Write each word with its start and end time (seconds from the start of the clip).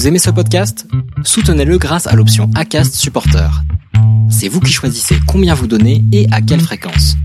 Vous 0.00 0.08
aimez 0.08 0.18
ce 0.18 0.30
podcast? 0.30 0.86
Soutenez-le 1.24 1.76
grâce 1.76 2.06
à 2.06 2.16
l'option 2.16 2.48
ACAST 2.54 2.94
Supporter. 2.94 3.50
C'est 4.30 4.48
vous 4.48 4.60
qui 4.60 4.72
choisissez 4.72 5.16
combien 5.28 5.52
vous 5.52 5.66
donnez 5.66 6.02
et 6.10 6.26
à 6.32 6.40
quelle 6.40 6.62
fréquence. 6.62 7.16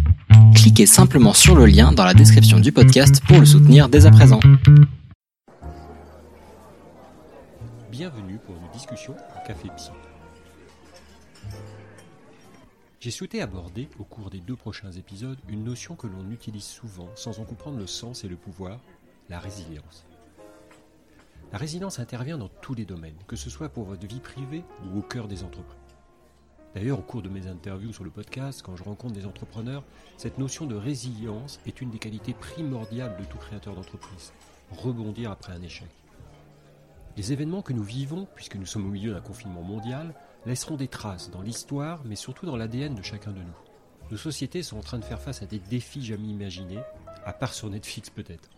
Cliquez 0.53 0.85
simplement 0.85 1.31
sur 1.31 1.55
le 1.55 1.67
lien 1.67 1.93
dans 1.93 2.03
la 2.03 2.13
description 2.13 2.59
du 2.59 2.73
podcast 2.73 3.21
pour 3.29 3.39
le 3.39 3.45
soutenir 3.45 3.87
dès 3.87 4.05
à 4.05 4.11
présent. 4.11 4.41
Bienvenue 7.89 8.39
pour 8.45 8.55
une 8.55 8.69
discussion 8.73 9.13
au 9.13 9.47
Café 9.47 9.69
Psy. 9.77 9.91
J'ai 12.99 13.11
souhaité 13.11 13.41
aborder 13.41 13.87
au 13.99 14.03
cours 14.03 14.29
des 14.29 14.41
deux 14.41 14.57
prochains 14.57 14.91
épisodes 14.91 15.39
une 15.47 15.63
notion 15.63 15.95
que 15.95 16.07
l'on 16.07 16.29
utilise 16.29 16.65
souvent 16.65 17.07
sans 17.15 17.39
en 17.39 17.45
comprendre 17.45 17.77
le 17.77 17.87
sens 17.87 18.25
et 18.25 18.27
le 18.27 18.35
pouvoir, 18.35 18.79
la 19.29 19.39
résilience. 19.39 20.05
La 21.51 21.57
résilience 21.57 21.99
intervient 21.99 22.37
dans 22.37 22.49
tous 22.49 22.73
les 22.73 22.85
domaines, 22.85 23.17
que 23.27 23.35
ce 23.35 23.49
soit 23.49 23.69
pour 23.69 23.85
votre 23.85 24.05
vie 24.05 24.19
privée 24.19 24.63
ou 24.85 24.99
au 24.99 25.01
cœur 25.01 25.27
des 25.27 25.43
entreprises. 25.43 25.79
D'ailleurs, 26.73 26.99
au 26.99 27.03
cours 27.03 27.21
de 27.21 27.29
mes 27.29 27.47
interviews 27.47 27.93
sur 27.93 28.03
le 28.03 28.09
podcast, 28.09 28.61
quand 28.61 28.75
je 28.75 28.83
rencontre 28.83 29.13
des 29.13 29.25
entrepreneurs, 29.25 29.83
cette 30.17 30.37
notion 30.37 30.65
de 30.65 30.75
résilience 30.75 31.61
est 31.65 31.79
une 31.79 31.89
des 31.89 31.99
qualités 31.99 32.33
primordiales 32.33 33.15
de 33.17 33.23
tout 33.23 33.37
créateur 33.37 33.75
d'entreprise. 33.75 34.33
Rebondir 34.71 35.31
après 35.31 35.53
un 35.53 35.61
échec. 35.61 35.87
Les 37.15 37.31
événements 37.31 37.61
que 37.61 37.71
nous 37.71 37.83
vivons, 37.83 38.27
puisque 38.35 38.57
nous 38.57 38.65
sommes 38.65 38.87
au 38.87 38.91
milieu 38.91 39.13
d'un 39.13 39.21
confinement 39.21 39.61
mondial, 39.61 40.13
laisseront 40.45 40.75
des 40.75 40.89
traces 40.89 41.31
dans 41.31 41.41
l'histoire, 41.41 42.01
mais 42.03 42.17
surtout 42.17 42.45
dans 42.45 42.57
l'ADN 42.57 42.93
de 42.93 43.03
chacun 43.03 43.31
de 43.31 43.39
nous. 43.39 44.11
Nos 44.11 44.17
sociétés 44.17 44.61
sont 44.61 44.77
en 44.77 44.81
train 44.81 44.99
de 44.99 45.05
faire 45.05 45.21
face 45.21 45.41
à 45.41 45.45
des 45.45 45.59
défis 45.59 46.03
jamais 46.03 46.27
imaginés, 46.27 46.81
à 47.23 47.31
part 47.31 47.53
sur 47.53 47.69
Netflix 47.69 48.09
peut-être. 48.09 48.49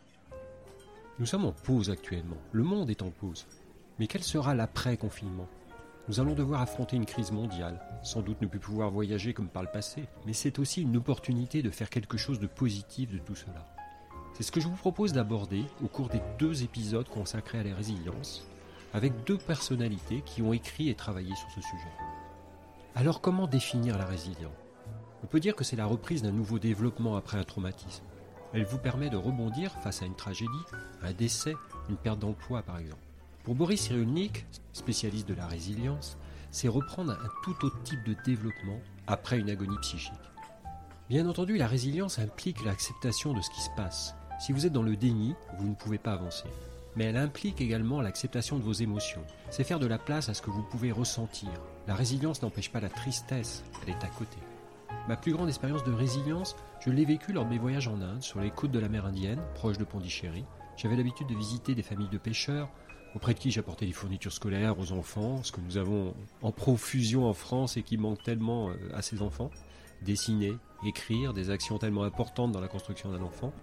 Nous 1.19 1.25
sommes 1.25 1.45
en 1.45 1.51
pause 1.51 1.89
actuellement, 1.89 2.37
le 2.51 2.61
monde 2.61 2.91
est 2.91 3.01
en 3.01 3.09
pause. 3.09 3.47
Mais 3.97 4.05
quel 4.05 4.21
sera 4.21 4.53
l'après-confinement? 4.53 5.47
Nous 6.07 6.19
allons 6.19 6.35
devoir 6.35 6.61
affronter 6.61 6.95
une 6.95 7.07
crise 7.07 7.31
mondiale, 7.31 7.81
sans 8.03 8.21
doute 8.21 8.39
ne 8.39 8.45
plus 8.45 8.59
pouvoir 8.59 8.91
voyager 8.91 9.33
comme 9.33 9.47
par 9.47 9.63
le 9.63 9.71
passé, 9.71 10.03
mais 10.27 10.33
c'est 10.33 10.59
aussi 10.59 10.83
une 10.83 10.95
opportunité 10.95 11.63
de 11.63 11.71
faire 11.71 11.89
quelque 11.89 12.17
chose 12.17 12.39
de 12.39 12.45
positif 12.45 13.11
de 13.11 13.17
tout 13.17 13.33
cela. 13.33 13.65
C'est 14.33 14.43
ce 14.43 14.51
que 14.51 14.61
je 14.61 14.67
vous 14.67 14.75
propose 14.75 15.11
d'aborder 15.11 15.63
au 15.83 15.87
cours 15.87 16.09
des 16.09 16.21
deux 16.37 16.61
épisodes 16.61 17.09
consacrés 17.09 17.57
à 17.57 17.63
la 17.63 17.73
résilience, 17.73 18.45
avec 18.93 19.23
deux 19.23 19.39
personnalités 19.39 20.21
qui 20.21 20.43
ont 20.43 20.53
écrit 20.53 20.89
et 20.89 20.95
travaillé 20.95 21.33
sur 21.33 21.49
ce 21.49 21.61
sujet. 21.61 21.93
Alors 22.93 23.21
comment 23.21 23.47
définir 23.47 23.97
la 23.97 24.05
résilience? 24.05 24.53
On 25.23 25.27
peut 25.27 25.39
dire 25.39 25.55
que 25.55 25.63
c'est 25.63 25.75
la 25.75 25.87
reprise 25.87 26.21
d'un 26.21 26.31
nouveau 26.31 26.59
développement 26.59 27.15
après 27.15 27.39
un 27.39 27.43
traumatisme. 27.43 28.05
Elle 28.53 28.65
vous 28.65 28.77
permet 28.77 29.09
de 29.09 29.17
rebondir 29.17 29.71
face 29.83 30.01
à 30.01 30.05
une 30.05 30.15
tragédie, 30.15 30.49
un 31.03 31.11
décès, 31.11 31.55
une 31.89 31.97
perte 31.97 32.19
d'emploi 32.19 32.61
par 32.61 32.77
exemple. 32.77 33.01
Pour 33.43 33.55
Boris 33.55 33.81
Cyrulnik, 33.81 34.45
spécialiste 34.73 35.27
de 35.27 35.33
la 35.33 35.47
résilience, 35.47 36.17
c'est 36.51 36.67
reprendre 36.67 37.11
un 37.11 37.29
tout 37.43 37.65
autre 37.65 37.81
type 37.83 38.03
de 38.05 38.15
développement 38.25 38.79
après 39.05 39.39
une 39.39 39.49
agonie 39.49 39.77
psychique. 39.81 40.13
Bien 41.09 41.27
entendu, 41.27 41.57
la 41.57 41.67
résilience 41.67 42.19
implique 42.19 42.65
l'acceptation 42.65 43.33
de 43.33 43.41
ce 43.41 43.49
qui 43.49 43.61
se 43.61 43.69
passe. 43.75 44.15
Si 44.39 44.51
vous 44.51 44.65
êtes 44.65 44.73
dans 44.73 44.83
le 44.83 44.95
déni, 44.95 45.35
vous 45.57 45.69
ne 45.69 45.75
pouvez 45.75 45.97
pas 45.97 46.13
avancer. 46.13 46.49
Mais 46.95 47.05
elle 47.05 47.17
implique 47.17 47.61
également 47.61 48.01
l'acceptation 48.01 48.57
de 48.57 48.63
vos 48.63 48.73
émotions. 48.73 49.23
C'est 49.49 49.63
faire 49.63 49.79
de 49.79 49.87
la 49.87 49.99
place 49.99 50.29
à 50.29 50.33
ce 50.33 50.41
que 50.41 50.49
vous 50.49 50.63
pouvez 50.63 50.91
ressentir. 50.91 51.49
La 51.87 51.95
résilience 51.95 52.41
n'empêche 52.41 52.71
pas 52.71 52.81
la 52.81 52.89
tristesse, 52.89 53.63
elle 53.83 53.89
est 53.91 54.03
à 54.03 54.07
côté. 54.07 54.37
Ma 55.07 55.15
plus 55.15 55.31
grande 55.31 55.47
expérience 55.47 55.83
de 55.83 55.91
résilience, 55.91 56.55
je 56.81 56.89
l'ai 56.89 57.05
vécue 57.05 57.31
lors 57.31 57.45
de 57.45 57.49
mes 57.49 57.57
voyages 57.57 57.87
en 57.87 58.01
Inde, 58.01 58.21
sur 58.21 58.41
les 58.41 58.51
côtes 58.51 58.71
de 58.71 58.79
la 58.79 58.89
mer 58.89 59.05
Indienne, 59.05 59.39
proche 59.55 59.77
de 59.77 59.83
Pondichéry. 59.83 60.43
J'avais 60.75 60.95
l'habitude 60.95 61.27
de 61.27 61.35
visiter 61.35 61.75
des 61.75 61.81
familles 61.81 62.09
de 62.09 62.17
pêcheurs, 62.17 62.69
auprès 63.15 63.33
de 63.33 63.39
qui 63.39 63.51
j'apportais 63.51 63.85
des 63.85 63.93
fournitures 63.93 64.33
scolaires 64.33 64.77
aux 64.79 64.91
enfants, 64.91 65.41
ce 65.43 65.51
que 65.51 65.61
nous 65.61 65.77
avons 65.77 66.13
en 66.41 66.51
profusion 66.51 67.25
en 67.27 67.33
France 67.33 67.77
et 67.77 67.83
qui 67.83 67.97
manque 67.97 68.21
tellement 68.21 68.69
euh, 68.69 68.75
à 68.93 69.01
ces 69.01 69.21
enfants. 69.21 69.49
Dessiner, 70.01 70.53
écrire, 70.85 71.33
des 71.33 71.49
actions 71.49 71.79
tellement 71.79 72.03
importantes 72.03 72.51
dans 72.51 72.61
la 72.61 72.67
construction 72.67 73.11
d'un 73.11 73.21
enfant. 73.21 73.53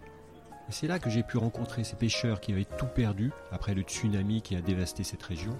C'est 0.70 0.88
là 0.88 0.98
que 0.98 1.10
j'ai 1.10 1.22
pu 1.22 1.36
rencontrer 1.36 1.84
ces 1.84 1.94
pêcheurs 1.94 2.40
qui 2.40 2.52
avaient 2.52 2.64
tout 2.64 2.86
perdu 2.86 3.30
après 3.52 3.74
le 3.74 3.82
tsunami 3.82 4.40
qui 4.40 4.56
a 4.56 4.62
dévasté 4.62 5.04
cette 5.04 5.22
région. 5.22 5.56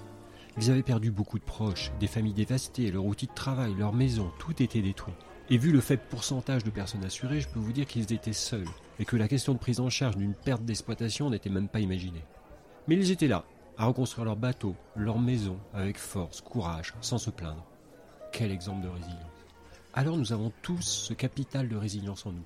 Ils 0.56 0.70
avaient 0.70 0.82
perdu 0.82 1.10
beaucoup 1.10 1.38
de 1.38 1.44
proches, 1.44 1.92
des 2.00 2.06
familles 2.06 2.32
dévastées, 2.32 2.90
leur 2.90 3.04
outil 3.04 3.26
de 3.26 3.34
travail, 3.34 3.74
leur 3.74 3.92
maison, 3.92 4.32
tout 4.38 4.62
était 4.62 4.82
détruit. 4.82 5.14
Et 5.50 5.58
vu 5.58 5.72
le 5.72 5.80
faible 5.80 6.02
pourcentage 6.08 6.64
de 6.64 6.70
personnes 6.70 7.04
assurées, 7.04 7.42
je 7.42 7.48
peux 7.48 7.58
vous 7.58 7.72
dire 7.72 7.86
qu'ils 7.86 8.14
étaient 8.14 8.32
seuls, 8.32 8.68
et 8.98 9.04
que 9.04 9.16
la 9.16 9.28
question 9.28 9.52
de 9.52 9.58
prise 9.58 9.78
en 9.78 9.90
charge 9.90 10.16
d'une 10.16 10.34
perte 10.34 10.64
d'exploitation 10.64 11.28
n'était 11.28 11.50
même 11.50 11.68
pas 11.68 11.80
imaginée. 11.80 12.24
Mais 12.88 12.96
ils 12.96 13.10
étaient 13.10 13.28
là, 13.28 13.44
à 13.76 13.84
reconstruire 13.84 14.24
leur 14.24 14.36
bateau, 14.36 14.74
leur 14.96 15.18
maison, 15.18 15.58
avec 15.74 15.98
force, 15.98 16.40
courage, 16.40 16.94
sans 17.02 17.18
se 17.18 17.28
plaindre. 17.28 17.66
Quel 18.32 18.50
exemple 18.50 18.84
de 18.84 18.88
résilience. 18.88 19.20
Alors 19.92 20.16
nous 20.16 20.32
avons 20.32 20.50
tous 20.62 20.80
ce 20.80 21.12
capital 21.12 21.68
de 21.68 21.76
résilience 21.76 22.24
en 22.24 22.32
nous, 22.32 22.44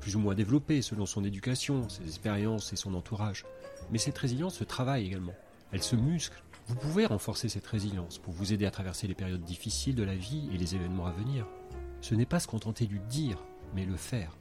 plus 0.00 0.16
ou 0.16 0.18
moins 0.18 0.34
développé 0.34 0.80
selon 0.80 1.04
son 1.04 1.24
éducation, 1.24 1.88
ses 1.90 2.04
expériences 2.04 2.72
et 2.72 2.76
son 2.76 2.94
entourage. 2.94 3.44
Mais 3.90 3.98
cette 3.98 4.18
résilience 4.18 4.54
se 4.54 4.64
travaille 4.64 5.06
également. 5.06 5.34
Elle 5.70 5.82
se 5.82 5.96
muscle. 5.96 6.42
Vous 6.66 6.74
pouvez 6.76 7.04
renforcer 7.04 7.48
cette 7.48 7.66
résilience 7.66 8.18
pour 8.18 8.32
vous 8.32 8.52
aider 8.54 8.66
à 8.66 8.70
traverser 8.70 9.06
les 9.06 9.14
périodes 9.14 9.44
difficiles 9.44 9.94
de 9.94 10.02
la 10.02 10.16
vie 10.16 10.48
et 10.52 10.58
les 10.58 10.74
événements 10.74 11.06
à 11.06 11.12
venir. 11.12 11.46
Ce 12.00 12.14
n'est 12.14 12.26
pas 12.26 12.40
se 12.40 12.46
contenter 12.46 12.86
du 12.86 13.00
dire, 13.00 13.38
mais 13.74 13.84
le 13.84 13.96
faire. 13.96 14.36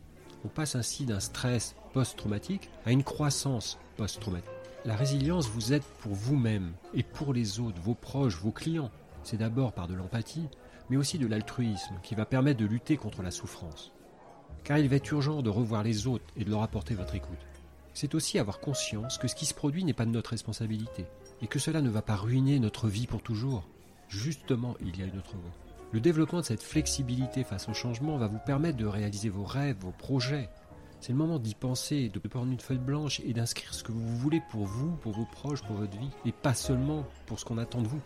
On 0.45 0.47
passe 0.47 0.75
ainsi 0.75 1.05
d'un 1.05 1.19
stress 1.19 1.75
post-traumatique 1.93 2.69
à 2.85 2.91
une 2.91 3.03
croissance 3.03 3.77
post-traumatique. 3.97 4.49
La 4.85 4.95
résilience 4.95 5.49
vous 5.49 5.73
aide 5.73 5.83
pour 5.99 6.13
vous-même 6.13 6.71
et 6.93 7.03
pour 7.03 7.33
les 7.33 7.59
autres, 7.59 7.81
vos 7.81 7.95
proches, 7.95 8.37
vos 8.37 8.51
clients. 8.51 8.91
C'est 9.23 9.37
d'abord 9.37 9.73
par 9.73 9.87
de 9.87 9.95
l'empathie, 9.95 10.47
mais 10.89 10.97
aussi 10.97 11.17
de 11.17 11.27
l'altruisme 11.27 11.95
qui 12.03 12.15
va 12.15 12.25
permettre 12.25 12.59
de 12.59 12.65
lutter 12.65 12.95
contre 12.95 13.23
la 13.23 13.31
souffrance. 13.31 13.91
Car 14.63 14.77
il 14.77 14.87
va 14.87 14.95
être 14.97 15.11
urgent 15.11 15.41
de 15.41 15.49
revoir 15.49 15.83
les 15.83 16.07
autres 16.07 16.25
et 16.37 16.45
de 16.45 16.49
leur 16.49 16.63
apporter 16.63 16.93
votre 16.93 17.15
écoute. 17.15 17.37
C'est 17.93 18.15
aussi 18.15 18.37
avoir 18.39 18.59
conscience 18.59 19.17
que 19.17 19.27
ce 19.27 19.35
qui 19.35 19.45
se 19.45 19.53
produit 19.53 19.83
n'est 19.83 19.93
pas 19.93 20.05
de 20.05 20.11
notre 20.11 20.29
responsabilité 20.29 21.05
et 21.41 21.47
que 21.47 21.59
cela 21.59 21.81
ne 21.81 21.89
va 21.89 22.01
pas 22.01 22.15
ruiner 22.15 22.59
notre 22.59 22.87
vie 22.87 23.07
pour 23.07 23.21
toujours. 23.21 23.67
Justement, 24.07 24.75
il 24.79 24.97
y 24.97 25.03
a 25.03 25.05
une 25.05 25.17
autre 25.17 25.35
voie. 25.35 25.66
Le 25.93 26.01
développement 26.01 26.41
de 26.41 26.45
cette 26.45 26.63
flexibilité 26.63 27.45
face 27.45 27.69
au 27.69 27.73
changement 27.73 28.17
va 28.17 28.27
vous 28.27 28.39
permettre 28.39 28.77
de 28.77 28.85
réaliser 28.85 29.29
vos 29.29 29.45
rêves, 29.45 29.77
vos 29.79 29.91
projets. 29.91 30.49
C'est 30.99 31.13
le 31.13 31.17
moment 31.17 31.39
d'y 31.39 31.55
penser, 31.55 32.09
de 32.09 32.19
prendre 32.19 32.51
une 32.51 32.59
feuille 32.59 32.77
blanche 32.77 33.21
et 33.21 33.31
d'inscrire 33.31 33.73
ce 33.73 33.83
que 33.83 33.93
vous 33.93 34.17
voulez 34.17 34.41
pour 34.51 34.65
vous, 34.65 34.91
pour 34.97 35.13
vos 35.13 35.25
proches, 35.31 35.61
pour 35.61 35.77
votre 35.77 35.97
vie, 35.97 36.09
et 36.25 36.33
pas 36.33 36.53
seulement 36.53 37.05
pour 37.25 37.39
ce 37.39 37.45
qu'on 37.45 37.57
attend 37.57 37.81
de 37.81 37.87
vous. 37.87 38.01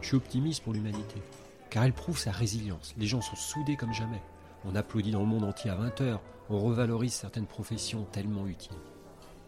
Je 0.00 0.08
suis 0.08 0.16
optimiste 0.16 0.64
pour 0.64 0.72
l'humanité, 0.72 1.22
car 1.70 1.84
elle 1.84 1.92
prouve 1.92 2.18
sa 2.18 2.32
résilience. 2.32 2.92
Les 2.98 3.06
gens 3.06 3.20
sont 3.20 3.36
soudés 3.36 3.76
comme 3.76 3.92
jamais. 3.92 4.22
On 4.64 4.74
applaudit 4.74 5.12
dans 5.12 5.20
le 5.20 5.26
monde 5.26 5.44
entier 5.44 5.70
à 5.70 5.76
20 5.76 6.00
heures, 6.00 6.22
on 6.50 6.58
revalorise 6.58 7.12
certaines 7.12 7.46
professions 7.46 8.04
tellement 8.10 8.48
utiles. 8.48 8.76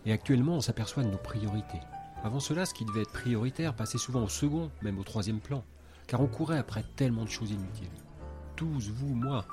Et 0.06 0.12
actuellement, 0.12 0.54
on 0.54 0.60
s'aperçoit 0.60 1.02
de 1.02 1.10
nos 1.10 1.18
priorités. 1.18 1.80
Avant 2.22 2.40
cela, 2.40 2.66
ce 2.66 2.74
qui 2.74 2.84
devait 2.84 3.02
être 3.02 3.12
prioritaire 3.12 3.74
passait 3.74 3.98
souvent 3.98 4.22
au 4.22 4.28
second, 4.28 4.70
même 4.82 5.00
au 5.00 5.04
troisième 5.04 5.40
plan 5.40 5.64
car 6.06 6.20
on 6.20 6.26
courait 6.26 6.58
après 6.58 6.84
tellement 6.96 7.24
de 7.24 7.30
choses 7.30 7.50
inutiles. 7.50 7.88
Tous, 8.56 8.90
vous, 8.90 9.14
moi, 9.14 9.44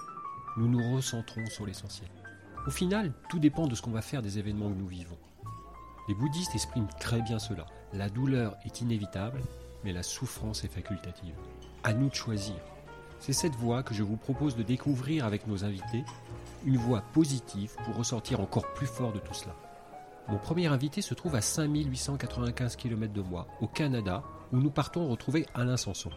nous 0.58 0.68
nous 0.68 0.96
recentrons 0.96 1.46
sur 1.48 1.66
l'essentiel. 1.66 2.10
Au 2.68 2.72
final, 2.72 3.12
tout 3.30 3.40
dépend 3.40 3.68
de 3.68 3.76
ce 3.76 3.82
qu'on 3.82 3.92
va 3.92 4.02
faire 4.02 4.22
des 4.22 4.38
événements 4.38 4.70
que 4.70 4.78
nous 4.78 4.88
vivons. 4.88 5.18
Les 6.08 6.14
bouddhistes 6.14 6.54
expriment 6.54 6.88
très 7.00 7.22
bien 7.22 7.40
cela. 7.40 7.66
La 7.94 8.10
douleur 8.10 8.56
est 8.66 8.82
inévitable, 8.82 9.42
mais 9.84 9.94
la 9.94 10.04
souffrance 10.04 10.64
est 10.64 10.74
facultative. 10.74 11.36
À 11.84 11.94
nous 11.94 12.10
de 12.10 12.16
choisir. 12.16 12.56
C'est 13.20 13.34
cette 13.34 13.56
voie 13.56 13.84
que 13.84 13.94
je 13.94 14.04
vous 14.04 14.18
propose 14.18 14.56
de 14.56 14.64
découvrir 14.64 15.26
avec 15.26 15.48
nos 15.48 15.64
invités, 15.64 16.04
une 16.66 16.78
voie 16.78 17.02
positive 17.14 17.76
pour 17.86 17.96
ressortir 17.96 18.40
encore 18.40 18.72
plus 18.74 18.88
fort 18.88 19.14
de 19.14 19.20
tout 19.20 19.34
cela. 19.34 19.56
Mon 20.28 20.38
premier 20.38 20.68
invité 20.68 21.02
se 21.02 21.14
trouve 21.14 21.36
à 21.36 21.42
5895 21.42 22.76
km 22.76 23.14
de 23.14 23.22
moi, 23.22 23.48
au 23.60 23.68
Canada, 23.68 24.24
où 24.52 24.58
nous 24.58 24.72
partons 24.72 25.08
retrouver 25.08 25.46
Alain 25.54 25.78
Sanson. 25.78 26.12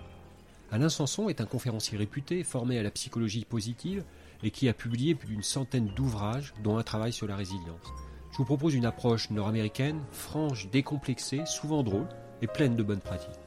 Alain 0.71 0.89
Sanson 0.89 1.29
est 1.29 1.41
un 1.41 1.47
conférencier 1.47 1.99
réputé, 1.99 2.43
formé 2.43 2.79
à 2.79 2.83
la 2.83 2.91
psychologie 2.91 3.45
positive 3.45 4.05
et 4.43 4.51
qui 4.51 4.69
a 4.69 4.75
publié 4.75 5.15
plus 5.15 5.29
d'une 5.29 5.43
centaine 5.43 5.89
d'ouvrages, 5.89 6.55
dont 6.63 6.79
un 6.79 6.83
travail 6.83 7.13
sur 7.13 7.27
la 7.27 7.37
résilience. 7.37 7.93
Je 8.33 8.39
vous 8.39 8.45
propose 8.45 8.75
une 8.75 8.87
approche 8.87 9.31
nord-américaine, 9.31 10.03
franche, 10.11 10.69
décomplexée, 10.71 11.47
souvent 11.47 11.83
drôle 11.83 12.09
et 12.43 12.47
pleine 12.47 12.77
de 12.77 12.83
bonnes 12.83 13.01
pratiques. 13.01 13.39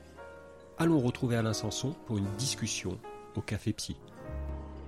Allons 0.78 1.00
retrouver 1.00 1.36
Alain 1.36 1.54
Sanson 1.54 1.94
pour 2.06 2.18
une 2.18 2.34
discussion 2.36 2.98
au 3.36 3.42
Café 3.42 3.74
Psy. 3.74 3.98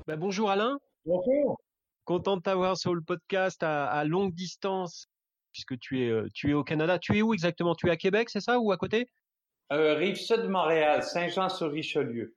Ben, 0.07 0.17
bonjour 0.17 0.49
Alain. 0.49 0.79
Bonjour. 1.05 1.59
Content 2.05 2.37
de 2.37 2.41
t'avoir 2.41 2.77
sur 2.77 2.95
le 2.95 3.01
podcast 3.01 3.61
à, 3.63 4.03
longue 4.05 4.33
distance, 4.33 5.07
puisque 5.51 5.77
tu 5.79 6.03
es, 6.03 6.09
euh, 6.09 6.27
tu 6.33 6.51
es 6.51 6.53
au 6.53 6.63
Canada. 6.63 6.99
Tu 6.99 7.17
es 7.17 7.21
où 7.21 7.33
exactement? 7.33 7.75
Tu 7.75 7.87
es 7.87 7.91
à 7.91 7.97
Québec, 7.97 8.29
c'est 8.29 8.39
ça, 8.39 8.59
ou 8.59 8.71
à 8.71 8.77
côté? 8.77 9.09
Euh, 9.71 9.93
rive 9.93 10.15
sud 10.15 10.41
de 10.41 10.47
Montréal, 10.47 11.03
Saint-Jean-sur-Richelieu. 11.03 12.35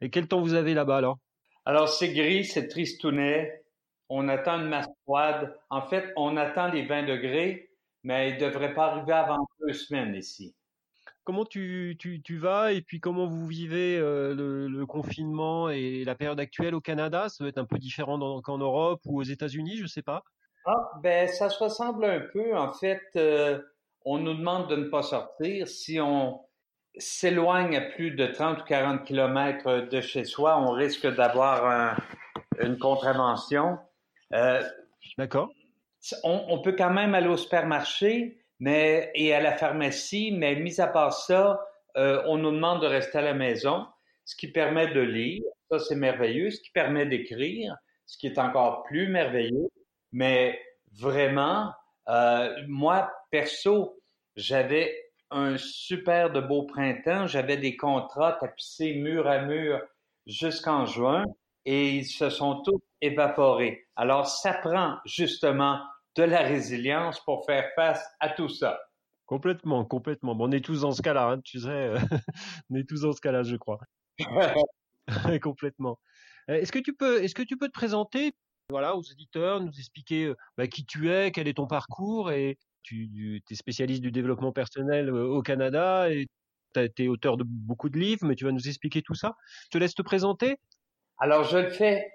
Et 0.00 0.10
quel 0.10 0.28
temps 0.28 0.40
vous 0.40 0.54
avez 0.54 0.74
là-bas 0.74 0.98
alors? 0.98 1.18
Alors 1.64 1.88
c'est 1.88 2.12
gris, 2.12 2.44
c'est 2.44 2.68
tristounet. 2.68 3.62
On 4.08 4.28
attend 4.28 4.60
une 4.60 4.68
masse 4.68 4.88
froide. 5.04 5.56
En 5.70 5.82
fait, 5.82 6.12
on 6.16 6.36
attend 6.36 6.68
les 6.68 6.84
20 6.84 7.04
degrés, 7.04 7.70
mais 8.02 8.30
il 8.30 8.34
ne 8.36 8.40
devrait 8.40 8.74
pas 8.74 8.86
arriver 8.86 9.12
avant 9.12 9.46
deux 9.60 9.72
semaines 9.72 10.14
ici. 10.14 10.54
comment 11.24 11.44
tu, 11.44 11.96
tu, 11.98 12.38
vas 12.38 12.72
et 12.72 12.82
puis 12.82 13.00
comment 13.00 13.26
vous 13.26 13.46
vivez 13.46 13.96
euh, 13.96 14.34
le, 14.34 14.86
confinement 14.86 15.70
et 15.70 16.04
la 16.04 16.14
période 16.14 16.40
actuelle 16.40 16.74
au 16.74 16.80
Canada? 16.80 17.28
Ça 17.28 17.44
doit 17.44 17.48
être 17.48 17.58
un 17.58 17.64
peu 17.64 17.78
différent 17.78 18.40
qu'en 18.42 18.58
Europe 18.58 19.00
ou 19.04 19.20
aux 19.20 19.24
États-Unis, 19.24 19.76
je 19.76 19.86
sais 19.86 20.02
pas. 20.02 20.24
Ah, 20.64 20.90
ben 21.02 21.28
ça 21.28 21.48
se 21.48 21.62
ressemble 21.62 22.04
un 22.04 22.20
peu. 22.32 22.56
En 22.56 22.72
fait, 22.72 23.02
euh, 23.16 23.60
on 24.04 24.18
nous 24.18 24.34
demande 24.34 24.68
de 24.68 24.76
ne 24.76 24.88
pas 24.88 25.02
sortir. 25.02 25.68
Si 25.68 26.00
on 26.00 26.40
s'éloigne 26.96 27.76
à 27.76 27.80
plus 27.80 28.10
de 28.12 28.26
30 28.26 28.60
ou 28.60 28.64
40 28.64 29.04
kilomètres 29.04 29.88
de 29.88 30.00
chez 30.00 30.24
soi, 30.24 30.58
on 30.58 30.72
risque 30.72 31.06
d'avoir 31.06 31.96
une 32.60 32.78
contravention. 32.78 33.78
Euh, 34.32 34.62
D'accord. 35.18 35.50
On, 36.24 36.44
on, 36.48 36.60
peut 36.60 36.72
quand 36.72 36.90
même 36.90 37.14
aller 37.14 37.28
au 37.28 37.36
supermarché, 37.36 38.42
mais 38.58 39.10
et 39.14 39.34
à 39.34 39.40
la 39.40 39.52
pharmacie, 39.52 40.32
mais 40.32 40.56
mis 40.56 40.80
à 40.80 40.86
part 40.86 41.12
ça, 41.12 41.60
euh, 41.96 42.22
on 42.26 42.38
nous 42.38 42.50
demande 42.50 42.82
de 42.82 42.86
rester 42.86 43.18
à 43.18 43.22
la 43.22 43.34
maison, 43.34 43.86
ce 44.24 44.36
qui 44.36 44.48
permet 44.48 44.88
de 44.88 45.00
lire. 45.00 45.42
Ça, 45.70 45.78
c'est 45.78 45.96
merveilleux. 45.96 46.50
Ce 46.50 46.60
qui 46.60 46.70
permet 46.70 47.06
d'écrire, 47.06 47.76
ce 48.06 48.18
qui 48.18 48.26
est 48.26 48.38
encore 48.38 48.82
plus 48.84 49.08
merveilleux. 49.08 49.68
Mais 50.12 50.60
vraiment, 50.92 51.72
euh, 52.08 52.54
moi, 52.66 53.12
perso, 53.30 54.00
j'avais 54.36 55.11
un 55.32 55.56
super 55.58 56.30
de 56.30 56.40
beau 56.40 56.64
printemps. 56.64 57.26
J'avais 57.26 57.56
des 57.56 57.76
contrats 57.76 58.32
tapissés 58.32 58.94
mur 58.94 59.26
à 59.26 59.42
mur 59.42 59.80
jusqu'en 60.26 60.86
juin 60.86 61.24
et 61.64 61.90
ils 61.90 62.06
se 62.06 62.30
sont 62.30 62.62
tous 62.62 62.80
évaporés. 63.00 63.86
Alors, 63.96 64.26
ça 64.26 64.54
prend 64.54 64.98
justement 65.04 65.80
de 66.16 66.24
la 66.24 66.42
résilience 66.42 67.20
pour 67.24 67.44
faire 67.46 67.70
face 67.74 68.04
à 68.20 68.30
tout 68.30 68.48
ça. 68.48 68.78
Complètement, 69.26 69.84
complètement. 69.84 70.34
Bon, 70.34 70.48
on 70.48 70.52
est 70.52 70.64
tous 70.64 70.82
dans 70.82 70.92
ce 70.92 71.02
cas-là, 71.02 71.30
hein, 71.30 71.40
tu 71.40 71.60
sais. 71.60 71.68
Euh, 71.68 71.98
on 72.70 72.76
est 72.76 72.88
tous 72.88 73.02
dans 73.02 73.12
ce 73.12 73.20
cas-là, 73.20 73.42
je 73.42 73.56
crois. 73.56 73.78
complètement. 75.42 75.98
Euh, 76.50 76.54
est-ce 76.54 76.72
que 76.72 76.78
tu 76.78 76.92
peux, 76.94 77.22
est-ce 77.22 77.34
que 77.34 77.42
tu 77.42 77.56
peux 77.56 77.68
te 77.68 77.72
présenter, 77.72 78.32
voilà, 78.70 78.96
aux 78.96 79.02
éditeurs, 79.02 79.60
nous 79.60 79.72
expliquer 79.78 80.26
euh, 80.26 80.36
bah, 80.56 80.66
qui 80.66 80.84
tu 80.84 81.10
es, 81.10 81.30
quel 81.32 81.48
est 81.48 81.54
ton 81.54 81.66
parcours 81.66 82.30
et 82.30 82.58
tu 82.82 83.42
es 83.50 83.54
spécialiste 83.54 84.02
du 84.02 84.12
développement 84.12 84.52
personnel 84.52 85.10
au 85.10 85.42
Canada 85.42 86.10
et 86.10 86.26
tu 86.74 86.80
été 86.80 87.08
auteur 87.08 87.36
de 87.36 87.44
beaucoup 87.46 87.90
de 87.90 87.98
livres, 87.98 88.26
mais 88.26 88.34
tu 88.34 88.44
vas 88.44 88.52
nous 88.52 88.68
expliquer 88.68 89.02
tout 89.02 89.14
ça. 89.14 89.34
Je 89.64 89.70
te 89.70 89.78
laisse 89.78 89.94
te 89.94 90.02
présenter. 90.02 90.56
Alors, 91.18 91.44
je 91.44 91.58
le 91.58 91.68
fais 91.68 92.10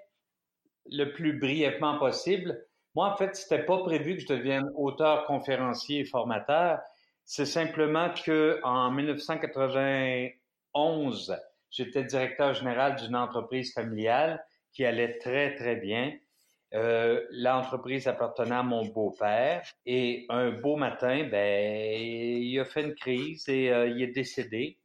le 0.90 1.12
plus 1.12 1.38
brièvement 1.38 1.98
possible. 1.98 2.66
Moi, 2.94 3.12
en 3.12 3.16
fait, 3.16 3.36
c'était 3.36 3.64
pas 3.64 3.78
prévu 3.78 4.16
que 4.16 4.22
je 4.22 4.26
devienne 4.26 4.68
auteur, 4.74 5.26
conférencier 5.26 6.00
et 6.00 6.04
formateur. 6.04 6.80
C'est 7.24 7.46
simplement 7.46 8.12
que 8.12 8.60
en 8.64 8.90
1991, 8.90 11.36
j'étais 11.70 12.02
directeur 12.04 12.54
général 12.54 12.96
d'une 12.96 13.14
entreprise 13.14 13.72
familiale 13.72 14.44
qui 14.72 14.84
allait 14.84 15.18
très, 15.18 15.54
très 15.54 15.76
bien. 15.76 16.12
Euh, 16.74 17.24
l'entreprise 17.30 18.06
appartenait 18.08 18.56
à 18.56 18.62
mon 18.62 18.84
beau-père 18.84 19.62
et 19.86 20.26
un 20.28 20.50
beau 20.50 20.76
matin, 20.76 21.26
ben, 21.30 21.98
il 21.98 22.58
a 22.60 22.64
fait 22.66 22.82
une 22.82 22.94
crise 22.94 23.48
et 23.48 23.72
euh, 23.72 23.88
il 23.88 24.02
est 24.02 24.12
décédé. 24.12 24.78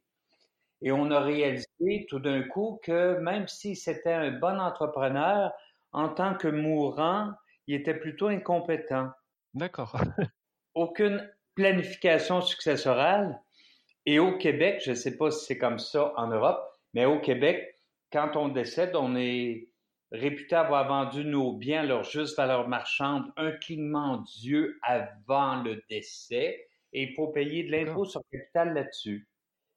Et 0.80 0.92
on 0.92 1.10
a 1.10 1.20
réalisé 1.20 2.06
tout 2.08 2.20
d'un 2.20 2.42
coup 2.42 2.80
que 2.82 3.18
même 3.18 3.48
si 3.48 3.76
c'était 3.76 4.12
un 4.12 4.30
bon 4.32 4.58
entrepreneur, 4.58 5.52
en 5.92 6.08
tant 6.08 6.34
que 6.34 6.48
mourant, 6.48 7.32
il 7.66 7.74
était 7.74 7.94
plutôt 7.94 8.28
incompétent. 8.28 9.10
D'accord. 9.52 9.94
Aucune 10.74 11.30
planification 11.54 12.40
successorale. 12.40 13.40
Et 14.06 14.18
au 14.18 14.36
Québec, 14.36 14.82
je 14.84 14.90
ne 14.90 14.96
sais 14.96 15.16
pas 15.16 15.30
si 15.30 15.46
c'est 15.46 15.58
comme 15.58 15.78
ça 15.78 16.12
en 16.16 16.28
Europe, 16.28 16.60
mais 16.92 17.04
au 17.04 17.20
Québec, 17.20 17.80
quand 18.12 18.36
on 18.36 18.48
décède, 18.48 18.94
on 18.96 19.16
est 19.16 19.68
réputé 20.12 20.54
avoir 20.54 20.86
vendu 20.86 21.24
nos 21.24 21.52
biens 21.52 21.80
à 21.80 21.84
leur 21.84 22.04
juste 22.04 22.36
valeur 22.36 22.68
marchande 22.68 23.32
un 23.36 23.52
clignement 23.52 24.18
d'yeux 24.18 24.78
avant 24.82 25.62
le 25.62 25.82
décès 25.88 26.68
et 26.92 27.02
il 27.02 27.14
faut 27.14 27.28
payer 27.28 27.64
de 27.64 27.72
l'impôt 27.72 28.04
sur 28.04 28.22
capital 28.30 28.74
là-dessus. 28.74 29.28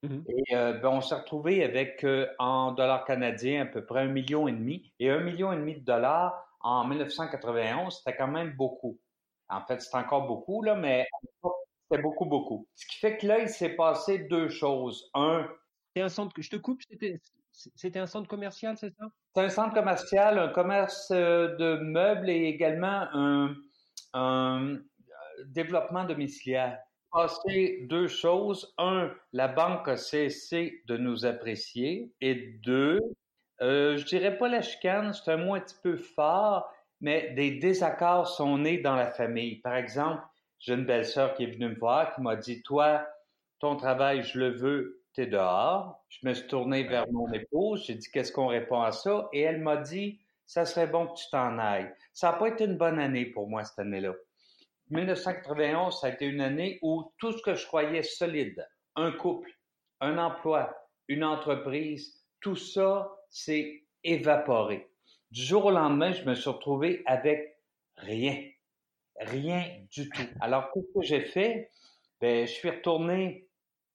Mmh 0.03 0.19
et 0.27 0.56
euh, 0.56 0.74
ben, 0.74 0.89
on 0.89 1.01
s'est 1.01 1.15
retrouvé 1.15 1.63
avec, 1.63 2.03
euh, 2.03 2.27
en 2.38 2.71
dollars 2.71 3.03
canadiens, 3.03 3.63
à 3.63 3.65
peu 3.65 3.83
près 3.83 4.01
un 4.01 4.07
million 4.07 4.47
et 4.47 4.51
demi. 4.51 4.94
Et 5.00 5.09
un 5.09 5.19
million 5.19 5.51
et 5.51 5.56
demi 5.56 5.74
de 5.75 5.83
dollars 5.83 6.47
en 6.62 6.85
1991, 6.85 7.97
c'était 7.97 8.15
quand 8.15 8.27
même 8.27 8.51
beaucoup. 8.56 9.00
En 9.50 9.62
fait, 9.65 9.81
c'est 9.81 9.95
encore 9.97 10.27
beaucoup, 10.27 10.62
là, 10.62 10.75
mais 10.75 11.07
c'était 11.89 12.01
beaucoup, 12.03 12.25
beaucoup. 12.25 12.68
Ce 12.75 12.85
qui 12.85 12.97
fait 12.97 13.18
que 13.18 13.25
là, 13.25 13.39
il 13.39 13.50
s'est 13.50 13.75
passé 13.75 14.19
deux 14.19 14.50
choses. 14.50 15.09
Un... 15.15 15.47
C'est 15.95 16.03
un 16.03 16.09
centre, 16.09 16.33
je 16.38 16.50
te 16.50 16.57
coupe, 16.57 16.81
c'était 17.75 18.00
un 18.00 18.07
centre 18.07 18.27
commercial, 18.27 18.77
c'est 18.77 18.92
ça? 18.92 19.06
C'est 19.36 19.42
un 19.42 19.50
centre 19.50 19.74
commercial, 19.74 20.38
un 20.38 20.50
commerce 20.50 21.09
euh, 21.12 21.56
de 21.57 21.77
meubles 21.77 22.30
et 22.30 22.45
également 22.45 23.07
un, 23.13 23.56
un 24.13 24.77
développement 25.45 26.04
domiciliaire 26.06 26.80
passé 27.12 27.86
deux 27.89 28.07
choses. 28.07 28.74
Un, 28.77 29.12
la 29.33 29.48
banque 29.48 29.88
a 29.88 29.98
cessé 29.98 30.83
de 30.88 30.98
nous 30.98 31.25
apprécier. 31.25 32.13
Et 32.21 32.59
deux, 32.63 33.00
euh, 33.62 33.98
je 33.98 34.06
dirais 34.06 34.38
pas 34.38 34.50
la 34.50 34.62
chicane, 34.62 35.13
c'est 35.13 35.31
un 35.31 35.38
mot 35.38 35.56
un 35.56 35.59
petit 35.59 35.77
peu 35.81 35.98
fort, 35.98 36.71
mais 37.01 37.33
des 37.33 37.51
désaccords 37.51 38.27
sont 38.27 38.57
nés 38.59 38.80
dans 38.80 38.95
la 38.95 39.09
famille. 39.09 39.57
Par 39.62 39.75
exemple, 39.75 40.21
j'ai 40.59 40.74
une 40.74 40.86
belle-sœur 40.86 41.33
qui 41.33 41.44
est 41.44 41.51
venue 41.51 41.69
me 41.69 41.80
voir, 41.80 42.13
qui 42.13 42.21
m'a 42.21 42.36
dit, 42.36 42.62
toi, 42.63 43.07
ton 43.59 43.75
travail, 43.75 44.24
je 44.24 44.39
le 44.39 44.50
veux, 44.50 45.01
t'es 45.18 45.25
dehors. 45.25 46.06
Je 46.10 46.28
me 46.28 46.34
suis 46.36 46.48
tourné 46.48 46.84
vers 46.84 47.12
mon 47.12 47.31
épouse, 47.34 47.84
j'ai 47.88 47.96
dit, 47.96 48.08
qu'est-ce 48.12 48.31
qu'on 48.31 48.48
répond 48.48 48.81
à 48.81 48.92
ça? 48.92 49.28
Et 49.34 49.42
elle 49.42 49.62
m'a 49.62 49.78
dit, 49.78 50.19
ça 50.46 50.64
serait 50.64 50.86
bon 50.86 51.08
que 51.08 51.18
tu 51.18 51.25
t'en 51.31 51.58
ailles. 51.58 51.92
Ça 52.14 52.31
n'a 52.31 52.38
pas 52.38 52.50
été 52.50 52.66
une 52.66 52.78
bonne 52.78 53.00
année 53.00 53.25
pour 53.25 53.50
moi 53.50 53.64
cette 53.64 53.80
année-là. 53.80 54.14
1991, 54.92 56.00
ça 56.00 56.08
a 56.08 56.10
été 56.12 56.28
une 56.28 56.40
année 56.40 56.78
où 56.84 57.12
tout 57.18 57.31
ce 57.31 57.42
que 57.42 57.56
je 57.56 57.66
croyais 57.66 58.04
solide, 58.04 58.66
un 58.96 59.12
couple, 59.12 59.50
un 60.02 60.19
emploi, 60.19 60.72
une 61.08 61.24
entreprise, 61.24 62.24
tout 62.40 62.56
ça 62.56 63.12
s'est 63.31 63.84
évaporé. 64.04 64.88
Du 65.31 65.42
jour 65.42 65.66
au 65.66 65.72
lendemain, 65.72 66.12
je 66.12 66.24
me 66.25 66.36
suis 66.36 66.50
retrouvé 66.50 67.02
avec 67.08 67.58
rien. 67.98 68.40
Rien 69.19 69.66
du 69.92 70.10
tout. 70.10 70.28
Alors, 70.42 70.72
qu'est-ce 70.72 70.94
que 70.94 71.06
j'ai 71.06 71.22
fait? 71.22 71.72
Ben, 72.22 72.46
je 72.46 72.52
suis 72.52 72.69
retourné 72.69 73.46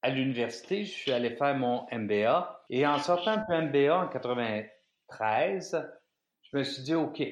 à 0.03 0.11
l'université, 0.11 0.85
je 0.85 0.91
suis 0.91 1.13
allé 1.13 1.31
faire 1.31 1.57
mon 1.57 1.87
MBA. 1.93 2.65
Et 2.71 2.87
en 2.87 2.99
sortant 2.99 3.37
de 3.37 3.67
MBA 3.67 3.97
en 3.97 4.09
93, 4.09 5.93
je 6.43 6.57
me 6.57 6.65
suis 6.65 6.83
dit, 6.83 6.95
OK, 6.95 7.23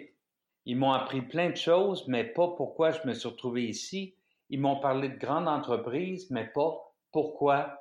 ils 0.66 0.76
m'ont 0.76 0.92
appris 0.92 1.22
plein 1.22 1.50
de 1.50 1.56
choses, 1.56 2.06
mais 2.06 2.24
pas 2.24 2.48
pourquoi 2.56 2.92
je 2.92 3.06
me 3.06 3.12
suis 3.12 3.28
retrouvé 3.28 3.64
ici. 3.64 4.14
Ils 4.50 4.60
m'ont 4.60 4.78
parlé 4.80 5.08
de 5.08 5.16
grandes 5.16 5.48
entreprises, 5.48 6.30
mais 6.30 6.46
pas 6.46 6.76
pourquoi 7.12 7.80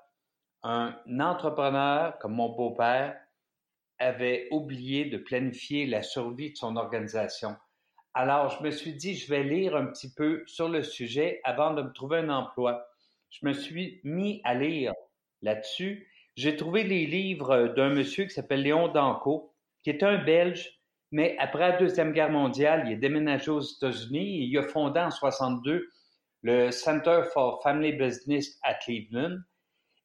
un 0.63 0.95
entrepreneur 1.19 2.17
comme 2.19 2.33
mon 2.33 2.49
beau-père 2.49 3.15
avait 3.99 4.47
oublié 4.51 5.05
de 5.05 5.17
planifier 5.17 5.85
la 5.85 6.01
survie 6.01 6.51
de 6.51 6.57
son 6.57 6.75
organisation. 6.77 7.55
Alors, 8.13 8.49
je 8.49 8.63
me 8.63 8.71
suis 8.71 8.93
dit, 8.93 9.15
je 9.15 9.29
vais 9.29 9.43
lire 9.43 9.75
un 9.75 9.85
petit 9.85 10.11
peu 10.13 10.43
sur 10.47 10.67
le 10.67 10.81
sujet 10.81 11.41
avant 11.43 11.73
de 11.73 11.83
me 11.83 11.93
trouver 11.93 12.17
un 12.17 12.29
emploi. 12.29 12.85
Je 13.29 13.45
me 13.45 13.53
suis 13.53 14.01
mis 14.03 14.41
à 14.43 14.53
lire 14.53 14.93
là-dessus. 15.41 16.07
J'ai 16.35 16.55
trouvé 16.55 16.83
les 16.83 17.05
livres 17.05 17.67
d'un 17.75 17.89
monsieur 17.89 18.25
qui 18.25 18.31
s'appelle 18.31 18.63
Léon 18.63 18.87
Danco, 18.87 19.53
qui 19.83 19.89
est 19.89 20.03
un 20.03 20.23
Belge 20.23 20.79
mais 21.11 21.35
après 21.39 21.71
la 21.71 21.77
Deuxième 21.77 22.13
Guerre 22.13 22.31
mondiale, 22.31 22.83
il 22.85 22.93
est 22.93 22.97
déménagé 22.97 23.49
aux 23.49 23.61
États-Unis 23.61 24.41
et 24.41 24.45
il 24.45 24.57
a 24.57 24.63
fondé 24.63 24.99
en 24.99 25.09
62 25.09 25.89
le 26.41 26.71
Center 26.71 27.23
for 27.33 27.61
Family 27.63 27.93
Business 27.93 28.59
à 28.63 28.75
Cleveland. 28.75 29.37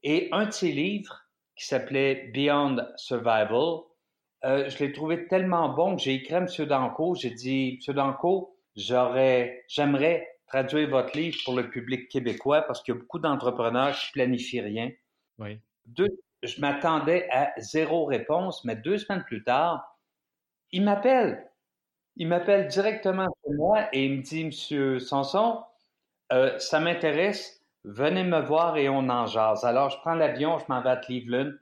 Et 0.02 0.28
un 0.32 0.46
de 0.46 0.50
ses 0.50 0.72
livres, 0.72 1.20
qui 1.56 1.66
s'appelait 1.66 2.30
Beyond 2.34 2.78
Survival, 2.96 3.80
euh, 4.44 4.68
je 4.68 4.78
l'ai 4.78 4.92
trouvé 4.92 5.28
tellement 5.28 5.68
bon 5.68 5.96
que 5.96 6.02
j'ai 6.02 6.14
écrit 6.14 6.34
à 6.34 6.38
M. 6.38 6.48
Danco. 6.66 7.14
J'ai 7.14 7.30
dit, 7.30 7.78
M. 7.86 7.94
Danco, 7.94 8.56
j'aurais, 8.74 9.64
j'aimerais 9.68 10.26
traduire 10.46 10.88
votre 10.90 11.16
livre 11.16 11.38
pour 11.44 11.56
le 11.56 11.68
public 11.70 12.08
québécois 12.08 12.62
parce 12.62 12.82
qu'il 12.82 12.94
y 12.94 12.96
a 12.96 13.00
beaucoup 13.00 13.18
d'entrepreneurs 13.18 13.96
qui 13.96 14.12
planifient 14.12 14.60
rien. 14.60 14.90
Oui. 15.38 15.58
Deux, 15.86 16.20
je 16.42 16.60
m'attendais 16.60 17.28
à 17.30 17.52
zéro 17.58 18.04
réponse, 18.04 18.64
mais 18.64 18.76
deux 18.76 18.98
semaines 18.98 19.24
plus 19.24 19.42
tard, 19.42 19.98
il 20.72 20.84
m'appelle. 20.84 21.50
Il 22.16 22.28
m'appelle 22.28 22.68
directement 22.68 23.26
chez 23.44 23.54
moi 23.54 23.88
et 23.92 24.06
il 24.06 24.18
me 24.18 24.22
dit, 24.22 24.44
Monsieur 24.44 24.98
Sanson, 25.00 25.62
euh, 26.32 26.58
ça 26.58 26.80
m'intéresse, 26.80 27.64
venez 27.84 28.24
me 28.24 28.40
voir 28.40 28.76
et 28.76 28.88
on 28.88 29.08
en 29.08 29.26
jase. 29.26 29.64
Alors, 29.64 29.90
je 29.90 29.98
prends 29.98 30.14
l'avion, 30.14 30.58
je 30.58 30.64
m'en 30.68 30.80
vais 30.80 30.90
à 30.90 30.96
Cleveland. 30.96 31.52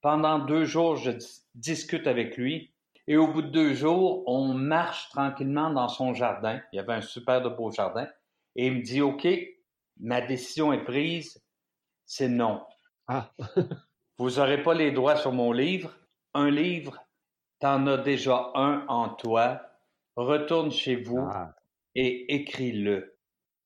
Pendant 0.00 0.38
deux 0.38 0.64
jours, 0.64 0.96
je 0.96 1.12
discute 1.54 2.06
avec 2.06 2.36
lui. 2.36 2.71
Et 3.08 3.16
au 3.16 3.26
bout 3.28 3.42
de 3.42 3.48
deux 3.48 3.74
jours, 3.74 4.22
on 4.26 4.54
marche 4.54 5.08
tranquillement 5.10 5.70
dans 5.70 5.88
son 5.88 6.14
jardin. 6.14 6.60
Il 6.72 6.76
y 6.76 6.78
avait 6.78 6.94
un 6.94 7.00
super 7.00 7.42
de 7.42 7.48
beau 7.48 7.70
jardin. 7.70 8.08
Et 8.56 8.66
il 8.68 8.74
me 8.76 8.82
dit, 8.82 9.00
OK, 9.00 9.26
ma 9.98 10.20
décision 10.20 10.72
est 10.72 10.84
prise, 10.84 11.42
c'est 12.06 12.28
non. 12.28 12.62
Ah. 13.08 13.32
vous 14.18 14.30
n'aurez 14.36 14.62
pas 14.62 14.74
les 14.74 14.92
droits 14.92 15.16
sur 15.16 15.32
mon 15.32 15.52
livre. 15.52 15.94
Un 16.34 16.50
livre, 16.50 16.98
t'en 17.60 17.86
as 17.86 17.98
déjà 17.98 18.52
un 18.54 18.86
en 18.88 19.10
toi. 19.10 19.62
Retourne 20.16 20.70
chez 20.70 20.96
vous 20.96 21.28
Ah. 21.30 21.54
et 21.94 22.34
écris-le. 22.34 23.18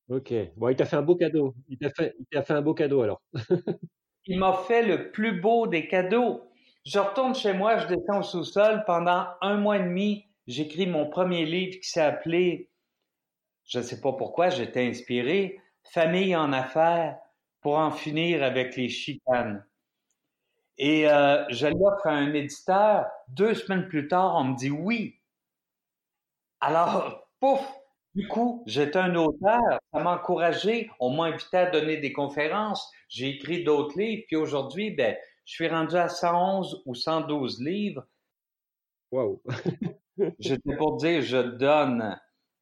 Ok. 0.09 0.33
Bon, 0.57 0.69
il 0.69 0.77
t'a 0.77 0.85
fait 0.87 0.97
un 0.97 1.03
beau 1.03 1.17
cadeau. 1.17 1.55
Il 1.69 1.79
t'a 1.79 1.91
fait, 1.91 2.15
il 2.19 2.27
t'a 2.27 2.43
fait 2.43 2.55
un 2.55 2.63
beau 2.63 2.75
cadeau 2.75 3.03
alors. 3.03 3.23
Il 4.27 4.39
m'a 4.39 4.53
fait 4.53 4.83
le 4.83 5.11
plus 5.11 5.41
beau 5.41 5.67
des 5.67 5.89
cadeaux. 5.89 6.46
Je 6.87 7.01
retourne 7.01 7.35
chez 7.35 7.53
moi, 7.53 7.79
je 7.79 7.89
descends 7.89 8.21
au 8.21 8.23
sous-sol. 8.23 8.85
Pendant 8.87 9.27
un 9.41 9.57
mois 9.57 9.79
et 9.79 9.83
demi, 9.83 10.25
j'écris 10.47 10.87
mon 10.87 11.11
premier 11.11 11.45
livre 11.45 11.81
qui 11.81 11.89
s'est 11.89 12.01
appelé, 12.01 12.71
je 13.65 13.79
ne 13.79 13.83
sais 13.83 14.01
pas 14.01 14.13
pourquoi, 14.13 14.51
j'étais 14.51 14.87
inspiré, 14.87 15.61
Famille 15.93 16.35
en 16.35 16.53
affaires 16.53 17.19
pour 17.61 17.79
en 17.79 17.91
finir 17.91 18.43
avec 18.43 18.77
les 18.77 18.89
chicanes. 18.89 19.65
Et 20.79 21.09
euh, 21.09 21.45
je 21.49 21.67
l'offre 21.67 22.07
à 22.07 22.11
un 22.11 22.33
éditeur. 22.35 23.07
Deux 23.29 23.55
semaines 23.55 23.89
plus 23.89 24.09
tard, 24.09 24.35
on 24.37 24.45
me 24.45 24.57
dit 24.57 24.71
oui. 24.71 25.21
Alors, 26.61 27.29
pouf, 27.41 27.61
du 28.15 28.27
coup, 28.27 28.63
j'étais 28.67 28.99
un 28.99 29.15
auteur. 29.15 29.61
Ça 29.93 30.01
m'a 30.01 30.17
encouragé. 30.17 30.91
On 30.99 31.11
m'a 31.11 31.27
invité 31.27 31.57
à 31.57 31.71
donner 31.71 31.99
des 31.99 32.13
conférences. 32.13 32.91
J'ai 33.09 33.31
écrit 33.31 33.63
d'autres 33.63 33.99
livres. 33.99 34.25
Puis 34.27 34.37
aujourd'hui, 34.37 34.91
ben, 34.91 35.17
je 35.47 35.55
suis 35.55 35.69
rendu 35.69 35.97
à 35.97 36.11
111 36.11 36.83
ou 36.85 36.95
112 36.95 37.63
livres. 37.63 38.07
Waouh. 39.11 39.41
J'étais 40.39 40.77
pour 40.77 40.97
dire 40.97 41.23
je 41.23 41.37
donne, 41.39 42.19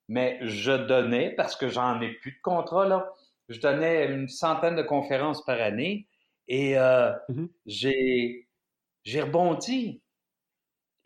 mais 0.08 0.38
je 0.42 0.72
donnais 0.72 1.30
parce 1.36 1.56
que 1.56 1.68
j'en 1.68 2.00
ai 2.00 2.12
plus 2.14 2.32
de 2.32 2.40
contrat 2.42 2.86
là. 2.86 3.12
Je 3.48 3.60
donnais 3.60 4.06
une 4.06 4.28
centaine 4.28 4.76
de 4.76 4.82
conférences 4.82 5.44
par 5.44 5.60
année 5.60 6.08
et 6.48 6.78
euh, 6.78 7.12
Mhm. 7.28 7.48
j'ai 7.66 8.48
j'ai 9.04 9.22
rebondi. 9.22 10.02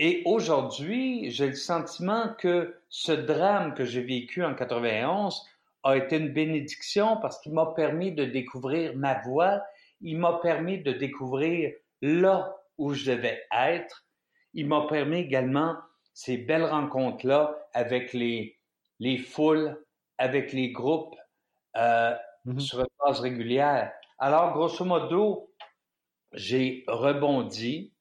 Et 0.01 0.23
aujourd'hui, 0.27 1.31
j'ai 1.31 1.49
le 1.49 1.55
sentiment 1.55 2.35
que 2.39 2.81
ce 2.89 3.13
drame 3.13 3.75
que 3.75 3.85
j'ai 3.85 4.03
vécu 4.03 4.45
en 4.45 4.55
91 4.55 5.45
a 5.85 5.97
été 5.97 6.17
une 6.17 6.33
bénédiction 6.33 7.17
parce 7.19 7.41
qu'il 7.41 7.53
m'a 7.53 7.67
permis 7.75 8.13
de 8.13 8.25
découvrir 8.25 8.97
ma 8.97 9.21
voie, 9.23 9.63
il 10.01 10.19
m'a 10.19 10.39
permis 10.43 10.79
de 10.83 10.93
découvrir 10.93 11.73
là 12.03 12.57
où 12.77 12.95
je 12.95 13.11
devais 13.11 13.43
être, 13.53 14.07
il 14.55 14.67
m'a 14.67 14.87
permis 14.89 15.19
également 15.21 15.77
ces 16.15 16.37
belles 16.37 16.65
rencontres-là 16.65 17.57
avec 17.75 18.13
les, 18.13 18.59
les 18.99 19.19
foules, 19.19 19.85
avec 20.19 20.53
les 20.53 20.71
groupes 20.73 21.15
euh, 21.77 22.15
Mhm. 22.45 22.61
sur 22.61 22.81
une 22.81 22.87
base 23.05 23.21
régulière. 23.21 23.93
Alors, 24.19 24.53
grosso 24.53 24.85
modo, 24.85 25.53
j'ai 26.33 26.85
rebondi. 26.89 27.93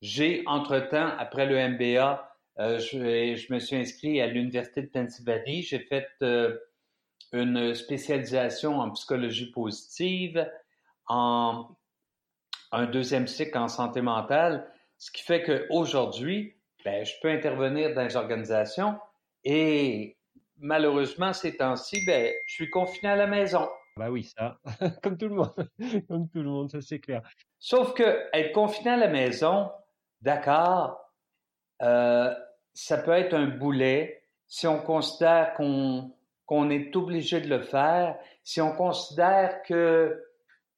J'ai, 0.00 0.44
entre-temps, 0.46 1.08
après 1.18 1.46
le 1.46 1.56
MBA, 1.70 2.30
euh, 2.60 2.78
je, 2.78 3.34
je 3.36 3.52
me 3.52 3.58
suis 3.58 3.76
inscrit 3.76 4.20
à 4.20 4.26
l'Université 4.28 4.82
de 4.82 4.86
Pennsylvanie. 4.88 5.62
J'ai 5.62 5.80
fait 5.80 6.06
euh, 6.22 6.56
une 7.32 7.74
spécialisation 7.74 8.78
en 8.78 8.90
psychologie 8.90 9.50
positive, 9.50 10.48
en 11.08 11.68
un 12.72 12.86
deuxième 12.86 13.26
cycle 13.26 13.56
en 13.56 13.68
santé 13.68 14.00
mentale, 14.00 14.70
ce 14.98 15.10
qui 15.10 15.22
fait 15.22 15.42
qu'aujourd'hui, 15.42 16.56
ben, 16.84 17.04
je 17.04 17.14
peux 17.22 17.30
intervenir 17.30 17.94
dans 17.94 18.02
les 18.02 18.16
organisations 18.16 18.98
et 19.44 20.16
malheureusement, 20.58 21.32
ces 21.32 21.56
temps-ci, 21.56 22.04
ben, 22.06 22.32
je 22.46 22.54
suis 22.54 22.70
confiné 22.70 23.12
à 23.12 23.16
la 23.16 23.26
maison. 23.26 23.68
Bah 23.96 24.10
oui, 24.10 24.24
ça. 24.24 24.58
Comme 25.02 25.16
tout 25.16 25.28
le 25.28 25.34
monde. 25.34 25.70
Comme 26.08 26.28
tout 26.28 26.42
le 26.42 26.50
monde, 26.50 26.70
ça 26.70 26.80
c'est 26.80 27.00
clair. 27.00 27.22
Sauf 27.58 27.94
que 27.94 28.28
être 28.32 28.52
confiné 28.52 28.90
à 28.90 28.96
la 28.96 29.08
maison, 29.08 29.70
d'accord, 30.20 31.00
euh, 31.82 32.32
ça 32.74 32.98
peut 32.98 33.12
être 33.12 33.34
un 33.34 33.46
boulet 33.46 34.22
si 34.46 34.66
on 34.66 34.80
considère 34.80 35.54
qu'on 35.54 36.14
qu'on 36.46 36.70
est 36.70 36.96
obligé 36.96 37.42
de 37.42 37.48
le 37.48 37.60
faire, 37.60 38.16
si 38.42 38.62
on 38.62 38.74
considère 38.74 39.62
que 39.64 40.27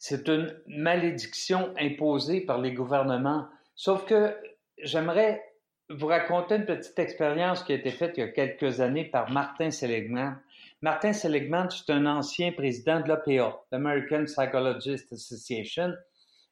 c'est 0.01 0.29
une 0.29 0.57
malédiction 0.67 1.75
imposée 1.79 2.41
par 2.41 2.59
les 2.59 2.73
gouvernements. 2.73 3.47
Sauf 3.77 4.07
que 4.07 4.35
j'aimerais 4.79 5.45
vous 5.91 6.07
raconter 6.07 6.57
une 6.57 6.65
petite 6.65 6.99
expérience 6.99 7.63
qui 7.63 7.73
a 7.73 7.75
été 7.75 7.91
faite 7.91 8.15
il 8.17 8.21
y 8.21 8.23
a 8.23 8.29
quelques 8.29 8.81
années 8.81 9.05
par 9.05 9.31
Martin 9.31 9.71
Seligman. 9.71 10.41
Martin 10.81 11.13
Seligman, 11.13 11.69
c'est 11.69 11.93
un 11.93 12.07
ancien 12.07 12.51
président 12.53 13.01
de 13.01 13.09
l'APA, 13.09 13.63
l'American 13.71 14.25
Psychologist 14.25 15.13
Association. 15.13 15.93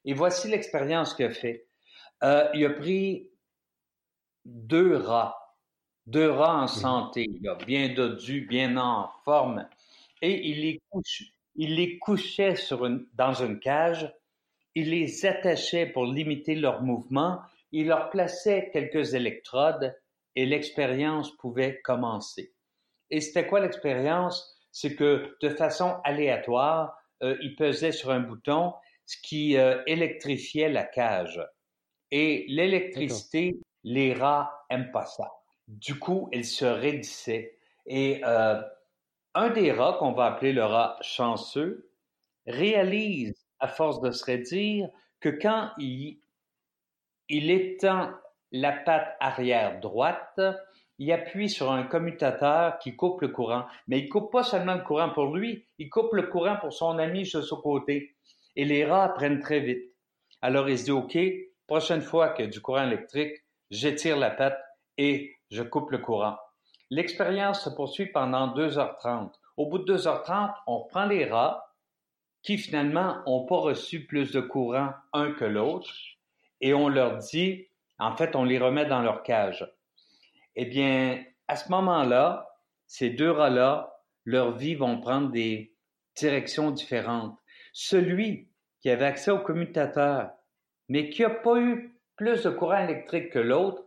Et 0.05 0.13
voici 0.13 0.47
l'expérience 0.47 1.15
qu'il 1.15 1.25
a 1.25 1.31
fait. 1.31 1.65
Euh, 2.23 2.47
il 2.53 2.63
a 2.65 2.69
pris 2.69 3.31
deux 4.45 4.95
rats, 4.95 5.57
deux 6.05 6.29
rats 6.29 6.61
en 6.61 6.67
santé, 6.67 7.25
là, 7.41 7.55
bien 7.65 7.95
dodus, 7.95 8.41
bien 8.41 8.77
en 8.77 9.09
forme, 9.25 9.67
et 10.21 10.49
il 10.49 10.61
les, 10.61 10.81
couche, 10.89 11.33
il 11.59 11.75
les 11.75 11.99
couchait 11.99 12.55
sur 12.55 12.85
une, 12.85 13.05
dans 13.15 13.33
une 13.33 13.59
cage, 13.59 14.09
il 14.75 14.91
les 14.91 15.25
attachait 15.25 15.87
pour 15.87 16.05
limiter 16.05 16.55
leurs 16.55 16.81
mouvements, 16.81 17.41
il 17.73 17.87
leur 17.87 18.09
plaçait 18.09 18.69
quelques 18.71 19.13
électrodes 19.13 19.93
et 20.37 20.45
l'expérience 20.45 21.35
pouvait 21.35 21.81
commencer. 21.81 22.53
Et 23.09 23.19
c'était 23.19 23.45
quoi 23.45 23.59
l'expérience? 23.59 24.57
C'est 24.71 24.95
que 24.95 25.35
de 25.41 25.49
façon 25.49 25.97
aléatoire, 26.05 26.95
euh, 27.23 27.35
il 27.41 27.57
pesait 27.57 27.91
sur 27.91 28.11
un 28.11 28.21
bouton, 28.21 28.73
ce 29.05 29.17
qui 29.21 29.57
euh, 29.57 29.81
électrifiait 29.85 30.69
la 30.69 30.85
cage. 30.85 31.41
Et 32.11 32.45
l'électricité, 32.47 33.57
les 33.83 34.13
rats 34.13 34.65
aiment 34.69 34.91
pas 34.91 35.05
ça. 35.05 35.29
Du 35.67 35.99
coup, 35.99 36.29
ils 36.31 36.45
se 36.45 36.63
raidissaient. 36.63 37.57
Et 37.85 38.21
euh, 38.23 38.61
un 39.35 39.49
des 39.49 39.71
rats, 39.71 39.97
qu'on 39.99 40.11
va 40.11 40.25
appeler 40.25 40.53
le 40.53 40.63
rat 40.63 40.97
chanceux, 41.01 41.89
réalise, 42.47 43.47
à 43.59 43.67
force 43.67 44.01
de 44.01 44.11
se 44.11 44.25
raidir, 44.25 44.89
que 45.19 45.29
quand 45.29 45.71
il, 45.77 46.19
étend 47.29 48.11
la 48.51 48.71
patte 48.71 49.15
arrière 49.19 49.79
droite, 49.79 50.39
il 50.97 51.11
appuie 51.11 51.49
sur 51.49 51.71
un 51.71 51.83
commutateur 51.83 52.79
qui 52.79 52.95
coupe 52.95 53.21
le 53.21 53.29
courant. 53.29 53.65
Mais 53.87 53.99
il 53.99 54.09
coupe 54.09 54.31
pas 54.31 54.43
seulement 54.43 54.75
le 54.75 54.83
courant 54.83 55.09
pour 55.09 55.35
lui, 55.35 55.65
il 55.77 55.89
coupe 55.89 56.13
le 56.13 56.23
courant 56.23 56.57
pour 56.57 56.73
son 56.73 56.97
ami 56.97 57.23
de 57.23 57.41
son 57.41 57.61
côté. 57.61 58.15
Et 58.55 58.65
les 58.65 58.85
rats 58.85 59.05
apprennent 59.05 59.39
très 59.39 59.59
vite. 59.59 59.93
Alors 60.41 60.69
il 60.69 60.77
se 60.79 60.85
dit, 60.85 60.91
OK, 60.91 61.17
prochaine 61.67 62.01
fois 62.01 62.33
a 62.37 62.47
du 62.47 62.61
courant 62.61 62.83
électrique, 62.83 63.33
j'étire 63.69 64.17
la 64.17 64.31
patte 64.31 64.59
et 64.97 65.35
je 65.51 65.63
coupe 65.63 65.91
le 65.91 65.99
courant. 65.99 66.37
L'expérience 66.89 67.63
se 67.63 67.69
poursuit 67.69 68.07
pendant 68.07 68.53
2h30. 68.55 69.33
Au 69.57 69.67
bout 69.67 69.79
de 69.79 69.97
2h30, 69.97 70.53
on 70.67 70.85
prend 70.85 71.05
les 71.05 71.25
rats 71.25 71.75
qui 72.41 72.57
finalement 72.57 73.17
n'ont 73.27 73.45
pas 73.45 73.57
reçu 73.57 74.05
plus 74.05 74.31
de 74.31 74.41
courant 74.41 74.93
un 75.13 75.31
que 75.31 75.45
l'autre 75.45 75.89
et 76.61 76.73
on 76.73 76.89
leur 76.89 77.17
dit, 77.17 77.67
en 77.99 78.15
fait, 78.15 78.35
on 78.35 78.43
les 78.43 78.57
remet 78.57 78.85
dans 78.85 79.01
leur 79.01 79.23
cage. 79.23 79.67
Eh 80.55 80.65
bien, 80.65 81.23
à 81.47 81.55
ce 81.55 81.69
moment-là, 81.69 82.47
ces 82.87 83.09
deux 83.09 83.31
rats-là, 83.31 84.01
leur 84.25 84.57
vie 84.57 84.75
vont 84.75 84.99
prendre 84.99 85.29
des 85.29 85.75
directions 86.15 86.71
différentes. 86.71 87.37
Celui 87.71 88.49
qui 88.81 88.89
avait 88.89 89.05
accès 89.05 89.31
au 89.31 89.39
commutateur, 89.39 90.31
mais 90.87 91.09
qui 91.09 91.21
n'a 91.21 91.29
pas 91.29 91.59
eu 91.59 91.99
plus 92.15 92.43
de 92.43 92.49
courant 92.49 92.83
électrique 92.83 93.29
que 93.29 93.39
l'autre, 93.39 93.83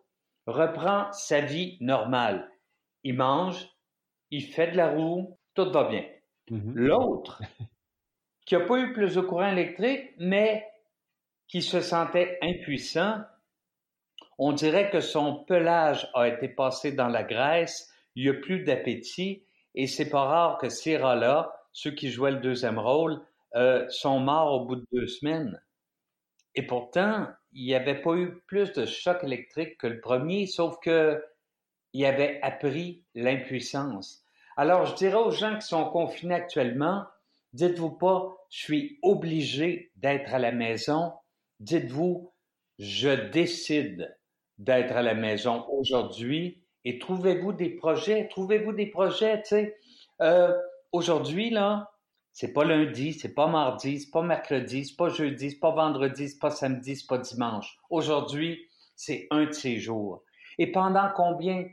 reprend 0.46 1.10
sa 1.12 1.40
vie 1.40 1.76
normale. 1.80 2.51
Il 3.04 3.16
mange, 3.16 3.68
il 4.30 4.42
fait 4.42 4.72
de 4.72 4.76
la 4.76 4.90
roue, 4.90 5.38
tout 5.54 5.70
va 5.70 5.84
bien. 5.84 6.04
Mhm. 6.50 6.74
L'autre, 6.74 7.42
qui 8.46 8.56
n'a 8.56 8.64
pas 8.64 8.78
eu 8.78 8.92
plus 8.92 9.14
de 9.14 9.20
courant 9.20 9.50
électrique, 9.50 10.10
mais 10.18 10.66
qui 11.48 11.62
se 11.62 11.80
sentait 11.80 12.38
impuissant, 12.42 13.20
on 14.38 14.52
dirait 14.52 14.90
que 14.90 15.00
son 15.00 15.44
pelage 15.44 16.10
a 16.14 16.28
été 16.28 16.48
passé 16.48 16.92
dans 16.92 17.08
la 17.08 17.22
graisse, 17.22 17.92
il 18.14 18.24
n'y 18.24 18.30
a 18.30 18.40
plus 18.40 18.64
d'appétit, 18.64 19.44
et 19.74 19.86
c'est 19.86 20.10
pas 20.10 20.24
rare 20.24 20.58
que 20.58 20.68
ces 20.68 20.96
rats-là, 20.96 21.52
ceux 21.72 21.92
qui 21.92 22.10
jouaient 22.10 22.32
le 22.32 22.40
deuxième 22.40 22.78
rôle, 22.78 23.20
euh, 23.54 23.86
sont 23.88 24.18
morts 24.18 24.52
au 24.52 24.66
bout 24.66 24.76
de 24.76 24.86
deux 24.92 25.06
semaines. 25.06 25.60
Et 26.54 26.66
pourtant, 26.66 27.28
il 27.52 27.64
n'y 27.64 27.74
avait 27.74 28.00
pas 28.00 28.14
eu 28.14 28.40
plus 28.46 28.72
de 28.72 28.86
choc 28.86 29.22
électrique 29.22 29.78
que 29.78 29.86
le 29.86 30.00
premier, 30.00 30.46
sauf 30.46 30.76
que 30.82 31.22
il 31.92 32.04
avait 32.04 32.40
appris 32.42 33.04
l'impuissance. 33.14 34.24
Alors, 34.56 34.86
je 34.86 34.94
dirais 34.94 35.16
aux 35.16 35.30
gens 35.30 35.58
qui 35.58 35.66
sont 35.66 35.84
confinés 35.90 36.34
actuellement, 36.34 37.04
dites-vous 37.52 37.90
pas, 37.90 38.36
je 38.50 38.58
suis 38.58 38.98
obligé 39.02 39.92
d'être 39.96 40.34
à 40.34 40.38
la 40.38 40.52
maison. 40.52 41.12
Dites-vous, 41.60 42.32
je 42.78 43.10
décide 43.30 44.16
d'être 44.58 44.92
à 44.96 45.02
la 45.02 45.14
maison 45.14 45.64
aujourd'hui 45.70 46.62
et 46.84 46.98
trouvez-vous 46.98 47.52
des 47.52 47.70
projets, 47.70 48.28
trouvez-vous 48.28 48.72
des 48.72 48.86
projets, 48.86 49.42
tu 49.42 49.48
sais? 49.48 49.76
Euh, 50.20 50.52
aujourd'hui, 50.92 51.50
là, 51.50 51.92
C'est 52.32 52.52
pas 52.52 52.64
lundi, 52.64 53.12
c'est 53.12 53.34
pas 53.34 53.46
mardi, 53.46 54.00
c'est 54.00 54.10
pas 54.10 54.22
mercredi, 54.22 54.86
c'est 54.86 54.96
pas 54.96 55.10
jeudi, 55.10 55.50
c'est 55.50 55.58
pas 55.58 55.72
vendredi, 55.72 56.28
c'est 56.30 56.38
pas 56.38 56.50
samedi, 56.50 56.96
c'est 56.96 57.06
pas 57.06 57.18
dimanche. 57.18 57.78
Aujourd'hui, 57.90 58.68
c'est 58.96 59.26
un 59.30 59.44
de 59.44 59.52
ces 59.52 59.76
jours. 59.78 60.24
Et 60.58 60.72
pendant 60.72 61.10
combien, 61.14 61.66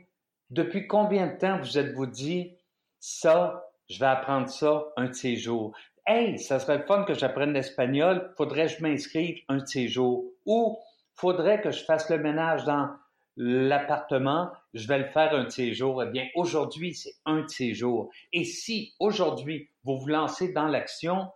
depuis 0.50 0.86
combien 0.86 1.28
de 1.28 1.38
temps 1.38 1.58
vous 1.58 1.78
êtes-vous 1.78 2.06
dit, 2.06 2.56
ça, 2.98 3.70
je 3.88 3.98
vais 3.98 4.06
apprendre 4.06 4.48
ça 4.48 4.84
un 4.96 5.06
de 5.06 5.12
ces 5.12 5.36
jours? 5.36 5.76
Hey, 6.06 6.38
ça 6.38 6.58
serait 6.58 6.78
le 6.78 6.84
fun 6.84 7.04
que 7.04 7.14
j'apprenne 7.14 7.52
l'espagnol, 7.52 8.32
faudrait 8.36 8.66
que 8.66 8.72
je 8.72 8.82
m'inscrive 8.82 9.38
un 9.48 9.58
de 9.58 9.66
ces 9.66 9.88
jours. 9.88 10.24
Ou 10.46 10.78
faudrait 11.14 11.60
que 11.60 11.70
je 11.70 11.84
fasse 11.84 12.10
le 12.10 12.18
ménage 12.18 12.64
dans 12.64 12.88
l'appartement, 13.36 14.50
je 14.74 14.88
vais 14.88 14.98
le 14.98 15.04
faire 15.06 15.32
un 15.34 15.44
de 15.44 15.50
ces 15.50 15.72
jours. 15.72 16.02
Eh 16.02 16.06
bien, 16.06 16.26
aujourd'hui, 16.34 16.94
c'est 16.94 17.14
un 17.26 17.42
de 17.42 17.48
ces 17.48 17.74
jours. 17.74 18.10
Et 18.32 18.44
si 18.44 18.94
aujourd'hui, 18.98 19.70
vous 19.84 19.98
vous 19.98 20.08
lancez 20.08 20.52
dans 20.52 20.66
l'action, 20.66 21.28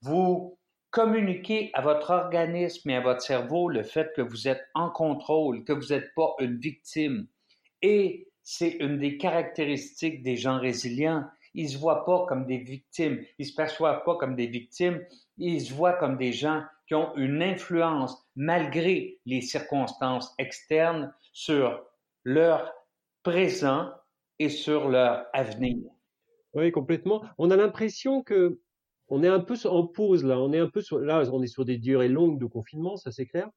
vous 0.00 0.58
communiquez 0.90 1.70
à 1.74 1.82
votre 1.82 2.10
organisme 2.10 2.90
et 2.90 2.96
à 2.96 3.00
votre 3.00 3.20
cerveau 3.20 3.68
le 3.68 3.82
fait 3.82 4.12
que 4.16 4.22
vous 4.22 4.48
êtes 4.48 4.62
en 4.74 4.90
contrôle, 4.90 5.64
que 5.64 5.72
vous 5.72 5.88
n'êtes 5.92 6.14
pas 6.14 6.34
une 6.40 6.58
victime. 6.58 7.26
Et 7.82 8.31
c'est 8.42 8.76
une 8.80 8.98
des 8.98 9.16
caractéristiques 9.16 10.22
des 10.22 10.36
gens 10.36 10.58
résilients. 10.58 11.24
Ils 11.54 11.68
se 11.68 11.78
voient 11.78 12.04
pas 12.04 12.24
comme 12.26 12.46
des 12.46 12.58
victimes, 12.58 13.22
ils 13.38 13.46
se 13.46 13.54
perçoivent 13.54 14.02
pas 14.04 14.16
comme 14.16 14.34
des 14.34 14.46
victimes, 14.46 15.04
ils 15.36 15.60
se 15.60 15.72
voient 15.72 15.92
comme 15.92 16.16
des 16.16 16.32
gens 16.32 16.62
qui 16.86 16.94
ont 16.94 17.14
une 17.16 17.42
influence 17.42 18.26
malgré 18.36 19.20
les 19.26 19.42
circonstances 19.42 20.34
externes 20.38 21.12
sur 21.32 21.84
leur 22.24 22.72
présent 23.22 23.90
et 24.38 24.48
sur 24.48 24.88
leur 24.88 25.26
avenir. 25.32 25.78
Oui, 26.54 26.72
complètement. 26.72 27.24
On 27.38 27.50
a 27.50 27.56
l'impression 27.56 28.22
que 28.22 28.60
on 29.08 29.22
est 29.22 29.28
un 29.28 29.40
peu 29.40 29.56
en 29.66 29.86
pause 29.86 30.24
là. 30.24 30.38
On 30.38 30.52
est 30.52 30.58
un 30.58 30.68
peu 30.68 30.80
sur, 30.80 30.98
là, 30.98 31.22
on 31.32 31.42
est 31.42 31.46
sur 31.46 31.64
des 31.64 31.76
durées 31.76 32.08
longues 32.08 32.38
de 32.40 32.46
confinement, 32.46 32.96
ça 32.96 33.12
c'est 33.12 33.26
clair. 33.26 33.48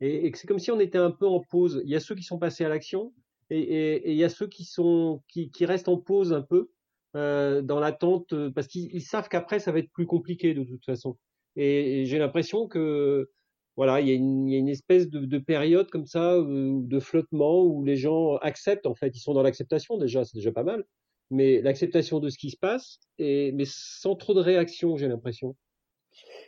Et, 0.00 0.26
et 0.26 0.32
c'est 0.34 0.46
comme 0.46 0.58
si 0.58 0.70
on 0.70 0.80
était 0.80 0.98
un 0.98 1.10
peu 1.10 1.26
en 1.26 1.40
pause. 1.40 1.82
Il 1.84 1.90
y 1.90 1.96
a 1.96 2.00
ceux 2.00 2.14
qui 2.14 2.22
sont 2.22 2.38
passés 2.38 2.64
à 2.64 2.68
l'action 2.68 3.12
et, 3.56 4.10
il 4.10 4.16
y 4.16 4.24
a 4.24 4.28
ceux 4.28 4.46
qui 4.46 4.64
sont 4.64 5.22
qui, 5.28 5.50
qui 5.50 5.66
restent 5.66 5.88
en 5.88 5.96
pause 5.96 6.32
un 6.32 6.42
peu 6.42 6.70
euh, 7.16 7.62
dans 7.62 7.80
l'attente 7.80 8.34
parce 8.50 8.66
qu'ils 8.66 9.02
savent 9.02 9.28
qu'après 9.28 9.60
ça 9.60 9.72
va 9.72 9.78
être 9.78 9.90
plus 9.90 10.06
compliqué 10.06 10.54
de 10.54 10.64
toute 10.64 10.84
façon. 10.84 11.18
Et, 11.56 12.04
j'ai 12.06 12.18
l'impression 12.18 12.66
que 12.68 13.30
voilà, 13.76 14.00
il 14.00 14.08
y, 14.08 14.10
y 14.10 14.54
a 14.54 14.58
une 14.58 14.68
espèce 14.68 15.08
de, 15.08 15.24
de, 15.24 15.38
période 15.38 15.90
comme 15.90 16.06
ça 16.06 16.34
euh, 16.34 16.80
de 16.82 17.00
flottement 17.00 17.62
où 17.62 17.84
les 17.84 17.96
gens 17.96 18.36
acceptent 18.36 18.86
en 18.86 18.94
fait, 18.94 19.16
ils 19.16 19.20
sont 19.20 19.34
dans 19.34 19.42
l'acceptation 19.42 19.96
déjà, 19.98 20.24
c'est 20.24 20.36
déjà 20.36 20.52
pas 20.52 20.64
mal 20.64 20.84
mais 21.32 21.62
l'acceptation 21.62 22.20
de 22.20 22.28
ce 22.28 22.36
qui 22.36 22.50
se 22.50 22.58
passe, 22.58 23.00
et, 23.18 23.52
mais 23.52 23.64
sans 23.66 24.14
trop 24.14 24.34
de 24.34 24.40
réaction, 24.40 24.96
j'ai 24.98 25.08
l'impression. 25.08 25.56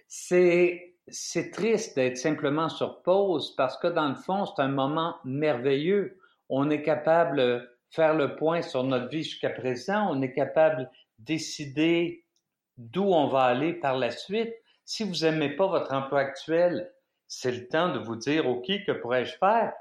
C'est, 0.08 0.94
c'est 1.08 1.50
triste 1.50 1.96
d'être 1.96 2.18
simplement 2.18 2.68
sur 2.68 3.00
pause 3.02 3.56
parce 3.56 3.78
que 3.78 3.86
dans 3.86 4.08
le 4.08 4.14
fond, 4.14 4.44
c'est 4.44 4.60
un 4.62 4.68
moment 4.68 5.16
merveilleux. 5.24 6.18
On 6.48 6.70
est 6.70 6.82
capable 6.82 7.38
de 7.38 7.78
faire 7.90 8.14
le 8.14 8.36
point 8.36 8.62
sur 8.62 8.84
notre 8.84 9.08
vie 9.08 9.22
jusqu'à 9.22 9.50
présent, 9.50 10.08
on 10.10 10.20
est 10.22 10.32
capable 10.32 10.82
de 10.82 10.88
décider 11.18 12.24
d'où 12.76 13.04
on 13.04 13.28
va 13.28 13.44
aller 13.44 13.74
par 13.74 13.96
la 13.96 14.10
suite. 14.10 14.52
Si 14.84 15.04
vous 15.04 15.24
n'aimez 15.24 15.50
pas 15.50 15.66
votre 15.66 15.92
emploi 15.92 16.20
actuel, 16.20 16.92
c'est 17.28 17.52
le 17.52 17.68
temps 17.68 17.92
de 17.92 17.98
vous 17.98 18.16
dire, 18.16 18.48
OK, 18.48 18.66
que 18.66 18.92
pourrais-je 18.92 19.36
faire? 19.38 19.72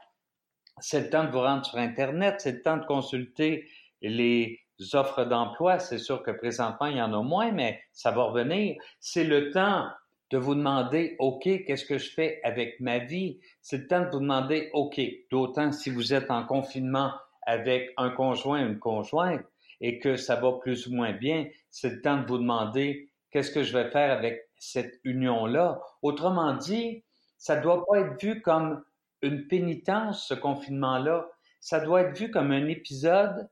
C'est 0.79 1.01
le 1.01 1.10
temps 1.10 1.25
de 1.25 1.32
vous 1.32 1.41
rendre 1.41 1.65
sur 1.65 1.77
Internet, 1.77 2.36
c'est 2.39 2.53
le 2.53 2.62
temps 2.62 2.77
de 2.77 2.86
consulter 2.86 3.67
les, 4.01 4.60
offres 4.93 5.24
d'emploi, 5.24 5.79
c'est 5.79 5.98
sûr 5.98 6.24
que 6.24 6.32
présentement, 6.32 6.88
il 6.88 6.98
y 6.98 7.01
en 7.01 7.13
a 7.13 7.22
moins, 7.22 7.51
mais 7.51 7.82
ça 7.93 8.12
va 8.12 8.24
revenir. 8.24 8.75
C'est 9.00 9.24
le 9.24 9.50
temps 9.51 9.88
de 10.33 10.39
vous 10.39 10.55
demander, 10.55 11.15
OK, 11.19 11.43
qu'est-ce 11.43 11.85
que 11.85 11.99
je 11.99 12.09
fais 12.09 12.41
avec 12.43 12.79
ma 12.79 12.97
vie? 12.97 13.39
C'est 13.61 13.77
le 13.77 13.87
temps 13.87 14.01
de 14.01 14.09
vous 14.09 14.19
demander, 14.19 14.71
OK, 14.73 14.99
d'autant 15.29 15.71
si 15.71 15.91
vous 15.91 16.11
êtes 16.11 16.31
en 16.31 16.43
confinement 16.43 17.12
avec 17.43 17.91
un 17.97 18.10
conjoint 18.10 18.63
ou 18.63 18.69
une 18.69 18.79
conjointe 18.79 19.45
et 19.79 19.99
que 19.99 20.15
ça 20.15 20.36
va 20.36 20.53
plus 20.53 20.88
ou 20.88 20.95
moins 20.95 21.13
bien, 21.13 21.45
c'est 21.69 21.91
le 21.91 22.01
temps 22.01 22.17
de 22.17 22.25
vous 22.25 22.39
demander, 22.39 23.12
qu'est-ce 23.29 23.51
que 23.51 23.62
je 23.62 23.77
vais 23.77 23.91
faire 23.91 24.12
avec 24.12 24.49
cette 24.58 24.99
union-là? 25.03 25.79
Autrement 26.01 26.55
dit, 26.55 27.03
ça 27.38 27.58
ne 27.58 27.62
doit 27.62 27.86
pas 27.86 27.99
être 27.99 28.19
vu 28.19 28.41
comme 28.41 28.84
une 29.21 29.45
pénitence, 29.45 30.27
ce 30.27 30.34
confinement-là. 30.34 31.27
Ça 31.60 31.79
doit 31.79 32.01
être 32.01 32.17
vu 32.17 32.31
comme 32.31 32.51
un 32.51 32.65
épisode 32.69 33.51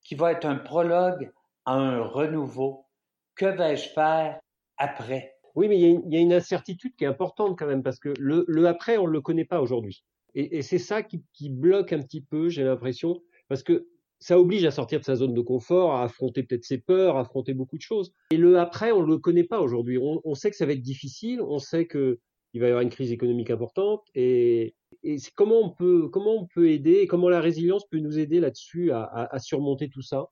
qui 0.00 0.14
va 0.14 0.32
être 0.32 0.46
un 0.46 0.56
prologue 0.56 1.30
à 1.66 1.74
un 1.74 2.00
renouveau. 2.00 2.86
Que 3.34 3.44
vais-je 3.44 3.90
faire 3.90 4.40
après? 4.78 5.31
Oui, 5.54 5.68
mais 5.68 5.78
il 5.78 6.12
y, 6.12 6.16
a 6.16 6.20
une 6.20 6.32
incertitude 6.32 6.94
qui 6.96 7.04
est 7.04 7.08
importante 7.08 7.58
quand 7.58 7.66
même, 7.66 7.82
parce 7.82 7.98
que 7.98 8.12
le, 8.18 8.66
après, 8.66 8.96
on 8.96 9.06
ne 9.06 9.12
le 9.12 9.20
connaît 9.20 9.44
pas 9.44 9.60
aujourd'hui. 9.60 10.04
Et, 10.34 10.58
et 10.58 10.62
c'est 10.62 10.78
ça 10.78 11.02
qui, 11.02 11.22
bloque 11.50 11.92
un 11.92 12.00
petit 12.00 12.22
peu, 12.22 12.48
j'ai 12.48 12.64
l'impression, 12.64 13.22
parce 13.48 13.62
que 13.62 13.86
ça 14.22 14.38
oblige 14.38 14.64
à 14.64 14.70
sortir 14.70 15.00
de 15.00 15.04
sa 15.04 15.16
zone 15.16 15.34
de 15.34 15.40
confort, 15.40 15.94
à 15.94 16.04
affronter 16.04 16.44
peut-être 16.44 16.64
ses 16.64 16.78
peurs, 16.78 17.16
à 17.16 17.22
affronter 17.22 17.54
beaucoup 17.54 17.76
de 17.76 17.82
choses. 17.82 18.14
Et 18.30 18.36
le 18.36 18.56
après, 18.58 18.92
on 18.92 19.02
ne 19.02 19.08
le 19.08 19.18
connaît 19.18 19.44
pas 19.44 19.60
aujourd'hui. 19.60 19.98
On, 20.00 20.34
sait 20.34 20.50
que 20.50 20.56
ça 20.56 20.64
va 20.64 20.72
être 20.72 20.80
difficile, 20.80 21.42
on 21.42 21.58
sait 21.58 21.86
que 21.86 22.20
il 22.54 22.60
va 22.60 22.66
y 22.68 22.70
avoir 22.70 22.82
une 22.82 22.90
crise 22.90 23.10
économique 23.10 23.50
importante, 23.50 24.02
et, 24.14 24.74
et 25.02 25.16
comment 25.34 25.74
on 25.74 26.46
peut 26.46 26.70
aider 26.70 27.06
comment 27.08 27.28
la 27.28 27.40
résilience 27.40 27.84
peut 27.88 27.98
nous 27.98 28.18
aider 28.18 28.40
là-dessus 28.40 28.92
à, 28.92 29.38
surmonter 29.40 29.88
tout 29.88 30.02
ça? 30.02 30.26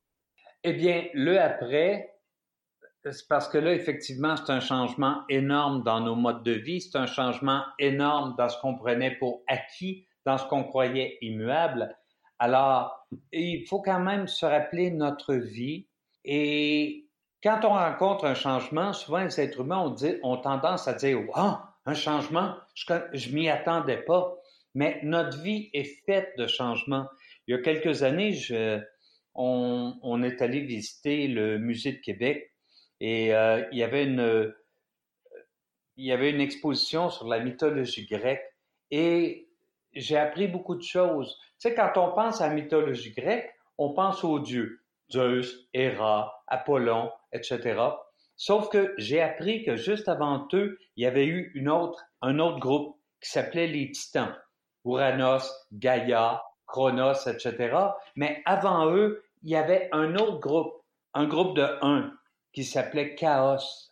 Eh 0.62 0.74
bien, 0.74 1.06
le 1.12 1.40
après, 1.40 2.19
c'est 3.04 3.28
parce 3.28 3.48
que 3.48 3.58
là, 3.58 3.72
effectivement, 3.72 4.36
c'est 4.36 4.52
un 4.52 4.60
changement 4.60 5.22
énorme 5.28 5.82
dans 5.82 6.00
nos 6.00 6.14
modes 6.14 6.42
de 6.42 6.52
vie, 6.52 6.80
c'est 6.80 6.98
un 6.98 7.06
changement 7.06 7.62
énorme 7.78 8.34
dans 8.36 8.48
ce 8.48 8.60
qu'on 8.60 8.76
prenait 8.76 9.12
pour 9.12 9.42
acquis, 9.48 10.06
dans 10.26 10.36
ce 10.38 10.44
qu'on 10.46 10.64
croyait 10.64 11.16
immuable. 11.22 11.96
Alors, 12.38 13.06
il 13.32 13.66
faut 13.66 13.80
quand 13.80 14.00
même 14.00 14.26
se 14.26 14.46
rappeler 14.46 14.90
notre 14.90 15.34
vie 15.34 15.86
et 16.24 17.06
quand 17.42 17.64
on 17.64 17.70
rencontre 17.70 18.26
un 18.26 18.34
changement, 18.34 18.92
souvent 18.92 19.24
les 19.24 19.40
êtres 19.40 19.60
humains 19.60 19.94
ont, 20.22 20.36
tendance 20.36 20.88
à 20.88 20.92
dire 20.92 21.20
Wow, 21.20 21.56
un 21.86 21.94
changement, 21.94 22.54
je, 22.74 22.84
je 23.14 23.34
m'y 23.34 23.48
attendais 23.48 24.02
pas. 24.02 24.36
Mais 24.74 25.00
notre 25.02 25.40
vie 25.40 25.70
est 25.72 26.04
faite 26.06 26.32
de 26.38 26.46
changements. 26.46 27.06
Il 27.46 27.56
y 27.56 27.58
a 27.58 27.62
quelques 27.62 28.02
années, 28.02 28.38
on, 29.34 29.98
on, 30.02 30.22
est 30.22 30.42
allé 30.42 30.60
visiter 30.60 31.26
le 31.26 31.58
musée 31.58 31.92
de 31.92 31.98
Québec 31.98 32.49
et 33.00 33.34
euh, 33.34 33.64
il 33.72 33.78
y 33.78 33.82
avait 33.82 34.04
une 34.04 34.54
il 35.96 36.06
y 36.06 36.12
avait 36.12 36.30
une 36.30 36.40
exposition 36.40 37.10
sur 37.10 37.28
la 37.28 37.40
mythologie 37.40 38.06
grecque 38.06 38.44
et 38.90 39.48
j'ai 39.92 40.16
appris 40.16 40.48
beaucoup 40.48 40.74
de 40.74 40.82
choses. 40.82 41.36
Tu 41.60 41.68
sais, 41.68 41.74
quand 41.74 41.92
on 41.96 42.12
pense 42.12 42.40
à 42.40 42.48
la 42.48 42.54
mythologie 42.54 43.12
grecque, 43.12 43.52
on 43.76 43.92
pense 43.92 44.24
aux 44.24 44.38
dieux, 44.38 44.82
Zeus, 45.12 45.68
Héra, 45.74 46.42
Apollon, 46.46 47.10
etc. 47.32 47.78
Sauf 48.36 48.70
que 48.70 48.94
j'ai 48.96 49.20
appris 49.20 49.62
que 49.62 49.76
juste 49.76 50.08
avant 50.08 50.48
eux, 50.54 50.78
il 50.96 51.02
y 51.02 51.06
avait 51.06 51.26
eu 51.26 51.52
une 51.54 51.68
autre, 51.68 52.02
un 52.22 52.38
autre 52.38 52.58
groupe 52.58 52.96
qui 53.20 53.30
s'appelait 53.30 53.66
les 53.66 53.90
Titans. 53.90 54.34
Uranos, 54.86 55.52
Gaïa, 55.72 56.42
Chronos, 56.66 57.26
etc. 57.26 57.76
Mais 58.16 58.42
avant 58.46 58.90
eux, 58.90 59.22
il 59.42 59.50
y 59.50 59.56
avait 59.56 59.90
un 59.92 60.14
autre 60.16 60.40
groupe, 60.40 60.72
un 61.12 61.26
groupe 61.26 61.56
de 61.56 61.66
un, 61.82 62.12
qui 62.52 62.64
s'appelait 62.64 63.14
Chaos. 63.14 63.90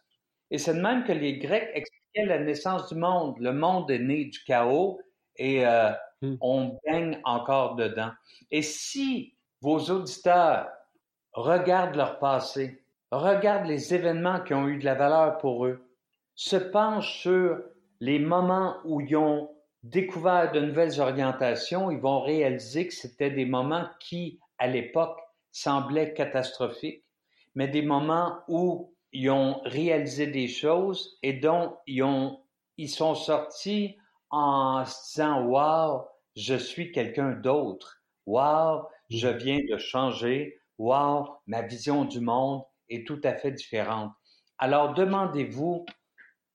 Et 0.51 0.59
c'est 0.59 0.75
de 0.75 0.81
même 0.81 1.05
que 1.05 1.13
les 1.13 1.39
Grecs 1.39 1.71
expliquaient 1.75 2.27
la 2.27 2.39
naissance 2.39 2.89
du 2.89 2.95
monde. 2.95 3.39
Le 3.39 3.53
monde 3.53 3.91
est 3.91 3.99
né 3.99 4.25
du 4.27 4.43
chaos 4.45 5.01
et 5.37 5.67
euh, 5.67 5.91
hmm. 6.23 6.37
on 6.41 6.79
baigne 6.87 7.21
encore 7.25 7.77
dedans. 7.77 8.11
Et 8.51 8.63
si 8.63 9.37
vos 9.61 9.79
auditeurs 9.79 10.69
regardent 11.33 11.97
leur 11.97 12.19
passé, 12.19 12.83
regardent 13.11 13.67
les 13.67 13.95
événements 13.95 14.41
qui 14.41 14.55
ont 14.55 14.69
eu 14.69 14.79
de 14.79 14.85
la 14.85 14.95
valeur 14.95 15.39
pour 15.39 15.67
eux, 15.67 15.85
se 16.35 16.57
penchent 16.57 17.21
sur 17.21 17.59
les 18.01 18.19
moments 18.19 18.77
où 18.85 19.01
ils 19.01 19.17
ont 19.17 19.51
découvert 19.83 20.53
de 20.53 20.61
nouvelles 20.61 21.01
orientations, 21.01 21.91
ils 21.91 22.01
vont 22.01 22.21
réaliser 22.21 22.89
que 22.89 22.95
c'était 22.95 23.31
des 23.31 23.45
moments 23.45 23.87
qui, 24.01 24.39
à 24.59 24.67
l'époque, 24.67 25.19
semblaient 25.53 26.13
catastrophiques, 26.15 27.05
mais 27.59 27.67
des 27.67 27.83
moments 27.83 28.39
où 28.47 28.95
ils 29.11 29.29
ont 29.31 29.61
réalisé 29.65 30.29
des 30.29 30.47
choses 30.47 31.19
et 31.25 31.33
dont 31.33 31.77
ils, 31.89 32.05
ils 32.77 32.89
sont 32.89 33.17
sortis 33.17 33.97
en 34.31 34.85
se 34.85 35.07
disant 35.07 35.45
Wow, 35.45 36.07
je 36.37 36.55
suis 36.55 36.93
quelqu'un 36.93 37.33
d'autre. 37.33 38.01
Wow, 38.27 38.87
je 39.11 39.27
viens 39.27 39.59
de 39.69 39.77
changer. 39.77 40.61
Wow, 40.79 41.31
ma 41.49 41.63
vision 41.63 42.05
du 42.05 42.21
monde 42.21 42.63
est 42.89 43.05
tout 43.05 43.21
à 43.25 43.35
fait 43.35 43.51
différente. 43.51 44.13
Alors 44.59 44.95
demandez-vous 44.95 45.85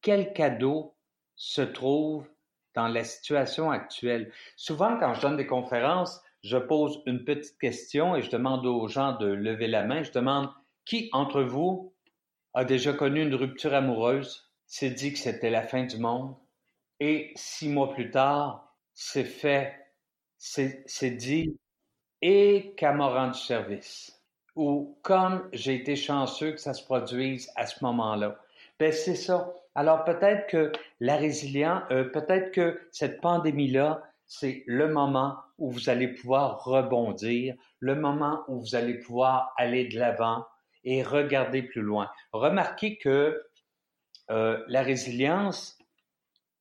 quel 0.02 0.32
cadeau 0.32 0.96
se 1.36 1.64
trouve 1.64 2.30
dans 2.76 2.88
la 2.88 3.04
situation 3.04 3.72
actuelle? 3.72 4.32
Souvent, 4.56 4.98
quand 4.98 5.14
je 5.16 5.22
donne 5.22 5.36
des 5.36 5.48
conférences, 5.48 6.22
je 6.46 6.58
pose 6.58 7.04
une 7.06 7.26
petite 7.26 7.60
question 7.60 8.16
et 8.16 8.22
je 8.22 8.32
demande 8.32 8.66
aux 8.66 8.88
gens 8.88 9.18
de 9.18 9.28
lever 9.28 9.68
la 9.68 9.84
main. 9.84 10.02
Je 10.04 10.14
demande 10.14 10.50
qui 10.86 11.10
entre 11.12 11.42
vous 11.42 11.94
a 12.54 12.66
déjà 12.66 12.94
connu 12.94 13.22
une 13.22 13.36
rupture 13.36 13.74
amoureuse, 13.74 14.52
s'est 14.68 14.92
dit 14.92 15.14
que 15.14 15.20
c'était 15.20 15.50
la 15.50 15.64
fin 15.64 15.84
du 15.84 15.98
monde, 15.98 16.36
et 17.00 17.32
six 17.36 17.70
mois 17.70 17.94
plus 17.94 18.12
tard, 18.12 18.76
c'est 18.94 19.24
fait, 19.24 19.74
c'est 20.38 21.12
dit, 21.12 21.58
et 22.22 22.74
qu'elle 22.78 22.96
m'a 22.96 23.08
rendu 23.08 23.38
service. 23.38 24.22
Ou 24.56 24.98
comme 25.02 25.50
j'ai 25.52 25.76
été 25.76 25.96
chanceux 25.96 26.52
que 26.52 26.60
ça 26.60 26.74
se 26.74 26.84
produise 26.84 27.52
à 27.56 27.66
ce 27.66 27.84
moment-là. 27.84 28.40
Ben 28.80 28.92
c'est 28.92 29.16
ça. 29.16 29.54
Alors 29.76 30.04
peut-être 30.04 30.48
que 30.48 30.72
la 31.00 31.18
résilience, 31.18 31.82
euh, 31.92 32.06
peut-être 32.06 32.52
que 32.52 32.80
cette 32.92 33.20
pandémie-là, 33.20 34.04
c'est 34.26 34.64
le 34.68 34.88
moment 34.88 35.38
où 35.58 35.72
vous 35.72 35.90
allez 35.90 36.08
pouvoir 36.08 36.64
rebondir, 36.64 37.56
le 37.80 37.96
moment 37.96 38.44
où 38.48 38.60
vous 38.60 38.76
allez 38.76 39.00
pouvoir 39.00 39.54
aller 39.58 39.88
de 39.88 40.00
l'avant 40.00 40.46
et 40.84 41.04
regarder 41.04 41.64
plus 41.64 41.82
loin. 41.82 42.10
Remarquez 42.32 42.98
que 42.98 43.44
euh, 44.30 44.64
la 44.68 44.82
résilience, 44.82 45.78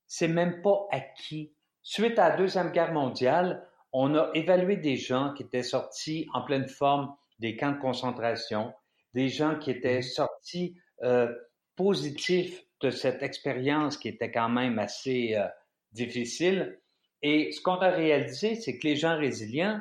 c'est 0.06 0.28
même 0.28 0.62
pas 0.62 0.86
acquis. 0.90 1.52
Suite 1.82 2.18
à 2.18 2.30
la 2.30 2.36
Deuxième 2.36 2.70
Guerre 2.70 2.92
mondiale, 2.92 3.66
on 3.92 4.14
a 4.14 4.30
évalué 4.34 4.76
des 4.76 4.96
gens 4.96 5.34
qui 5.34 5.42
étaient 5.42 5.62
sortis 5.62 6.28
en 6.32 6.42
pleine 6.42 6.68
forme 6.68 7.14
des 7.38 7.56
camps 7.56 7.72
de 7.72 7.80
concentration, 7.80 8.72
des 9.14 9.28
gens 9.28 9.58
qui 9.58 9.70
étaient 9.70 9.98
mmh. 9.98 10.02
sortis 10.02 10.76
euh, 11.02 11.32
positifs 11.76 12.62
de 12.80 12.90
cette 12.90 13.22
expérience 13.22 13.96
qui 13.96 14.08
était 14.08 14.30
quand 14.30 14.48
même 14.48 14.78
assez 14.78 15.34
euh, 15.36 15.46
difficile. 15.92 16.80
Et 17.22 17.52
ce 17.52 17.60
qu'on 17.60 17.76
a 17.76 17.90
réalisé, 17.90 18.56
c'est 18.56 18.78
que 18.78 18.86
les 18.86 18.96
gens 18.96 19.16
résilients 19.16 19.80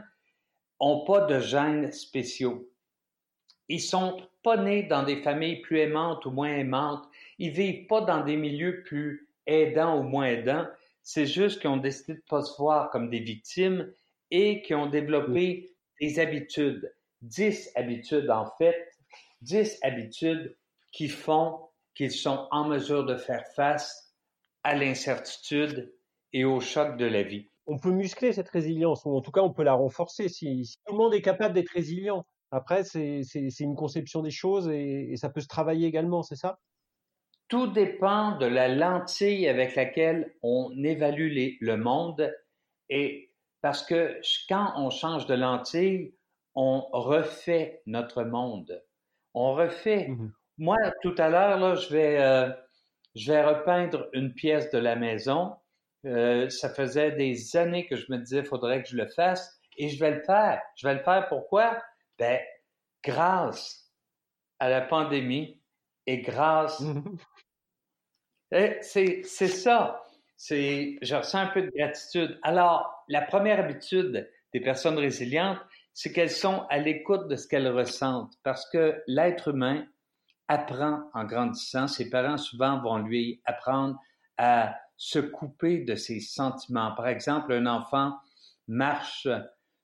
n'ont 0.80 1.04
pas 1.06 1.22
de 1.22 1.40
gènes 1.40 1.92
spéciaux. 1.92 2.71
Ils 3.72 3.80
sont 3.80 4.18
pas 4.44 4.58
nés 4.58 4.84
dans 4.84 5.04
des 5.04 5.22
familles 5.22 5.62
plus 5.62 5.80
aimantes 5.80 6.26
ou 6.26 6.32
moins 6.32 6.54
aimantes. 6.54 7.08
Ils 7.40 7.52
vivent 7.52 7.88
pas 7.88 8.02
dans 8.02 8.22
des 8.22 8.36
milieux 8.36 8.84
plus 8.84 9.30
aidants 9.48 9.98
ou 9.98 10.04
moins 10.04 10.26
aidants. 10.26 10.68
C'est 11.04 11.26
juste 11.26 11.62
qu'ils 11.62 11.70
ont 11.70 11.78
décidé 11.78 12.16
de 12.16 12.24
pas 12.28 12.42
se 12.42 12.58
voir 12.58 12.90
comme 12.90 13.10
des 13.10 13.22
victimes 13.22 13.90
et 14.30 14.62
qui 14.62 14.76
ont 14.76 14.88
développé 14.88 15.74
des 16.02 16.20
habitudes. 16.20 16.94
Dix 17.22 17.72
habitudes, 17.76 18.30
en 18.30 18.46
fait. 18.58 18.92
Dix 19.42 19.80
habitudes 19.84 20.58
qui 20.92 21.08
font 21.08 21.62
qu'ils 21.96 22.12
sont 22.12 22.50
en 22.52 22.68
mesure 22.68 23.06
de 23.06 23.16
faire 23.16 23.48
face 23.56 24.18
à 24.66 24.76
l'incertitude 24.76 25.96
et 26.34 26.44
au 26.44 26.60
choc 26.60 26.98
de 26.98 27.06
la 27.06 27.24
vie. 27.24 27.48
On 27.68 27.80
peut 27.80 27.92
muscler 27.92 28.34
cette 28.34 28.50
résilience, 28.50 29.06
ou 29.06 29.16
en 29.16 29.22
tout 29.22 29.32
cas 29.32 29.42
on 29.42 29.54
peut 29.54 29.64
la 29.64 29.76
renforcer. 29.76 30.28
Si, 30.28 30.76
tout 30.86 30.92
le 30.92 30.98
monde 30.98 31.14
est 31.14 31.22
capable 31.22 31.54
d'être 31.54 31.72
résilient, 31.72 32.26
après 32.52 32.84
c'est 32.84 33.22
une 33.60 33.76
conception 33.76 34.22
des 34.22 34.32
choses 34.32 34.70
et, 34.70 35.16
ça 35.16 35.30
peut 35.30 35.42
se 35.42 35.48
travailler 35.48 35.88
également, 35.88 36.24
c'est 36.24 36.36
ça? 36.36 36.60
Tout 37.48 37.68
dépend 37.68 38.38
de 38.38 38.46
la 38.46 38.70
lentille 38.70 39.48
avec 39.48 39.76
laquelle 39.76 40.34
on 40.42 40.72
évalue 40.84 41.58
le 41.60 41.76
monde 41.76 42.34
et 42.90 43.32
parce 43.62 43.86
que 43.86 44.20
quand 44.48 44.74
on 44.78 44.90
change 44.90 45.26
de 45.26 45.36
lentille, 45.36 46.14
on 46.56 46.82
refait 46.92 47.82
notre 47.86 48.24
monde. 48.24 48.84
On 49.34 49.54
refait, 49.54 50.08
mmh 50.10 50.32
moi, 50.62 50.78
tout 51.02 51.16
à 51.18 51.28
l'heure, 51.28 51.76
je 51.76 51.92
vais, 51.92 52.22
euh, 52.22 52.48
je 53.16 53.32
vais 53.32 53.44
repeindre 53.44 54.10
une 54.14 54.32
pièce 54.32 54.70
de 54.70 54.78
la 54.78 54.96
maison. 54.96 55.56
Euh, 56.06 56.50
ça 56.50 56.70
faisait 56.70 57.14
des 57.14 57.58
années 57.58 57.88
que 57.88 57.96
je 57.96 58.12
me 58.12 58.18
disais, 58.18 58.40
il 58.40 58.46
faudrait 58.46 58.84
que 58.84 58.90
je 58.90 58.96
le 58.96 59.08
fasse, 59.08 59.60
et 59.78 59.90
je 59.90 60.00
vais 60.00 60.12
le 60.12 60.22
faire. 60.22 60.62
Je 60.76 60.88
vais 60.88 60.94
le 60.94 61.00
faire 61.00 61.28
pourquoi? 61.30 61.82
Ben, 62.18 62.40
grâce 63.04 63.92
à 64.60 64.70
la 64.70 64.82
pandémie 64.82 65.60
et 66.06 66.22
grâce. 66.22 66.82
Eh, 68.54 68.80
c'est, 68.82 69.22
c'est 69.24 69.48
ça. 69.48 70.04
C'est, 70.36 70.98
je 71.02 71.16
ressens 71.16 71.40
un 71.40 71.48
peu 71.48 71.62
de 71.62 71.72
gratitude. 71.74 72.38
Alors, 72.44 73.06
la 73.08 73.22
première 73.22 73.62
habitude 73.62 74.30
des 74.52 74.60
personnes 74.60 74.98
résilientes, 74.98 75.62
c'est 75.94 76.12
qu'elles 76.12 76.30
sont 76.30 76.68
à 76.70 76.78
l'écoute 76.78 77.30
de 77.30 77.38
ce 77.38 77.48
qu'elles 77.48 77.70
ressentent, 77.70 78.34
parce 78.44 78.70
que 78.70 79.02
l'être 79.08 79.48
humain, 79.48 79.88
apprend 80.52 81.10
en 81.14 81.24
grandissant. 81.24 81.88
Ses 81.88 82.10
parents 82.10 82.38
souvent 82.38 82.82
vont 82.82 82.98
lui 82.98 83.42
apprendre 83.46 83.98
à 84.38 84.76
se 84.98 85.20
couper 85.20 85.80
de 85.80 85.96
ses 85.96 86.20
sentiments. 86.20 86.94
Par 86.94 87.08
exemple, 87.08 87.54
un 87.54 87.66
enfant 87.66 88.18
marche 88.68 89.28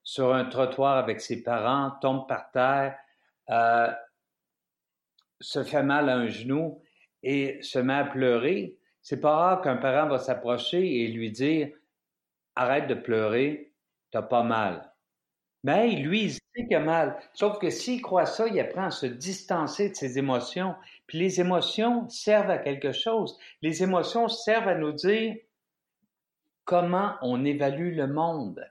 sur 0.07 0.33
un 0.33 0.45
trottoir 0.45 0.95
avec 0.95 1.19
ses 1.19 1.43
parents, 1.43 1.91
tombe 1.99 2.29
par 2.29 2.49
terre, 2.51 2.97
euh, 3.49 3.91
se 5.41 5.65
fait 5.65 5.83
mal 5.83 6.07
à 6.07 6.15
un 6.15 6.27
genou 6.27 6.81
et 7.23 7.61
se 7.61 7.77
met 7.77 7.93
à 7.93 8.05
pleurer. 8.05 8.77
C'est 9.01 9.19
pas 9.19 9.35
rare 9.35 9.61
qu'un 9.61 9.75
parent 9.75 10.07
va 10.07 10.17
s'approcher 10.17 11.01
et 11.01 11.09
lui 11.09 11.29
dire 11.29 11.71
Arrête 12.55 12.87
de 12.87 12.93
pleurer, 12.93 13.73
t'as 14.09 14.21
pas 14.21 14.43
mal. 14.43 14.93
Mais 15.65 15.89
lui, 15.97 16.23
il 16.23 16.31
sait 16.31 16.41
qu'il 16.55 16.75
a 16.77 16.79
mal. 16.79 17.19
Sauf 17.33 17.59
que 17.59 17.69
s'il 17.69 18.01
croit 18.01 18.25
ça, 18.25 18.47
il 18.47 18.57
apprend 18.61 18.85
à 18.85 18.91
se 18.91 19.07
distancer 19.07 19.89
de 19.89 19.95
ses 19.95 20.17
émotions. 20.17 20.73
Puis 21.07 21.19
les 21.19 21.41
émotions 21.41 22.07
servent 22.07 22.49
à 22.49 22.59
quelque 22.59 22.93
chose. 22.93 23.37
Les 23.61 23.83
émotions 23.83 24.29
servent 24.29 24.69
à 24.69 24.75
nous 24.75 24.93
dire 24.93 25.35
comment 26.63 27.15
on 27.21 27.43
évalue 27.43 27.93
le 27.93 28.07
monde, 28.07 28.65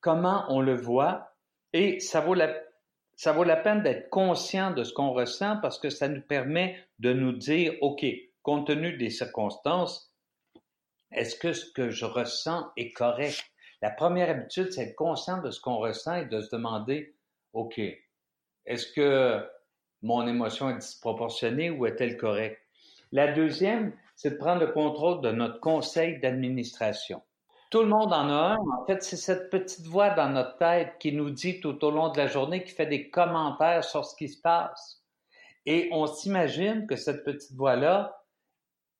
comment 0.00 0.44
on 0.48 0.60
le 0.60 0.74
voit. 0.74 1.32
Et 1.72 2.00
ça 2.00 2.20
vaut 2.20 2.34
la, 2.34 2.54
ça 3.16 3.32
vaut 3.32 3.44
la 3.44 3.56
peine 3.56 3.82
d'être 3.82 4.10
conscient 4.10 4.72
de 4.72 4.82
ce 4.84 4.92
qu'on 4.92 5.12
ressent 5.12 5.58
parce 5.60 5.78
que 5.78 5.90
ça 5.90 6.08
nous 6.08 6.22
permet 6.22 6.82
de 6.98 7.12
nous 7.12 7.32
dire, 7.32 7.74
OK, 7.80 8.04
compte 8.42 8.66
tenu 8.66 8.96
des 8.96 9.10
circonstances, 9.10 10.12
est-ce 11.12 11.36
que 11.36 11.52
ce 11.52 11.70
que 11.72 11.90
je 11.90 12.04
ressens 12.04 12.70
est 12.76 12.92
correct? 12.92 13.42
La 13.82 13.90
première 13.90 14.30
habitude, 14.30 14.72
c'est 14.72 14.82
être 14.82 14.96
conscient 14.96 15.40
de 15.40 15.50
ce 15.50 15.60
qu'on 15.60 15.78
ressent 15.78 16.14
et 16.14 16.26
de 16.26 16.40
se 16.40 16.54
demander, 16.54 17.14
OK, 17.52 17.80
est-ce 18.66 18.92
que 18.92 19.44
mon 20.02 20.26
émotion 20.26 20.70
est 20.70 20.78
disproportionnée 20.78 21.70
ou 21.70 21.86
est-elle 21.86 22.16
correcte? 22.16 22.60
La 23.12 23.32
deuxième, 23.32 23.92
c'est 24.14 24.30
de 24.30 24.36
prendre 24.36 24.60
le 24.60 24.72
contrôle 24.72 25.20
de 25.20 25.30
notre 25.30 25.60
conseil 25.60 26.20
d'administration. 26.20 27.22
Tout 27.70 27.82
le 27.82 27.88
monde 27.88 28.12
en 28.12 28.28
a 28.28 28.54
un. 28.54 28.56
En 28.56 28.84
fait, 28.86 29.02
c'est 29.02 29.16
cette 29.16 29.48
petite 29.48 29.86
voix 29.86 30.10
dans 30.10 30.28
notre 30.28 30.58
tête 30.58 30.96
qui 30.98 31.12
nous 31.12 31.30
dit 31.30 31.60
tout 31.60 31.84
au 31.84 31.90
long 31.90 32.10
de 32.10 32.18
la 32.18 32.26
journée, 32.26 32.64
qui 32.64 32.72
fait 32.72 32.86
des 32.86 33.10
commentaires 33.10 33.84
sur 33.84 34.04
ce 34.04 34.16
qui 34.16 34.28
se 34.28 34.40
passe. 34.40 35.04
Et 35.66 35.88
on 35.92 36.06
s'imagine 36.06 36.86
que 36.86 36.96
cette 36.96 37.24
petite 37.24 37.52
voix-là, 37.52 38.24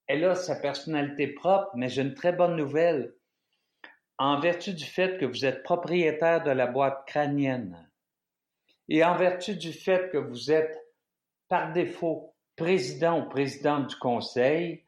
elle 0.06 0.24
a 0.24 0.34
sa 0.34 0.56
personnalité 0.56 1.28
propre, 1.28 1.70
mais 1.74 1.88
j'ai 1.88 2.02
une 2.02 2.14
très 2.14 2.32
bonne 2.32 2.56
nouvelle 2.56 3.14
en 4.18 4.38
vertu 4.38 4.72
du 4.72 4.84
fait 4.84 5.18
que 5.18 5.24
vous 5.24 5.44
êtes 5.44 5.62
propriétaire 5.62 6.44
de 6.44 6.50
la 6.50 6.66
boîte 6.66 7.04
crânienne 7.06 7.90
et 8.90 9.04
en 9.04 9.16
vertu 9.16 9.56
du 9.56 9.72
fait 9.72 10.10
que 10.10 10.18
vous 10.18 10.50
êtes 10.50 10.76
par 11.48 11.72
défaut 11.72 12.34
président 12.56 13.20
ou 13.20 13.28
présidente 13.28 13.86
du 13.86 13.96
conseil, 13.96 14.84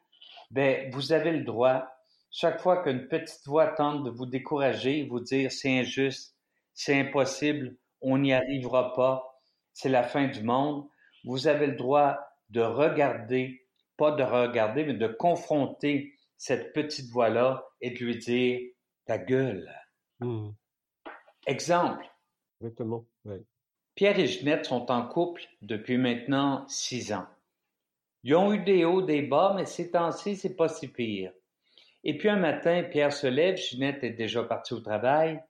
ben, 0.51 0.91
vous 0.91 1.13
avez 1.13 1.31
le 1.31 1.43
droit, 1.43 1.87
chaque 2.33 2.59
fois 2.59 2.83
qu'une 2.83 3.07
petite 3.07 3.45
voix 3.45 3.67
tente 3.67 4.03
de 4.03 4.09
vous 4.09 4.25
décourager, 4.25 5.05
vous 5.05 5.19
dire 5.19 5.51
c'est 5.51 5.79
injuste, 5.79 6.35
c'est 6.73 6.99
impossible, 6.99 7.77
on 8.01 8.17
n'y 8.17 8.33
arrivera 8.33 8.93
pas, 8.95 9.39
c'est 9.71 9.87
la 9.87 10.01
fin 10.01 10.27
du 10.27 10.41
monde, 10.41 10.87
vous 11.25 11.47
avez 11.47 11.67
le 11.67 11.75
droit 11.75 12.19
de 12.49 12.61
regarder, 12.61 13.67
pas 13.97 14.11
de 14.11 14.23
regarder, 14.23 14.83
mais 14.83 14.95
de 14.95 15.07
confronter 15.07 16.15
cette 16.35 16.73
petite 16.73 17.11
voix-là 17.11 17.63
et 17.81 17.91
de 17.91 18.03
lui 18.03 18.17
dire 18.17 18.59
ta 19.05 19.19
gueule. 19.19 19.71
Mmh. 20.19 20.49
Exemple. 21.45 22.09
Exactement. 22.59 23.05
Pierre 23.93 24.17
et 24.17 24.25
Ginette 24.25 24.65
sont 24.65 24.89
en 24.91 25.07
couple 25.07 25.43
depuis 25.61 25.97
maintenant 25.97 26.67
six 26.67 27.13
ans. 27.13 27.27
Ils 28.23 28.35
ont 28.35 28.53
eu 28.53 28.63
des 28.63 28.85
hauts, 28.85 29.03
des 29.03 29.21
bas, 29.21 29.53
mais 29.55 29.65
ces 29.65 29.91
temps-ci, 29.91 30.35
c'est 30.35 30.55
pas 30.55 30.67
si 30.67 30.87
pire. 30.87 31.31
Et 32.03 32.17
puis 32.17 32.29
un 32.29 32.37
matin, 32.37 32.83
Pierre 32.83 33.13
se 33.13 33.27
lève, 33.27 33.55
Ginette 33.55 34.03
est 34.03 34.11
déjà 34.11 34.43
partie 34.43 34.73
au 34.73 34.81
travail. 34.81 35.41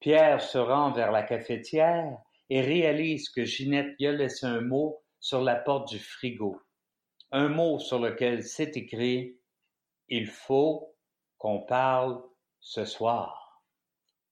Pierre 0.00 0.40
se 0.40 0.58
rend 0.58 0.90
vers 0.90 1.12
la 1.12 1.22
cafetière 1.22 2.18
et 2.50 2.60
réalise 2.60 3.28
que 3.28 3.44
Ginette 3.44 3.94
y 4.00 4.06
a 4.06 4.12
laissé 4.12 4.46
un 4.46 4.60
mot 4.60 5.00
sur 5.20 5.40
la 5.40 5.54
porte 5.54 5.88
du 5.88 6.00
frigo. 6.00 6.60
Un 7.30 7.48
mot 7.48 7.78
sur 7.78 8.00
lequel 8.00 8.42
c'est 8.42 8.76
écrit 8.76 9.36
Il 10.08 10.26
faut 10.26 10.94
qu'on 11.38 11.60
parle 11.60 12.20
ce 12.60 12.84
soir. 12.84 13.62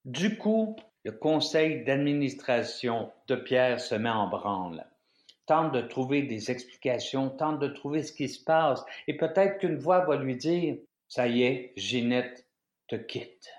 Du 0.04 0.38
coup, 0.38 0.76
le 1.04 1.12
conseil 1.12 1.84
d'administration 1.84 3.12
de 3.28 3.36
Pierre 3.36 3.80
se 3.80 3.94
met 3.94 4.10
en 4.10 4.28
branle, 4.28 4.86
tente 5.46 5.72
de 5.72 5.80
trouver 5.80 6.22
des 6.22 6.50
explications, 6.50 7.30
tente 7.30 7.58
de 7.58 7.68
trouver 7.68 8.02
ce 8.02 8.12
qui 8.12 8.28
se 8.28 8.42
passe, 8.42 8.84
et 9.06 9.16
peut-être 9.16 9.58
qu'une 9.58 9.78
voix 9.78 10.04
va 10.04 10.16
lui 10.16 10.36
dire 10.36 10.76
Ça 11.10 11.26
y 11.26 11.42
est, 11.42 11.72
Ginette 11.76 12.46
te 12.86 12.94
quitte. 12.94 13.50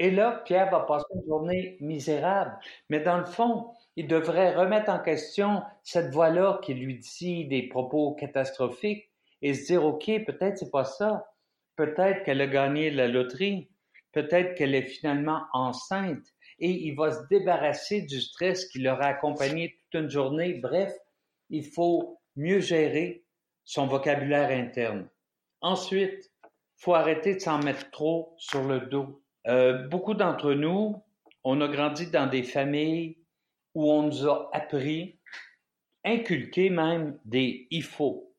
Et 0.00 0.10
là, 0.10 0.42
Pierre 0.44 0.70
va 0.72 0.80
passer 0.80 1.06
une 1.14 1.24
journée 1.24 1.76
misérable. 1.80 2.58
Mais 2.90 2.98
dans 2.98 3.16
le 3.16 3.24
fond, 3.24 3.70
il 3.94 4.08
devrait 4.08 4.56
remettre 4.56 4.90
en 4.90 4.98
question 4.98 5.62
cette 5.84 6.12
voix-là 6.12 6.58
qui 6.64 6.74
lui 6.74 6.98
dit 6.98 7.46
des 7.46 7.68
propos 7.68 8.14
catastrophiques 8.14 9.08
et 9.40 9.54
se 9.54 9.66
dire, 9.66 9.84
OK, 9.84 10.06
peut-être 10.26 10.58
c'est 10.58 10.72
pas 10.72 10.84
ça. 10.84 11.32
Peut-être 11.76 12.24
qu'elle 12.24 12.40
a 12.40 12.48
gagné 12.48 12.90
la 12.90 13.06
loterie. 13.06 13.70
Peut-être 14.10 14.56
qu'elle 14.56 14.74
est 14.74 14.82
finalement 14.82 15.44
enceinte. 15.52 16.26
Et 16.58 16.70
il 16.70 16.96
va 16.96 17.12
se 17.12 17.20
débarrasser 17.30 18.02
du 18.02 18.20
stress 18.20 18.66
qui 18.66 18.80
l'aura 18.80 19.06
accompagné 19.06 19.78
toute 19.78 20.02
une 20.02 20.10
journée. 20.10 20.54
Bref, 20.54 20.92
il 21.50 21.64
faut 21.64 22.18
mieux 22.34 22.58
gérer 22.58 23.24
son 23.64 23.86
vocabulaire 23.86 24.50
interne. 24.50 25.08
Ensuite, 25.60 26.32
faut 26.76 26.94
arrêter 26.94 27.34
de 27.34 27.40
s'en 27.40 27.58
mettre 27.58 27.90
trop 27.90 28.34
sur 28.38 28.62
le 28.64 28.80
dos. 28.80 29.22
Euh, 29.46 29.86
beaucoup 29.88 30.14
d'entre 30.14 30.52
nous, 30.52 31.02
on 31.44 31.60
a 31.60 31.68
grandi 31.68 32.10
dans 32.10 32.26
des 32.26 32.42
familles 32.42 33.18
où 33.74 33.90
on 33.90 34.02
nous 34.04 34.26
a 34.28 34.50
appris, 34.52 35.18
inculqué 36.04 36.70
même 36.70 37.18
des 37.24 37.66
il 37.70 37.82
faut. 37.82 38.32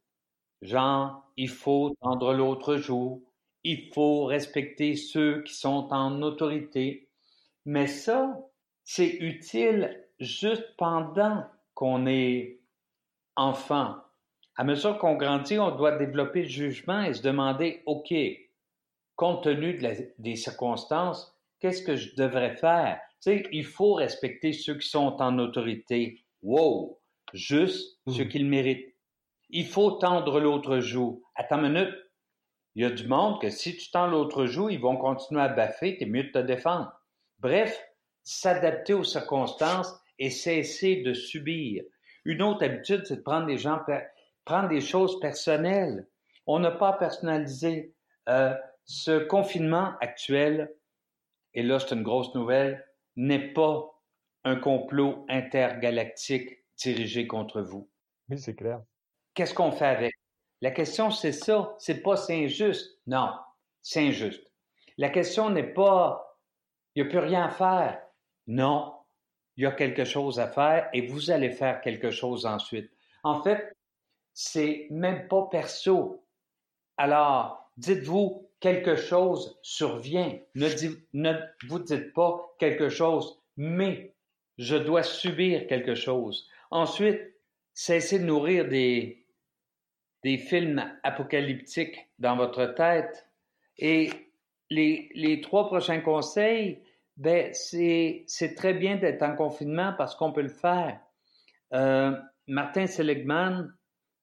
Genre, 0.62 1.24
il 1.38 1.50
faut 1.50 1.96
tendre 2.02 2.34
l'autre 2.34 2.78
jour, 2.78 3.22
il 3.64 3.92
faut 3.94 4.26
respecter 4.26 4.96
ceux 4.96 5.44
qui 5.44 5.54
sont 5.54 5.90
en 5.92 6.22
autorité. 6.22 7.10
Mais 7.66 7.88
ça, 7.88 8.40
c'est 8.84 9.18
utile 9.20 10.08
juste 10.20 10.76
pendant 10.78 11.46
qu'on 11.74 12.08
est 12.08 12.60
enfant. 13.36 13.98
À 14.58 14.64
mesure 14.64 14.98
qu'on 14.98 15.16
grandit, 15.16 15.60
on 15.60 15.76
doit 15.76 15.98
développer 15.98 16.42
le 16.42 16.50
jugement 16.50 17.04
et 17.04 17.14
se 17.14 17.22
demander, 17.22 17.84
OK, 17.86 18.14
compte 19.16 19.44
tenu 19.44 19.80
des 20.18 20.36
circonstances, 20.36 21.36
qu'est-ce 21.60 21.84
que 21.84 21.96
je 21.96 22.16
devrais 22.16 22.56
faire? 22.56 23.00
sais, 23.20 23.44
il 23.52 23.66
faut 23.66 23.94
respecter 23.94 24.54
ceux 24.54 24.78
qui 24.78 24.88
sont 24.88 25.18
en 25.22 25.40
autorité. 25.40 26.24
Wow! 26.42 27.00
Juste 27.34 28.00
ce 28.08 28.22
hmm. 28.22 28.28
qu'ils 28.30 28.46
méritent. 28.46 28.96
Il 29.50 29.66
faut 29.66 29.92
tendre 29.92 30.40
l'autre 30.40 30.80
joue. 30.80 31.24
Attends 31.36 31.64
une 31.64 31.74
minute. 31.74 31.96
Il 32.76 32.84
y 32.84 32.86
a 32.86 32.90
du 32.90 33.08
monde 33.08 33.42
que 33.42 33.50
si 33.50 33.76
tu 33.76 33.90
tends 33.90 34.08
l'autre 34.08 34.46
joue, 34.46 34.70
ils 34.70 34.80
vont 34.80 34.98
continuer 34.98 35.42
à 35.42 35.48
baffer, 35.48 35.98
t'es 35.98 36.06
mieux 36.06 36.26
de 36.26 36.32
te 36.32 36.38
défendre. 36.40 36.92
Bref, 37.40 37.82
s'adapter 38.24 38.94
aux 38.94 39.04
circonstances 39.04 39.94
et 40.20 40.30
cesser 40.30 40.98
de 40.98 41.14
subir. 41.14 41.84
Une 42.24 42.42
autre 42.42 42.64
habitude, 42.64 43.04
c'est 43.06 43.18
de 43.18 43.22
prendre 43.22 43.48
des 43.48 43.58
gens, 43.58 43.80
prendre 44.48 44.70
des 44.70 44.80
choses 44.80 45.20
personnelles. 45.20 46.08
On 46.46 46.60
n'a 46.60 46.72
pas 46.72 46.94
personnalisé. 46.94 47.94
Euh, 48.30 48.56
ce 48.86 49.20
confinement 49.20 49.92
actuel, 50.00 50.74
et 51.54 51.64
là 51.64 51.80
c'est 51.80 51.94
une 51.94 52.04
grosse 52.04 52.34
nouvelle, 52.34 52.88
n'est 53.18 53.52
pas 53.52 54.02
un 54.46 54.56
complot 54.56 55.26
intergalactique 55.28 56.64
dirigé 56.78 57.28
contre 57.28 57.62
vous. 57.62 57.90
Oui, 58.30 58.38
c'est 58.38 58.56
clair. 58.56 58.82
Qu'est-ce 59.34 59.54
qu'on 59.54 59.74
fait 59.74 59.86
avec? 59.86 60.14
La 60.62 60.72
question, 60.72 61.12
c'est 61.12 61.34
ça. 61.34 61.76
C'est 61.80 62.02
pas 62.02 62.16
c'est 62.16 62.46
injuste. 62.46 63.02
Non, 63.06 63.34
c'est 63.82 64.08
injuste. 64.08 64.50
La 64.98 65.10
question 65.10 65.50
n'est 65.50 65.74
pas 65.74 66.24
il 66.96 67.04
n'y 67.04 67.10
a 67.10 67.12
plus 67.12 67.20
rien 67.20 67.44
à 67.44 67.50
faire. 67.50 68.02
Non, 68.48 68.94
il 69.58 69.64
y 69.64 69.68
a 69.68 69.72
quelque 69.72 70.06
chose 70.06 70.40
à 70.40 70.48
faire 70.48 70.90
et 70.94 71.06
vous 71.06 71.32
allez 71.32 71.52
faire 71.52 71.82
quelque 71.82 72.12
chose 72.12 72.46
ensuite. 72.46 72.90
En 73.24 73.44
fait, 73.44 73.77
c'est 74.40 74.86
même 74.92 75.28
pas 75.28 75.48
perso. 75.50 76.24
Alors, 76.96 77.72
dites-vous, 77.76 78.52
quelque 78.60 78.96
chose 78.96 79.58
survient. 79.64 80.38
Ne, 80.54 81.34
vous 81.68 81.80
dites 81.80 82.14
pas 82.14 82.46
quelque 82.60 82.90
chose, 82.90 83.42
mais 83.56 84.14
je 84.60 84.76
dois 84.76 85.02
subir 85.02 85.66
quelque 85.66 85.96
chose. 85.96 86.48
Ensuite, 86.70 87.20
cessez 87.74 88.20
de 88.20 88.26
nourrir 88.26 88.68
des, 88.68 89.26
films 90.24 90.88
apocalyptiques 91.02 92.08
dans 92.20 92.36
votre 92.36 92.66
tête. 92.76 93.28
Et 93.80 94.12
les, 94.70 95.42
trois 95.42 95.66
prochains 95.66 96.02
conseils, 96.02 96.84
ben, 97.16 97.52
c'est 97.56 98.54
très 98.56 98.76
bien 98.76 98.98
d'être 98.98 99.24
en 99.24 99.36
confinement 99.36 99.96
parce 99.98 100.14
qu'on 100.14 100.32
peut 100.32 100.44
le 100.44 100.50
faire. 100.50 101.00
Euh, 101.74 102.16
Martin 102.46 102.86
Seligman 102.86 103.74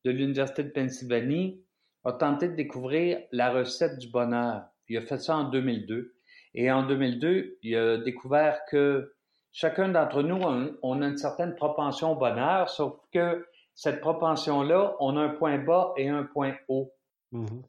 de 0.05 0.11
l'Université 0.11 0.62
de 0.64 0.71
Pennsylvanie 0.71 1.61
a 2.05 2.12
tenté 2.12 2.49
de 2.49 2.55
découvrir 2.55 3.21
la 3.33 3.51
recette 3.51 3.99
du 3.99 4.09
bonheur. 4.09 4.64
Il 4.88 4.99
a 4.99 5.03
fait 5.03 5.19
ça 5.19 5.37
en 5.37 5.45
2002. 5.45 6.14
Et 6.55 6.71
en 6.71 6.87
2002, 6.87 7.59
il 7.62 7.77
a 7.77 7.99
découvert 7.99 8.61
que 8.71 9.14
chacun 9.53 9.88
d'entre 9.88 10.23
nous, 10.23 10.40
on 10.83 11.03
a 11.03 11.07
une 11.07 11.17
certaine 11.17 11.55
propension 11.55 12.12
au 12.12 12.17
bonheur, 12.17 12.69
sauf 12.69 12.95
que 13.12 13.47
cette 13.75 14.01
propension-là, 14.01 14.97
on 15.01 15.17
a 15.17 15.23
un 15.23 15.29
point 15.31 15.59
bas 15.59 15.93
et 15.97 16.09
un 16.09 16.25
point 16.25 16.55
haut. 16.69 16.93
Mm-hmm. 17.33 17.62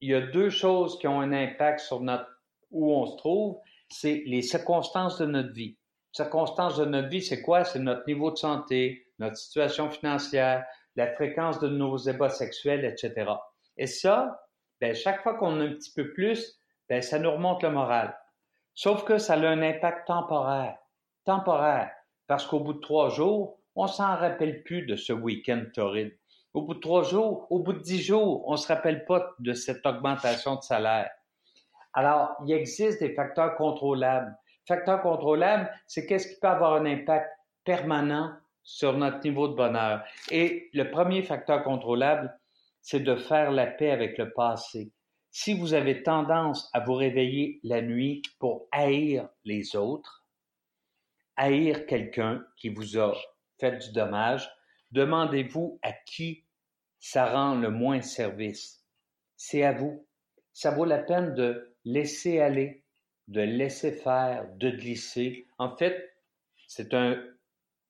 Il 0.00 0.10
y 0.10 0.14
a 0.14 0.20
deux 0.20 0.50
choses 0.50 0.98
qui 0.98 1.08
ont 1.08 1.20
un 1.20 1.32
impact 1.32 1.80
sur 1.80 2.00
notre 2.00 2.28
où 2.70 2.92
on 2.92 3.06
se 3.06 3.16
trouve, 3.16 3.58
c'est 3.88 4.22
les 4.26 4.42
circonstances 4.42 5.18
de 5.18 5.26
notre 5.26 5.52
vie. 5.52 5.78
Circonstances 6.12 6.76
de 6.76 6.84
notre 6.84 7.08
vie, 7.08 7.22
c'est 7.22 7.40
quoi? 7.40 7.64
C'est 7.64 7.78
notre 7.78 8.06
niveau 8.06 8.30
de 8.30 8.36
santé, 8.36 9.06
notre 9.18 9.36
situation 9.36 9.90
financière, 9.90 10.64
la 10.98 11.06
fréquence 11.12 11.60
de 11.60 11.68
nos 11.68 11.96
ébats 11.96 12.28
sexuels, 12.28 12.84
etc. 12.84 13.30
Et 13.76 13.86
ça, 13.86 14.42
ben, 14.80 14.96
chaque 14.96 15.22
fois 15.22 15.34
qu'on 15.34 15.60
a 15.60 15.64
un 15.64 15.74
petit 15.74 15.92
peu 15.92 16.12
plus, 16.12 16.60
ben, 16.88 17.00
ça 17.00 17.20
nous 17.20 17.30
remonte 17.30 17.62
le 17.62 17.70
moral. 17.70 18.18
Sauf 18.74 19.04
que 19.04 19.16
ça 19.18 19.34
a 19.34 19.46
un 19.46 19.62
impact 19.62 20.08
temporaire. 20.08 20.76
Temporaire. 21.24 21.92
Parce 22.26 22.44
qu'au 22.46 22.58
bout 22.58 22.72
de 22.72 22.80
trois 22.80 23.10
jours, 23.10 23.60
on 23.76 23.86
s'en 23.86 24.16
rappelle 24.16 24.64
plus 24.64 24.86
de 24.86 24.96
ce 24.96 25.12
week-end 25.12 25.62
torride. 25.72 26.18
Au 26.52 26.62
bout 26.62 26.74
de 26.74 26.80
trois 26.80 27.04
jours, 27.04 27.46
au 27.50 27.60
bout 27.60 27.74
de 27.74 27.82
dix 27.82 28.02
jours, 28.02 28.42
on 28.48 28.56
se 28.56 28.66
rappelle 28.66 29.04
pas 29.04 29.34
de 29.38 29.52
cette 29.52 29.86
augmentation 29.86 30.56
de 30.56 30.62
salaire. 30.62 31.10
Alors, 31.92 32.34
il 32.44 32.52
existe 32.52 32.98
des 32.98 33.14
facteurs 33.14 33.54
contrôlables. 33.54 34.36
Facteurs 34.66 35.00
contrôlables, 35.02 35.70
c'est 35.86 36.06
qu'est-ce 36.06 36.26
qui 36.26 36.40
peut 36.40 36.48
avoir 36.48 36.74
un 36.74 36.86
impact 36.86 37.30
permanent 37.62 38.32
sur 38.68 38.98
notre 38.98 39.20
niveau 39.24 39.48
de 39.48 39.54
bonheur. 39.54 40.04
Et 40.30 40.68
le 40.74 40.90
premier 40.90 41.22
facteur 41.22 41.64
contrôlable, 41.64 42.38
c'est 42.82 43.00
de 43.00 43.16
faire 43.16 43.50
la 43.50 43.66
paix 43.66 43.90
avec 43.90 44.18
le 44.18 44.30
passé. 44.34 44.92
Si 45.30 45.54
vous 45.54 45.72
avez 45.72 46.02
tendance 46.02 46.68
à 46.74 46.80
vous 46.80 46.92
réveiller 46.92 47.60
la 47.62 47.80
nuit 47.80 48.20
pour 48.38 48.68
haïr 48.70 49.26
les 49.46 49.74
autres, 49.74 50.26
haïr 51.36 51.86
quelqu'un 51.86 52.44
qui 52.58 52.68
vous 52.68 52.98
a 52.98 53.16
fait 53.58 53.78
du 53.78 53.90
dommage, 53.92 54.50
demandez-vous 54.90 55.78
à 55.82 55.92
qui 55.92 56.44
ça 56.98 57.24
rend 57.24 57.54
le 57.54 57.70
moins 57.70 58.02
service. 58.02 58.84
C'est 59.38 59.62
à 59.62 59.72
vous. 59.72 60.06
Ça 60.52 60.72
vaut 60.72 60.84
la 60.84 60.98
peine 60.98 61.34
de 61.34 61.74
laisser 61.86 62.38
aller, 62.38 62.84
de 63.28 63.40
laisser 63.40 63.92
faire, 63.92 64.46
de 64.56 64.68
glisser. 64.68 65.46
En 65.56 65.74
fait, 65.74 66.14
c'est 66.66 66.92
un 66.92 67.18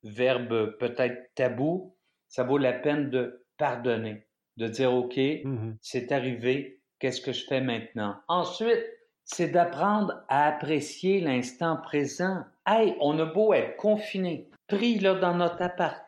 verbe 0.02 0.76
peut-être 0.78 1.34
tabou. 1.34 1.96
Ça 2.28 2.44
vaut 2.44 2.58
la 2.58 2.72
peine 2.72 3.10
de 3.10 3.46
pardonner 3.56 4.28
de 4.58 4.66
dire, 4.66 4.92
OK, 4.92 5.16
mmh 5.16 5.76
c'est 5.80 6.12
arrivé, 6.12 6.82
qu'est-ce 6.98 7.20
que 7.20 7.32
je 7.32 7.46
fais 7.46 7.60
maintenant? 7.60 8.16
Ensuite, 8.26 8.84
c'est 9.24 9.48
d'apprendre 9.48 10.24
à 10.28 10.48
apprécier 10.48 11.20
l'instant 11.20 11.76
présent. 11.76 12.44
Hey, 12.66 12.94
on 13.00 13.18
a 13.18 13.24
beau 13.24 13.52
être 13.52 13.76
confiné, 13.76 14.50
pris 14.66 14.98
là 14.98 15.14
dans 15.14 15.34
notre 15.34 15.62
appart. 15.62 16.04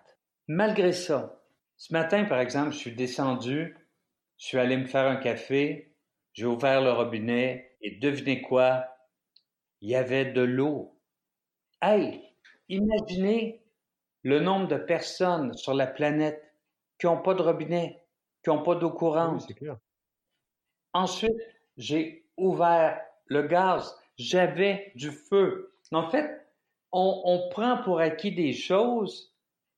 Malgré 0.48 0.92
ça, 0.92 1.40
ce 1.76 1.92
matin, 1.92 2.24
par 2.24 2.40
exemple, 2.40 2.72
je 2.72 2.78
suis 2.78 2.94
descendu, 2.94 3.76
je 4.36 4.46
suis 4.46 4.58
allé 4.58 4.76
me 4.76 4.86
faire 4.86 5.06
un 5.06 5.16
café, 5.16 5.94
j'ai 6.32 6.46
ouvert 6.46 6.82
le 6.82 6.90
robinet 6.90 7.76
et 7.82 7.98
devinez 7.98 8.42
quoi? 8.42 8.86
Il 9.80 9.90
y 9.90 9.94
avait 9.94 10.32
de 10.32 10.42
l'eau. 10.42 10.98
Hey, 11.80 12.20
imaginez 12.68 13.59
le 14.22 14.40
nombre 14.40 14.68
de 14.68 14.76
personnes 14.76 15.54
sur 15.54 15.74
la 15.74 15.86
planète 15.86 16.42
qui 16.98 17.06
n'ont 17.06 17.22
pas 17.22 17.34
de 17.34 17.42
robinet 17.42 18.00
qui 18.42 18.50
n'ont 18.50 18.62
pas 18.62 18.74
d'eau 18.74 18.90
courante. 18.90 19.46
Ensuite, 20.92 21.40
j'ai 21.76 22.26
ouvert 22.36 23.00
le 23.26 23.42
gaz. 23.42 23.96
J'avais 24.16 24.92
du 24.94 25.10
feu. 25.10 25.72
En 25.92 26.08
fait, 26.10 26.46
on, 26.92 27.22
on, 27.24 27.48
prend 27.50 27.82
pour 27.82 28.00
acquis 28.00 28.32
des 28.32 28.52
choses 28.52 29.34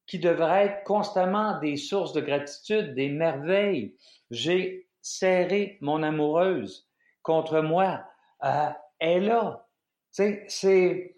qui 0.07 0.19
devraient 0.19 0.67
être 0.67 0.85
constamment 0.85 1.59
des 1.61 1.77
sources 1.77 2.13
de 2.13 2.21
gratitude, 2.21 2.95
des 2.95 3.09
merveilles. 3.09 3.97
J'ai 4.31 4.89
serré 5.01 5.79
mon 5.81 6.03
amoureuse 6.03 6.89
contre 7.23 7.61
moi. 7.61 8.05
Euh, 8.45 8.69
elle 8.99 9.25
est 9.25 9.27
là. 9.27 9.69
C'est, 10.11 11.17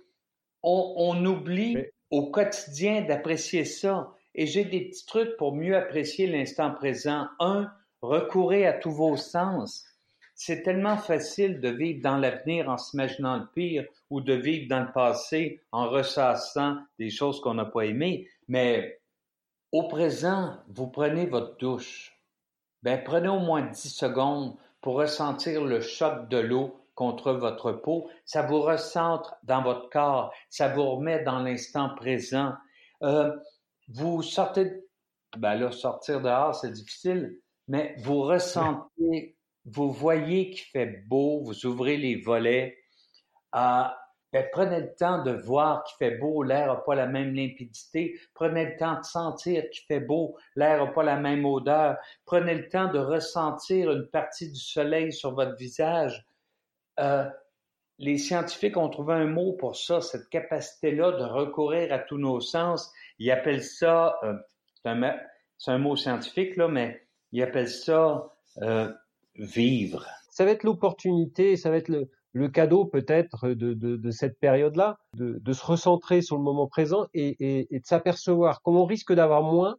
on, 0.62 0.94
on 0.96 1.24
oublie 1.24 1.76
au 2.14 2.30
quotidien 2.30 3.02
d'apprécier 3.02 3.64
ça. 3.64 4.12
Et 4.36 4.46
j'ai 4.46 4.64
des 4.64 4.88
petits 4.88 5.04
trucs 5.04 5.36
pour 5.36 5.52
mieux 5.52 5.76
apprécier 5.76 6.28
l'instant 6.28 6.70
présent. 6.70 7.26
Un, 7.40 7.68
recourez 8.02 8.66
à 8.66 8.72
tous 8.72 8.92
vos 8.92 9.16
sens. 9.16 9.84
c'est 10.36 10.62
tellement 10.62 10.96
facile 10.96 11.60
de 11.60 11.68
vivre 11.70 12.02
dans 12.02 12.16
l'avenir 12.16 12.68
en 12.68 12.76
s'imaginant 12.76 13.38
le 13.38 13.46
pire 13.52 13.84
ou 14.10 14.20
de 14.20 14.32
vivre 14.32 14.68
dans 14.68 14.80
le 14.80 14.92
passé 14.92 15.60
en 15.72 15.88
ressassant 15.88 16.78
des 16.98 17.10
choses 17.10 17.40
qu'on 17.40 17.54
n'a 17.54 17.64
pas 17.64 17.82
aimées. 17.82 18.28
Mais 18.46 19.00
au 19.72 19.88
présent, 19.88 20.56
vous 20.68 20.86
prenez 20.86 21.26
votre 21.26 21.56
douche. 21.58 22.16
Ben, 22.84 23.02
prenez 23.02 23.28
au 23.28 23.40
moins 23.40 23.62
10 23.62 23.88
secondes 23.88 24.56
pour 24.80 24.96
ressentir 24.96 25.64
le 25.64 25.80
choc 25.80 26.28
de 26.28 26.38
l'eau 26.38 26.76
contre 26.94 27.32
votre 27.32 27.72
peau. 27.72 28.08
Ça 28.24 28.42
vous 28.42 28.60
recentre 28.60 29.36
dans 29.42 29.62
votre 29.62 29.88
corps. 29.90 30.32
Ça 30.48 30.68
vous 30.68 30.84
remet 30.96 31.22
dans 31.22 31.40
l'instant 31.40 31.94
présent. 31.94 32.52
Euh, 33.02 33.34
vous 33.88 34.22
sortez, 34.22 34.72
ben 35.36 35.54
là, 35.54 35.70
sortir 35.70 36.20
dehors, 36.20 36.54
c'est 36.54 36.72
difficile, 36.72 37.38
mais 37.68 37.94
vous 37.98 38.22
ressentez, 38.22 39.36
vous 39.66 39.90
voyez 39.90 40.50
qu'il 40.50 40.64
fait 40.66 41.04
beau, 41.08 41.42
vous 41.42 41.66
ouvrez 41.66 41.96
les 41.96 42.16
volets. 42.16 42.78
Euh, 43.54 43.84
ben, 44.32 44.48
prenez 44.50 44.80
le 44.80 44.94
temps 44.96 45.22
de 45.22 45.30
voir 45.30 45.84
qu'il 45.84 45.96
fait 45.96 46.18
beau, 46.18 46.42
l'air 46.42 46.66
n'a 46.66 46.74
pas 46.74 46.96
la 46.96 47.06
même 47.06 47.34
limpidité. 47.34 48.18
Prenez 48.34 48.64
le 48.64 48.76
temps 48.76 48.98
de 48.98 49.04
sentir 49.04 49.62
qu'il 49.70 49.84
fait 49.86 50.00
beau, 50.00 50.36
l'air 50.56 50.84
n'a 50.84 50.90
pas 50.90 51.04
la 51.04 51.16
même 51.16 51.44
odeur. 51.44 51.96
Prenez 52.24 52.54
le 52.54 52.68
temps 52.68 52.90
de 52.90 52.98
ressentir 52.98 53.92
une 53.92 54.08
partie 54.08 54.50
du 54.50 54.58
soleil 54.58 55.12
sur 55.12 55.34
votre 55.34 55.54
visage. 55.54 56.26
Euh, 57.00 57.28
les 57.98 58.18
scientifiques 58.18 58.76
ont 58.76 58.88
trouvé 58.88 59.14
un 59.14 59.26
mot 59.26 59.52
pour 59.52 59.76
ça, 59.76 60.00
cette 60.00 60.28
capacité-là 60.28 61.12
de 61.12 61.24
recourir 61.24 61.92
à 61.92 61.98
tous 61.98 62.18
nos 62.18 62.40
sens. 62.40 62.92
Ils 63.18 63.30
appellent 63.30 63.62
ça, 63.62 64.18
euh, 64.24 64.34
c'est 64.82 65.70
un, 65.70 65.78
mot 65.78 65.96
scientifique, 65.96 66.56
là, 66.56 66.68
mais 66.68 67.06
ils 67.32 67.42
appellent 67.42 67.68
ça 67.68 68.32
euh, 68.62 68.92
vivre. 69.36 70.06
Ça 70.30 70.44
va 70.44 70.50
être 70.50 70.64
l'opportunité, 70.64 71.56
ça 71.56 71.70
va 71.70 71.76
être 71.76 71.88
le, 71.88 72.48
cadeau 72.48 72.84
peut-être 72.84 73.48
de, 73.50 74.10
cette 74.10 74.40
période-là, 74.40 74.98
de, 75.16 75.52
se 75.52 75.64
recentrer 75.64 76.20
sur 76.20 76.36
le 76.36 76.42
moment 76.42 76.66
présent 76.66 77.06
et, 77.14 77.68
de 77.70 77.86
s'apercevoir, 77.86 78.60
comme 78.62 78.76
on 78.76 78.84
risque 78.84 79.12
d'avoir 79.12 79.44
moins, 79.44 79.76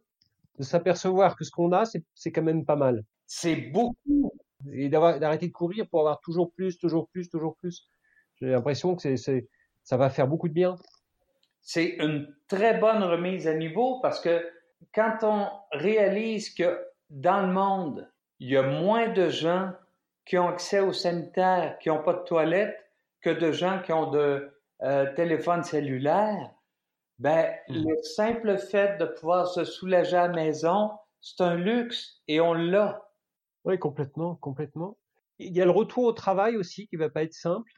de 0.58 0.62
s'apercevoir 0.62 1.36
que 1.36 1.44
ce 1.44 1.50
qu'on 1.50 1.72
a, 1.72 1.84
c'est 1.84 2.32
quand 2.32 2.42
même 2.42 2.64
pas 2.64 2.76
mal. 2.76 3.04
C'est 3.26 3.56
beaucoup. 3.56 4.32
Et 4.72 4.88
d'arrêter 4.88 5.48
de 5.48 5.52
courir 5.52 5.86
pour 5.88 6.00
avoir 6.00 6.20
toujours 6.20 6.52
plus, 6.52 6.78
toujours 6.78 7.08
plus, 7.08 7.28
toujours 7.28 7.56
plus. 7.56 7.86
J'ai 8.40 8.48
l'impression 8.48 8.96
que 8.96 9.16
c'est, 9.16 9.48
ça 9.82 9.96
va 9.96 10.10
faire 10.10 10.26
beaucoup 10.26 10.48
de 10.48 10.54
bien. 10.54 10.76
C'est 11.60 11.96
une 11.98 12.34
très 12.48 12.78
bonne 12.78 13.02
remise 13.02 13.46
à 13.48 13.54
niveau 13.54 14.00
parce 14.00 14.20
que 14.20 14.48
quand 14.94 15.18
on 15.22 15.48
réalise 15.72 16.54
que 16.54 16.80
dans 17.10 17.46
le 17.46 17.52
monde, 17.52 18.10
il 18.38 18.50
y 18.50 18.56
a 18.56 18.62
moins 18.62 19.08
de 19.08 19.28
gens 19.28 19.72
qui 20.24 20.38
ont 20.38 20.48
accès 20.48 20.80
aux 20.80 20.92
sanitaires, 20.92 21.78
qui 21.78 21.88
n'ont 21.88 22.02
pas 22.02 22.14
de 22.14 22.24
toilette, 22.24 22.76
que 23.20 23.30
de 23.30 23.52
gens 23.52 23.80
qui 23.82 23.92
ont 23.92 24.10
de 24.10 24.50
euh, 24.82 25.12
téléphone 25.14 25.62
cellulaire, 25.62 26.50
ben, 27.18 27.54
mmh. 27.68 27.74
le 27.88 28.02
simple 28.02 28.58
fait 28.58 28.98
de 28.98 29.06
pouvoir 29.06 29.48
se 29.48 29.64
soulager 29.64 30.16
à 30.16 30.28
la 30.28 30.34
maison, 30.34 30.90
c'est 31.20 31.40
un 31.42 31.54
luxe 31.54 32.20
et 32.28 32.40
on 32.40 32.52
l'a. 32.52 33.05
Oui, 33.66 33.78
complètement, 33.80 34.36
complètement. 34.36 34.96
Il 35.40 35.52
y 35.52 35.60
a 35.60 35.64
le 35.64 35.72
retour 35.72 36.04
au 36.04 36.12
travail 36.12 36.56
aussi 36.56 36.86
qui 36.86 36.96
va 36.96 37.10
pas 37.10 37.24
être 37.24 37.34
simple. 37.34 37.70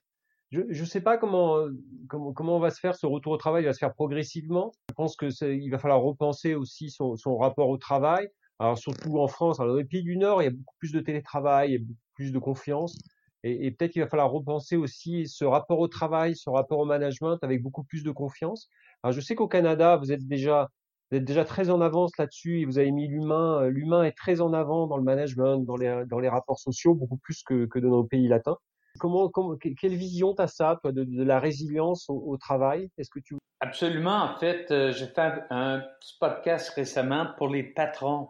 Je 0.50 0.60
ne 0.60 0.86
sais 0.86 1.00
pas 1.00 1.18
comment, 1.18 1.66
comment, 2.08 2.32
comment 2.32 2.56
on 2.56 2.60
va 2.60 2.70
se 2.70 2.78
faire 2.78 2.94
ce 2.94 3.06
retour 3.06 3.32
au 3.32 3.36
travail, 3.36 3.64
il 3.64 3.66
va 3.66 3.72
se 3.72 3.78
faire 3.78 3.94
progressivement. 3.94 4.72
Je 4.90 4.94
pense 4.94 5.16
que 5.16 5.26
il 5.44 5.68
va 5.70 5.78
falloir 5.78 6.00
repenser 6.00 6.54
aussi 6.54 6.90
son, 6.90 7.16
son, 7.16 7.36
rapport 7.36 7.68
au 7.68 7.78
travail. 7.78 8.28
Alors 8.58 8.78
surtout 8.78 9.18
en 9.18 9.28
France, 9.28 9.60
alors 9.60 9.74
dans 9.74 9.78
les 9.78 9.84
pays 9.84 10.02
du 10.02 10.16
Nord, 10.16 10.42
il 10.42 10.46
y 10.46 10.48
a 10.48 10.52
beaucoup 10.52 10.74
plus 10.78 10.92
de 10.92 11.00
télétravail, 11.00 11.70
il 11.70 11.72
y 11.72 11.76
a 11.76 11.80
beaucoup 11.80 12.14
plus 12.14 12.32
de 12.32 12.38
confiance. 12.38 12.98
Et, 13.42 13.66
et 13.66 13.70
peut-être 13.70 13.92
qu'il 13.92 14.02
va 14.02 14.08
falloir 14.08 14.30
repenser 14.30 14.76
aussi 14.76 15.26
ce 15.26 15.44
rapport 15.44 15.78
au 15.78 15.88
travail, 15.88 16.36
ce 16.36 16.50
rapport 16.50 16.78
au 16.80 16.86
management 16.86 17.38
avec 17.42 17.62
beaucoup 17.62 17.84
plus 17.84 18.02
de 18.02 18.10
confiance. 18.10 18.68
Alors 19.02 19.12
je 19.12 19.20
sais 19.20 19.34
qu'au 19.34 19.48
Canada, 19.48 19.96
vous 19.96 20.12
êtes 20.12 20.26
déjà 20.26 20.68
vous 21.10 21.16
êtes 21.16 21.24
déjà 21.24 21.44
très 21.44 21.70
en 21.70 21.80
avance 21.80 22.16
là-dessus 22.18 22.60
et 22.60 22.64
vous 22.66 22.78
avez 22.78 22.90
mis 22.90 23.08
l'humain. 23.08 23.66
L'humain 23.68 24.02
est 24.02 24.16
très 24.16 24.40
en 24.40 24.52
avant 24.52 24.86
dans 24.86 24.98
le 24.98 25.02
management, 25.02 25.58
dans 25.64 25.76
les, 25.76 26.04
dans 26.06 26.18
les 26.18 26.28
rapports 26.28 26.58
sociaux, 26.58 26.94
beaucoup 26.94 27.16
plus 27.16 27.42
que, 27.42 27.64
que 27.66 27.78
dans 27.78 27.88
nos 27.88 28.04
pays 28.04 28.28
latins. 28.28 28.58
Comment, 28.98 29.30
quelle 29.30 29.94
vision 29.94 30.34
tu 30.34 30.42
as 30.42 30.48
ça, 30.48 30.78
toi, 30.82 30.92
de, 30.92 31.22
la 31.22 31.38
résilience 31.38 32.08
au, 32.08 32.36
travail? 32.36 32.90
Est-ce 32.98 33.10
que 33.10 33.20
tu 33.20 33.36
Absolument. 33.60 34.22
En 34.22 34.38
fait, 34.38 34.70
euh, 34.70 34.92
j'ai 34.92 35.06
fait 35.06 35.44
un, 35.50 35.80
petit 36.00 36.16
podcast 36.20 36.70
récemment 36.70 37.28
pour 37.36 37.48
les 37.48 37.62
patrons. 37.62 38.28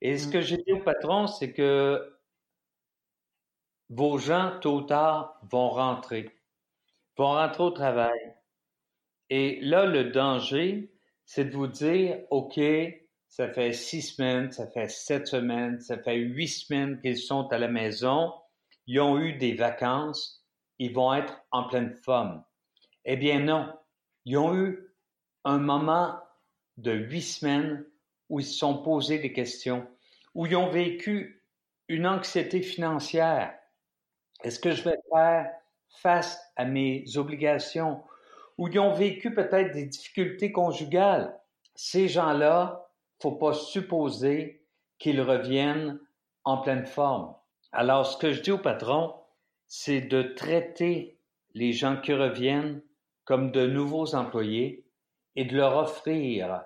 Et 0.00 0.18
ce 0.18 0.28
mmh. 0.28 0.32
que 0.32 0.40
j'ai 0.40 0.56
dit 0.56 0.72
aux 0.72 0.82
patrons, 0.82 1.26
c'est 1.26 1.52
que 1.52 2.18
vos 3.90 4.18
gens, 4.18 4.58
tôt 4.60 4.78
ou 4.78 4.82
tard, 4.82 5.38
vont 5.50 5.70
rentrer, 5.70 6.30
vont 7.16 7.32
rentrer 7.32 7.62
au 7.62 7.70
travail. 7.70 8.36
Et 9.28 9.60
là, 9.60 9.86
le 9.86 10.10
danger, 10.10 10.91
c'est 11.34 11.46
de 11.46 11.56
vous 11.56 11.66
dire, 11.66 12.18
OK, 12.30 12.60
ça 13.26 13.48
fait 13.48 13.72
six 13.72 14.02
semaines, 14.02 14.52
ça 14.52 14.66
fait 14.66 14.90
sept 14.90 15.26
semaines, 15.26 15.80
ça 15.80 15.96
fait 15.96 16.16
huit 16.16 16.48
semaines 16.48 17.00
qu'ils 17.00 17.16
sont 17.16 17.48
à 17.48 17.58
la 17.58 17.68
maison 17.68 18.32
ils 18.86 19.00
ont 19.00 19.18
eu 19.18 19.34
des 19.34 19.54
vacances, 19.54 20.44
ils 20.78 20.92
vont 20.92 21.14
être 21.14 21.40
en 21.50 21.68
pleine 21.68 21.94
forme. 21.94 22.44
Eh 23.04 23.16
bien 23.16 23.40
non, 23.40 23.72
ils 24.24 24.36
ont 24.36 24.54
eu 24.54 24.94
un 25.44 25.58
moment 25.58 26.18
de 26.76 26.92
huit 26.92 27.22
semaines 27.22 27.86
où 28.28 28.40
ils 28.40 28.46
se 28.46 28.58
sont 28.58 28.82
posés 28.82 29.18
des 29.18 29.32
questions, 29.32 29.86
où 30.34 30.46
ils 30.46 30.56
ont 30.56 30.70
vécu 30.70 31.44
une 31.88 32.06
anxiété 32.06 32.62
financière. 32.62 33.54
Est-ce 34.42 34.58
que 34.58 34.72
je 34.72 34.82
vais 34.82 34.98
faire 35.10 35.50
face 36.00 36.40
à 36.56 36.64
mes 36.64 37.04
obligations? 37.16 38.02
Où 38.62 38.68
ils 38.68 38.78
ont 38.78 38.92
vécu 38.92 39.34
peut-être 39.34 39.72
des 39.72 39.86
difficultés 39.86 40.52
conjugales. 40.52 41.36
Ces 41.74 42.06
gens-là, 42.06 42.86
faut 43.20 43.32
pas 43.32 43.54
supposer 43.54 44.64
qu'ils 45.00 45.20
reviennent 45.20 45.98
en 46.44 46.58
pleine 46.58 46.86
forme. 46.86 47.34
Alors, 47.72 48.06
ce 48.06 48.16
que 48.16 48.32
je 48.32 48.40
dis 48.40 48.52
au 48.52 48.58
patron, 48.58 49.16
c'est 49.66 50.02
de 50.02 50.22
traiter 50.22 51.18
les 51.54 51.72
gens 51.72 51.96
qui 51.96 52.12
reviennent 52.14 52.80
comme 53.24 53.50
de 53.50 53.66
nouveaux 53.66 54.14
employés 54.14 54.86
et 55.34 55.44
de 55.44 55.56
leur 55.56 55.76
offrir 55.76 56.62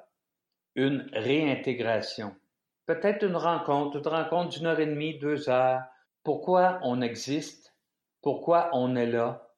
une 0.74 1.08
réintégration. 1.14 2.36
Peut-être 2.84 3.24
une 3.24 3.36
rencontre, 3.36 3.96
une 3.96 4.08
rencontre 4.08 4.50
d'une 4.50 4.66
heure 4.66 4.80
et 4.80 4.84
demie, 4.84 5.18
deux 5.18 5.48
heures. 5.48 5.80
Pourquoi 6.24 6.78
on 6.82 7.00
existe? 7.00 7.74
Pourquoi 8.20 8.68
on 8.74 8.96
est 8.96 9.06
là? 9.06 9.48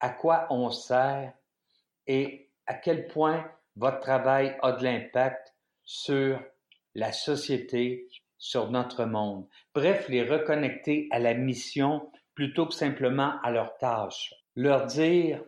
À 0.00 0.10
quoi 0.10 0.46
on 0.50 0.68
sert? 0.68 1.32
Et 2.06 2.50
à 2.66 2.74
quel 2.74 3.06
point 3.08 3.50
votre 3.76 4.00
travail 4.00 4.56
a 4.62 4.72
de 4.72 4.84
l'impact 4.84 5.54
sur 5.84 6.40
la 6.94 7.12
société, 7.12 8.08
sur 8.38 8.70
notre 8.70 9.04
monde. 9.04 9.46
Bref, 9.74 10.08
les 10.08 10.22
reconnecter 10.22 11.08
à 11.10 11.18
la 11.18 11.34
mission 11.34 12.10
plutôt 12.34 12.66
que 12.66 12.74
simplement 12.74 13.34
à 13.42 13.50
leur 13.50 13.76
tâche. 13.78 14.34
Leur 14.54 14.86
dire, 14.86 15.42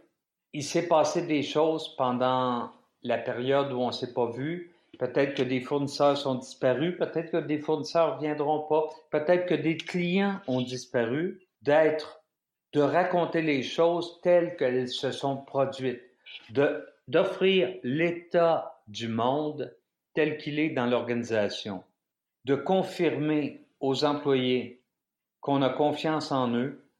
il 0.52 0.64
s'est 0.64 0.88
passé 0.88 1.26
des 1.26 1.42
choses 1.42 1.94
pendant 1.96 2.70
la 3.02 3.18
période 3.18 3.72
où 3.72 3.80
on 3.80 3.88
ne 3.88 3.92
s'est 3.92 4.12
pas 4.12 4.30
vu. 4.30 4.74
Peut-être 4.98 5.34
que 5.34 5.42
des 5.42 5.60
fournisseurs 5.60 6.16
sont 6.16 6.36
disparus, 6.36 6.96
peut-être 6.98 7.30
que 7.30 7.36
des 7.36 7.58
fournisseurs 7.58 8.16
ne 8.16 8.20
viendront 8.20 8.66
pas, 8.66 8.88
peut-être 9.10 9.46
que 9.46 9.54
des 9.54 9.76
clients 9.76 10.40
ont 10.48 10.62
disparu. 10.62 11.40
D'être, 11.62 12.22
de 12.72 12.80
raconter 12.80 13.42
les 13.42 13.62
choses 13.62 14.20
telles 14.22 14.56
qu'elles 14.56 14.88
se 14.88 15.10
sont 15.10 15.36
produites, 15.36 16.02
d'offrir 17.08 17.74
l'état 17.82 18.82
du 18.86 19.08
monde 19.08 19.76
tel 20.14 20.36
qu'il 20.38 20.58
est 20.58 20.70
dans 20.70 20.86
l'organisation 20.86 21.84
de 22.44 22.54
confirmer 22.54 23.66
aux 23.80 24.04
employés 24.04 24.82
qu'on 25.40 25.62
a 25.62 25.68
confiance 25.68 26.32
en 26.32 26.54
eux 26.54 26.90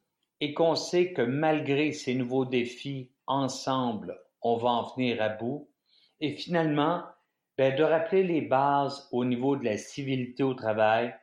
et 0.40 0.54
qu'on 0.54 0.74
sait 0.74 1.12
que 1.12 1.22
malgré 1.22 1.92
ces 1.92 2.14
nouveaux 2.14 2.44
défis, 2.44 3.10
ensemble, 3.26 4.20
on 4.42 4.56
va 4.56 4.68
en 4.68 4.94
venir 4.94 5.20
à 5.22 5.30
bout. 5.30 5.68
Et 6.20 6.32
finalement, 6.32 7.02
ben, 7.56 7.74
de 7.74 7.82
rappeler 7.82 8.22
les 8.22 8.42
bases 8.42 9.08
au 9.10 9.24
niveau 9.24 9.56
de 9.56 9.64
la 9.64 9.76
civilité 9.76 10.42
au 10.42 10.54
travail 10.54 11.14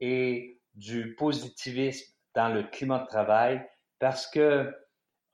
et 0.00 0.60
du 0.74 1.14
positivisme 1.14 2.12
dans 2.34 2.48
le 2.48 2.62
climat 2.62 3.00
de 3.00 3.06
travail, 3.06 3.66
parce 3.98 4.26
que 4.26 4.72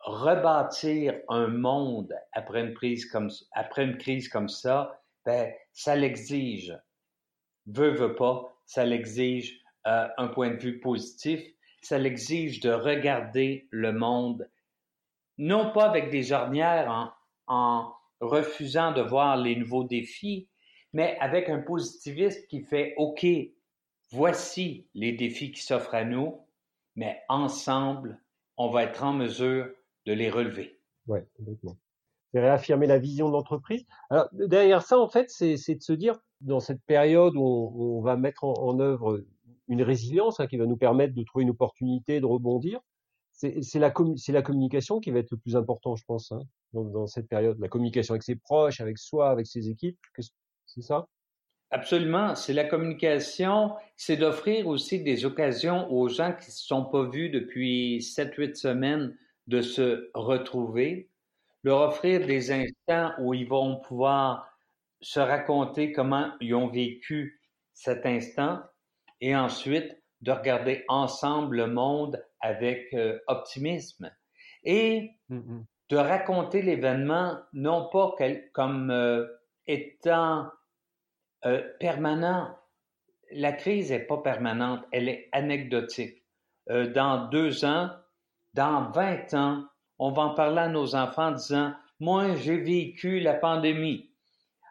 rebâtir 0.03 1.15
un 1.29 1.49
monde 1.49 2.15
après 2.33 2.63
une, 2.63 2.75
crise 2.75 3.07
comme, 3.07 4.49
ça, 4.49 5.01
ben, 5.25 5.53
ça 5.73 5.97
l'exige. 5.97 6.77
Veut, 7.67 7.91
veut 7.91 8.17
pas, 8.17 8.53
ça 8.67 8.85
l'exige 8.85 9.61
euh, 9.87 10.09
un 10.17 10.29
point 10.29 10.51
de 10.51 10.57
vue 10.57 10.81
positif, 10.81 11.41
ça 11.81 11.99
l'exige 11.99 12.61
de 12.61 12.71
regarder 12.73 13.69
le 13.71 13.93
monde, 13.93 14.49
non 15.39 15.73
pas 15.73 15.89
avec 15.89 16.11
des 16.11 16.33
ornières 16.33 16.91
en, 16.91 17.13
en 17.47 17.93
refusant 18.21 18.93
de 18.93 19.03
voir 19.03 19.37
les 19.37 19.57
nouveaux 19.57 19.85
défis, 19.85 20.49
mais 20.93 21.17
avec 21.21 21.49
un 21.49 21.61
positivisme 21.61 22.41
qui 22.49 22.63
fait 22.63 22.95
OK, 22.97 23.27
voici 24.11 24.89
les 24.95 25.13
défis 25.13 25.53
qui 25.53 25.63
s'offrent 25.63 25.95
à 25.95 26.05
nous, 26.05 26.41
mais 26.97 27.23
ensemble, 27.29 28.21
on 28.57 28.69
va 28.69 28.85
être 28.85 29.03
en 29.03 29.13
mesure 29.13 29.69
de 30.07 30.13
les 30.13 30.31
relever. 30.31 30.81
Oui, 31.07 31.21
complètement. 31.37 31.77
C'est 32.33 32.41
réaffirmer 32.41 32.87
la 32.87 32.99
vision 32.99 33.29
de 33.29 33.33
l'entreprise. 33.33 33.85
Alors, 34.11 34.29
derrière 34.33 34.83
ça, 34.83 34.99
en 34.99 35.09
fait, 35.09 35.31
c'est 35.31 35.75
de 35.75 35.83
se 35.83 35.93
dire, 35.93 36.19
dans 36.41 36.61
cette 36.61 36.83
période 36.85 37.35
où 37.37 37.43
on, 37.43 38.01
va 38.01 38.17
mettre 38.17 38.45
en, 38.45 38.81
œuvre 38.81 39.25
une 39.69 39.83
résilience 39.83 40.41
hein, 40.41 40.47
qui 40.47 40.57
va 40.57 40.67
nous 40.67 40.77
permettre 40.77 41.15
de 41.15 41.23
trouver 41.25 41.45
une 41.45 41.51
opportunité, 41.51 42.21
de 42.21 42.27
rebondir, 42.27 42.81
c'est 43.33 43.79
la, 43.79 43.93
la, 44.29 44.43
communication 44.43 45.01
qui 45.01 45.11
va 45.11 45.19
être 45.19 45.31
le 45.31 45.37
plus 45.37 45.57
important, 45.57 45.97
je 45.97 46.05
pense, 46.05 46.33
hein, 46.33 46.43
dans, 46.73 46.85
dans, 46.85 47.07
cette 47.07 47.29
période. 47.29 47.59
La 47.59 47.69
communication 47.69 48.13
avec 48.13 48.23
ses 48.23 48.37
proches, 48.37 48.81
avec 48.81 48.99
soi, 48.99 49.31
avec 49.31 49.47
ses 49.47 49.69
équipes, 49.69 49.99
c'est 50.67 50.83
ça? 50.83 51.07
Absolument. 51.71 52.35
C'est 52.35 52.53
la 52.53 52.65
communication, 52.65 53.73
c'est 53.97 54.19
d'offrir 54.19 54.67
aussi 54.67 55.03
des 55.03 55.25
occasions 55.25 55.91
aux 55.91 56.09
gens 56.09 56.33
qui 56.33 56.49
ne 56.49 56.53
se 56.53 56.67
sont 56.67 56.85
pas 56.85 57.09
vus 57.09 57.31
depuis 57.31 58.03
sept, 58.03 58.35
huit 58.35 58.57
semaines 58.57 59.17
de 59.47 59.61
se 59.61 60.11
retrouver, 60.15 61.11
leur 61.63 61.81
offrir 61.81 62.27
des 62.27 62.51
instants 62.51 63.13
où 63.21 63.35
ils 63.35 63.49
vont 63.49 63.81
pouvoir 63.81 64.49
se 65.01 65.21
raconter 65.21 65.93
comment 65.93 66.33
ils 66.41 66.55
ont 66.55 66.69
vécu 66.69 67.41
cet 67.73 68.07
instant 68.07 68.63
et 69.21 69.35
ensuite 69.37 69.97
de 70.21 70.33
regarder 70.33 70.85
ensemble 70.89 71.57
le 71.57 71.67
monde 71.67 72.23
avec 72.41 72.93
euh, 72.95 73.19
optimisme 73.27 74.11
et 74.63 75.11
mm-hmm. 75.31 75.65
de 75.91 75.97
raconter 75.97 76.63
l'événement 76.63 77.39
non 77.53 77.89
pas 77.91 78.15
comme 78.53 78.91
euh, 78.91 79.27
étant 79.67 80.49
euh, 81.45 81.63
permanent. 81.81 82.57
La 83.33 83.53
crise 83.53 83.91
n'est 83.91 84.07
pas 84.07 84.19
permanente, 84.19 84.85
elle 84.93 85.09
est 85.09 85.29
anecdotique. 85.33 86.19
Dans 86.69 87.29
deux 87.29 87.65
ans, 87.65 87.91
dans 88.55 88.91
20 88.91 89.35
ans, 89.35 89.65
on 89.99 90.13
va 90.13 90.23
en 90.23 90.35
parler 90.35 90.61
à 90.61 90.69
nos 90.69 90.95
enfants 90.95 91.29
en 91.29 91.33
disant, 91.33 91.75
moi, 92.01 92.35
j'ai 92.37 92.59
vécu 92.59 93.21
la 93.21 93.35
pandémie. 93.35 94.11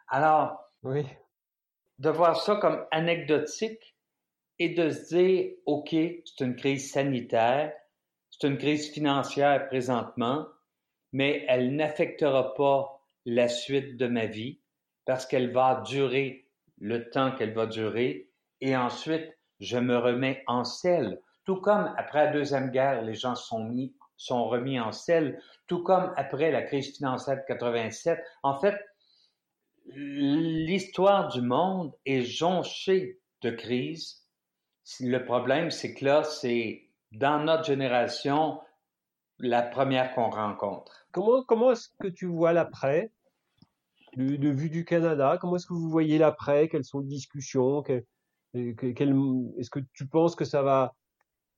Alors, 0.08 0.58
oui. 0.82 1.06
de 1.98 2.10
voir 2.10 2.40
ça 2.40 2.56
comme 2.56 2.84
anecdotique 2.90 3.96
et 4.58 4.70
de 4.70 4.90
se 4.90 5.14
dire, 5.14 5.52
OK, 5.66 5.90
c'est 5.90 6.44
une 6.44 6.56
crise 6.56 6.92
sanitaire, 6.92 7.72
c'est 8.30 8.46
une 8.46 8.58
crise 8.58 8.90
financière 8.92 9.66
présentement, 9.68 10.46
mais 11.12 11.44
elle 11.48 11.74
n'affectera 11.74 12.54
pas 12.54 13.00
la 13.24 13.48
suite 13.48 13.96
de 13.96 14.06
ma 14.06 14.26
vie 14.26 14.60
parce 15.04 15.26
qu'elle 15.26 15.52
va 15.52 15.82
durer 15.86 16.48
le 16.78 17.08
temps 17.10 17.32
qu'elle 17.32 17.54
va 17.54 17.66
durer, 17.66 18.28
et 18.60 18.76
ensuite, 18.76 19.38
je 19.60 19.78
me 19.78 19.96
remets 19.96 20.42
en 20.48 20.64
selle. 20.64 21.20
Tout 21.44 21.56
comme 21.56 21.92
après 21.96 22.26
la 22.26 22.32
Deuxième 22.32 22.70
Guerre, 22.70 23.02
les 23.02 23.14
gens 23.14 23.34
sont, 23.34 23.64
mis, 23.64 23.94
sont 24.16 24.44
remis 24.48 24.78
en 24.78 24.92
selle, 24.92 25.40
tout 25.66 25.82
comme 25.82 26.12
après 26.16 26.50
la 26.50 26.62
crise 26.62 26.96
financière 26.96 27.36
de 27.36 27.42
87. 27.46 28.22
En 28.42 28.60
fait, 28.60 28.76
l'histoire 29.86 31.28
du 31.28 31.42
monde 31.42 31.92
est 32.06 32.22
jonchée 32.22 33.20
de 33.42 33.50
crises. 33.50 34.26
Le 35.00 35.24
problème, 35.24 35.70
c'est 35.70 35.94
que 35.94 36.04
là, 36.04 36.24
c'est 36.24 36.88
dans 37.12 37.42
notre 37.44 37.64
génération 37.64 38.60
la 39.38 39.62
première 39.62 40.14
qu'on 40.14 40.30
rencontre. 40.30 41.06
Comment, 41.12 41.42
comment 41.42 41.72
est-ce 41.72 41.88
que 42.00 42.08
tu 42.08 42.26
vois 42.26 42.52
l'après 42.52 43.10
de, 44.16 44.48
vue 44.48 44.70
du 44.70 44.84
Canada? 44.84 45.38
Comment 45.40 45.56
est-ce 45.56 45.66
que 45.66 45.74
vous 45.74 45.90
voyez 45.90 46.18
l'après? 46.18 46.68
Quelles 46.68 46.84
sont 46.84 47.00
les 47.00 47.08
discussions? 47.08 47.82
Est-ce 48.54 49.70
que 49.70 49.80
tu 49.92 50.06
penses 50.06 50.36
que 50.36 50.44
ça 50.44 50.62
va 50.62 50.94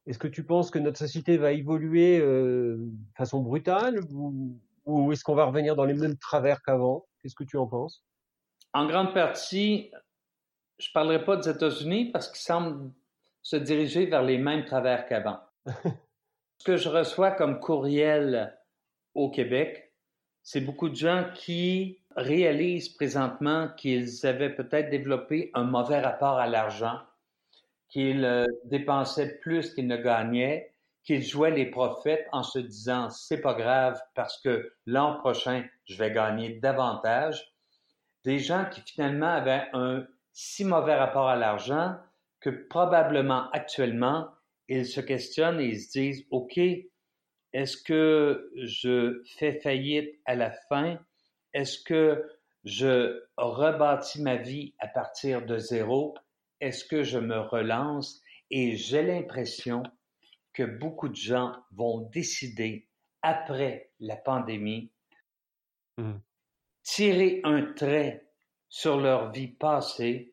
Est-ce 0.06 0.18
que 0.18 0.28
tu 0.28 0.44
penses 0.44 0.70
que 0.70 0.78
notre 0.78 0.98
société 0.98 1.38
va 1.38 1.52
évoluer 1.52 2.20
euh, 2.20 2.76
de 2.78 3.16
façon 3.16 3.40
brutale 3.40 4.00
ou, 4.12 4.58
ou 4.84 5.12
est-ce 5.12 5.24
qu'on 5.24 5.34
va 5.34 5.46
revenir 5.46 5.76
dans 5.76 5.84
les 5.84 5.94
mêmes 5.94 6.18
travers 6.18 6.62
qu'avant? 6.62 7.06
Qu'est-ce 7.22 7.34
que 7.34 7.44
tu 7.44 7.56
en 7.56 7.66
penses? 7.66 8.04
En 8.74 8.86
grande 8.86 9.14
partie, 9.14 9.90
je 10.78 10.90
parlerai 10.92 11.24
pas 11.24 11.36
des 11.36 11.48
États-Unis 11.48 12.10
parce 12.10 12.28
qu'ils 12.28 12.42
semblent 12.42 12.92
se 13.42 13.56
diriger 13.56 14.06
vers 14.06 14.22
les 14.22 14.38
mêmes 14.38 14.64
travers 14.64 15.06
qu'avant. 15.06 15.40
Ce 16.58 16.64
que 16.64 16.76
je 16.76 16.88
reçois 16.88 17.30
comme 17.30 17.60
courriel 17.60 18.58
au 19.14 19.30
Québec, 19.30 19.92
c'est 20.42 20.60
beaucoup 20.60 20.88
de 20.88 20.94
gens 20.94 21.26
qui 21.34 22.00
réalisent 22.16 22.88
présentement 22.88 23.68
qu'ils 23.76 24.26
avaient 24.26 24.54
peut-être 24.54 24.90
développé 24.90 25.50
un 25.54 25.64
mauvais 25.64 26.00
rapport 26.00 26.38
à 26.38 26.46
l'argent, 26.46 27.00
qu'ils 27.94 28.24
euh, 28.24 28.46
dépensaient 28.64 29.38
plus 29.38 29.72
qu'ils 29.72 29.86
ne 29.86 29.96
gagnaient, 29.96 30.74
qu'ils 31.04 31.22
jouaient 31.22 31.52
les 31.52 31.70
prophètes 31.70 32.26
en 32.32 32.42
se 32.42 32.58
disant 32.58 33.08
c'est 33.08 33.40
pas 33.40 33.54
grave 33.54 34.02
parce 34.16 34.40
que 34.40 34.72
l'an 34.84 35.14
prochain 35.18 35.64
je 35.84 35.96
vais 35.96 36.10
gagner 36.10 36.58
davantage. 36.58 37.54
Des 38.24 38.40
gens 38.40 38.64
qui 38.68 38.80
finalement 38.80 39.28
avaient 39.28 39.68
un 39.74 40.04
si 40.32 40.64
mauvais 40.64 40.96
rapport 40.96 41.28
à 41.28 41.36
l'argent 41.36 41.94
que 42.40 42.50
probablement 42.50 43.48
actuellement 43.52 44.28
ils 44.68 44.86
se 44.86 45.00
questionnent 45.00 45.60
et 45.60 45.66
ils 45.66 45.80
se 45.80 45.92
disent 45.92 46.26
OK, 46.32 46.58
est-ce 47.52 47.76
que 47.76 48.50
je 48.56 49.22
fais 49.38 49.60
faillite 49.60 50.18
à 50.24 50.34
la 50.34 50.50
fin? 50.68 50.98
Est-ce 51.52 51.78
que 51.84 52.28
je 52.64 53.22
rebâtis 53.36 54.20
ma 54.20 54.34
vie 54.34 54.74
à 54.80 54.88
partir 54.88 55.46
de 55.46 55.58
zéro? 55.58 56.16
Est-ce 56.60 56.84
que 56.84 57.02
je 57.02 57.18
me 57.18 57.38
relance? 57.38 58.20
Et 58.50 58.76
j'ai 58.76 59.02
l'impression 59.02 59.82
que 60.52 60.62
beaucoup 60.62 61.08
de 61.08 61.16
gens 61.16 61.52
vont 61.72 62.08
décider, 62.12 62.86
après 63.22 63.90
la 64.00 64.16
pandémie, 64.16 64.90
mmh. 65.98 66.12
tirer 66.82 67.40
un 67.44 67.62
trait 67.72 68.26
sur 68.68 69.00
leur 69.00 69.32
vie 69.32 69.48
passée 69.48 70.32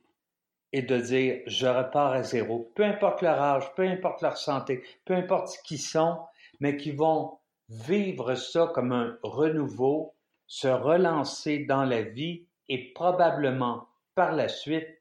et 0.73 0.81
de 0.81 0.97
dire 0.97 1.41
je 1.47 1.67
repars 1.67 2.13
à 2.13 2.23
zéro, 2.23 2.71
peu 2.75 2.83
importe 2.83 3.21
leur 3.21 3.41
âge, 3.41 3.73
peu 3.75 3.83
importe 3.83 4.21
leur 4.21 4.37
santé, 4.37 4.83
peu 5.05 5.13
importe 5.13 5.57
qui 5.63 5.77
sont, 5.77 6.19
mais 6.59 6.77
qui 6.77 6.91
vont 6.91 7.39
vivre 7.69 8.35
ça 8.35 8.71
comme 8.73 8.91
un 8.91 9.17
renouveau 9.23 10.13
se 10.47 10.67
relancer 10.67 11.59
dans 11.59 11.85
la 11.85 12.01
vie 12.01 12.45
et 12.67 12.91
probablement 12.93 13.87
par 14.15 14.33
la 14.33 14.49
suite 14.49 15.00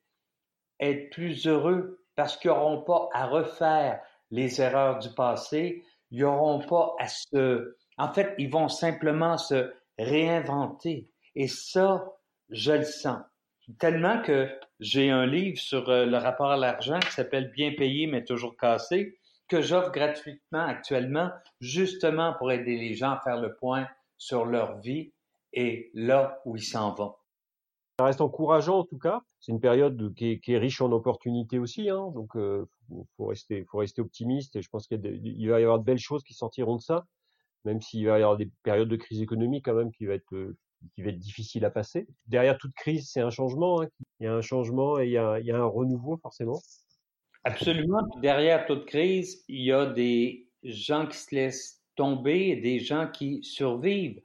être 0.80 1.10
plus 1.10 1.46
heureux 1.46 2.02
parce 2.16 2.36
qu'ils 2.36 2.50
n'auront 2.50 2.82
pas 2.82 3.08
à 3.12 3.26
refaire 3.26 4.00
les 4.30 4.60
erreurs 4.60 4.98
du 4.98 5.10
passé, 5.10 5.84
ils 6.10 6.20
n'auront 6.20 6.60
pas 6.60 6.94
à 6.98 7.08
se... 7.08 7.76
En 7.96 8.12
fait, 8.12 8.34
ils 8.38 8.50
vont 8.50 8.68
simplement 8.68 9.36
se 9.36 9.72
réinventer. 9.98 11.08
Et 11.34 11.48
ça, 11.48 12.04
je 12.48 12.72
le 12.72 12.84
sens. 12.84 13.20
Tellement 13.78 14.20
que 14.22 14.48
j'ai 14.80 15.10
un 15.10 15.26
livre 15.26 15.58
sur 15.58 15.88
euh, 15.90 16.06
le 16.06 16.16
rapport 16.16 16.50
à 16.50 16.56
l'argent 16.56 16.98
qui 16.98 17.12
s'appelle 17.12 17.52
Bien 17.52 17.72
payé 17.76 18.06
mais 18.06 18.24
toujours 18.24 18.56
cassé, 18.56 19.18
que 19.48 19.62
j'offre 19.62 19.92
gratuitement 19.92 20.66
actuellement, 20.66 21.30
justement 21.60 22.34
pour 22.34 22.50
aider 22.50 22.76
les 22.76 22.94
gens 22.94 23.12
à 23.12 23.20
faire 23.20 23.40
le 23.40 23.54
point 23.54 23.86
sur 24.16 24.44
leur 24.44 24.80
vie 24.80 25.12
et 25.52 25.90
là 25.94 26.40
où 26.44 26.56
il 26.56 26.62
s'en 26.62 26.94
va. 26.94 27.19
Ça 28.00 28.06
reste 28.06 28.22
encourageant 28.22 28.78
en 28.78 28.84
tout 28.84 28.96
cas. 28.96 29.20
C'est 29.40 29.52
une 29.52 29.60
période 29.60 30.14
qui 30.14 30.40
est, 30.42 30.56
riche 30.56 30.80
en 30.80 30.90
opportunités 30.90 31.58
aussi, 31.58 31.90
hein. 31.90 32.10
donc 32.14 32.34
euh, 32.34 32.64
faut, 33.18 33.26
rester, 33.26 33.66
optimiste. 33.98 34.56
Et 34.56 34.62
je 34.62 34.70
pense 34.70 34.86
qu'il 34.86 35.50
va 35.50 35.60
y 35.60 35.62
avoir 35.62 35.78
de 35.78 35.84
belles 35.84 35.98
choses 35.98 36.22
qui 36.22 36.32
sortiront 36.32 36.76
de 36.76 36.80
ça, 36.80 37.04
même 37.66 37.82
s'il 37.82 38.06
va 38.06 38.18
y 38.18 38.22
avoir 38.22 38.38
des 38.38 38.50
périodes 38.62 38.88
de 38.88 38.96
crise 38.96 39.20
économique 39.20 39.66
quand 39.66 39.74
même 39.74 39.92
qui 39.92 40.06
va 40.06 40.14
être 40.14 40.32
euh, 40.32 40.56
difficile 40.96 41.62
à 41.66 41.70
passer. 41.70 42.08
Derrière 42.26 42.56
toute 42.56 42.72
crise, 42.72 43.10
c'est 43.12 43.20
un 43.20 43.28
changement. 43.28 43.82
Hein. 43.82 43.88
Il 44.18 44.24
y 44.24 44.28
a 44.28 44.32
un 44.32 44.40
changement 44.40 44.98
et 44.98 45.04
il 45.04 45.12
y 45.12 45.18
a 45.18 45.34
un 45.34 45.66
renouveau 45.66 46.16
forcément. 46.16 46.58
Absolument. 47.44 48.00
Derrière 48.22 48.64
toute 48.64 48.86
crise, 48.86 49.44
il 49.46 49.62
y 49.62 49.72
a 49.72 49.84
des 49.84 50.48
gens 50.62 51.06
qui 51.06 51.18
se 51.18 51.34
laissent 51.34 51.82
tomber 51.96 52.48
et 52.48 52.56
des 52.56 52.78
gens 52.78 53.10
qui 53.10 53.42
survivent. 53.42 54.22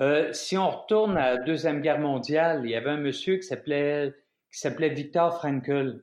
Euh, 0.00 0.32
si 0.32 0.58
on 0.58 0.68
retourne 0.68 1.16
à 1.16 1.34
la 1.34 1.36
Deuxième 1.38 1.80
Guerre 1.80 2.00
mondiale, 2.00 2.60
il 2.64 2.70
y 2.70 2.74
avait 2.74 2.90
un 2.90 2.98
monsieur 2.98 3.36
qui 3.36 3.44
s'appelait, 3.44 4.12
qui 4.52 4.58
s'appelait 4.58 4.90
Victor 4.90 5.38
Frankl, 5.38 6.02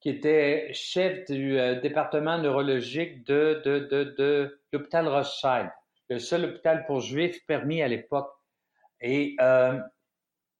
qui 0.00 0.10
était 0.10 0.68
chef 0.74 1.24
du 1.30 1.58
euh, 1.58 1.80
département 1.80 2.36
neurologique 2.36 3.26
de, 3.26 3.62
de, 3.64 3.78
de, 3.78 4.14
de 4.18 4.60
l'hôpital 4.72 5.08
Rothschild, 5.08 5.70
le 6.10 6.18
seul 6.18 6.44
hôpital 6.44 6.84
pour 6.86 7.00
juifs 7.00 7.46
permis 7.46 7.80
à 7.80 7.88
l'époque. 7.88 8.30
Et 9.00 9.36
euh, 9.40 9.78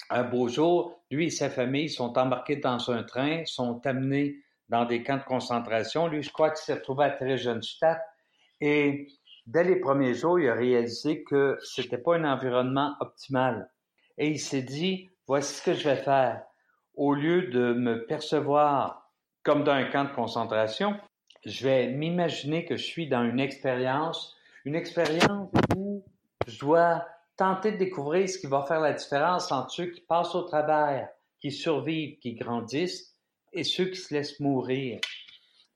un 0.08 0.22
beau 0.22 0.48
jour, 0.48 1.02
lui 1.10 1.26
et 1.26 1.30
sa 1.30 1.50
famille 1.50 1.90
sont 1.90 2.16
embarqués 2.16 2.56
dans 2.56 2.90
un 2.90 3.02
train, 3.02 3.44
sont 3.44 3.86
amenés 3.86 4.36
dans 4.70 4.86
des 4.86 5.02
camps 5.02 5.18
de 5.18 5.24
concentration. 5.24 6.08
Lui, 6.08 6.22
je 6.22 6.32
crois 6.32 6.50
qu'il 6.50 6.64
s'est 6.64 6.74
retrouvé 6.74 7.04
à 7.04 7.10
Theresienstadt. 7.10 8.00
Et 8.60 9.08
dès 9.47 9.64
les 9.64 9.76
premiers 9.76 10.14
jours, 10.14 10.38
il 10.38 10.49
a 10.49 10.55
réalisé 10.55 11.22
que 11.24 11.59
c'était 11.62 11.99
pas 11.99 12.16
un 12.16 12.24
environnement 12.24 12.95
optimal. 13.01 13.70
Et 14.18 14.28
il 14.28 14.38
s'est 14.38 14.62
dit, 14.62 15.11
voici 15.26 15.55
ce 15.55 15.62
que 15.62 15.74
je 15.74 15.88
vais 15.88 15.97
faire. 15.97 16.42
Au 16.95 17.14
lieu 17.14 17.49
de 17.49 17.72
me 17.72 18.07
percevoir 18.07 19.11
comme 19.42 19.64
dans 19.64 19.72
un 19.72 19.84
camp 19.84 20.05
de 20.05 20.14
concentration, 20.14 20.97
je 21.45 21.64
vais 21.64 21.88
m'imaginer 21.88 22.64
que 22.64 22.76
je 22.76 22.84
suis 22.84 23.09
dans 23.09 23.24
une 23.24 23.40
expérience, 23.40 24.36
une 24.64 24.74
expérience 24.74 25.51
où 25.76 26.05
je 26.47 26.59
dois 26.59 27.05
tenter 27.36 27.72
de 27.72 27.76
découvrir 27.76 28.28
ce 28.28 28.38
qui 28.38 28.47
va 28.47 28.62
faire 28.62 28.80
la 28.80 28.92
différence 28.92 29.51
entre 29.53 29.70
ceux 29.70 29.86
qui 29.86 30.01
passent 30.01 30.34
au 30.34 30.42
travers, 30.42 31.09
qui 31.40 31.51
survivent, 31.51 32.18
qui 32.20 32.34
grandissent, 32.34 33.14
et 33.53 33.64
ceux 33.64 33.86
qui 33.86 33.97
se 33.97 34.14
laissent 34.14 34.40
mourir. 34.40 35.01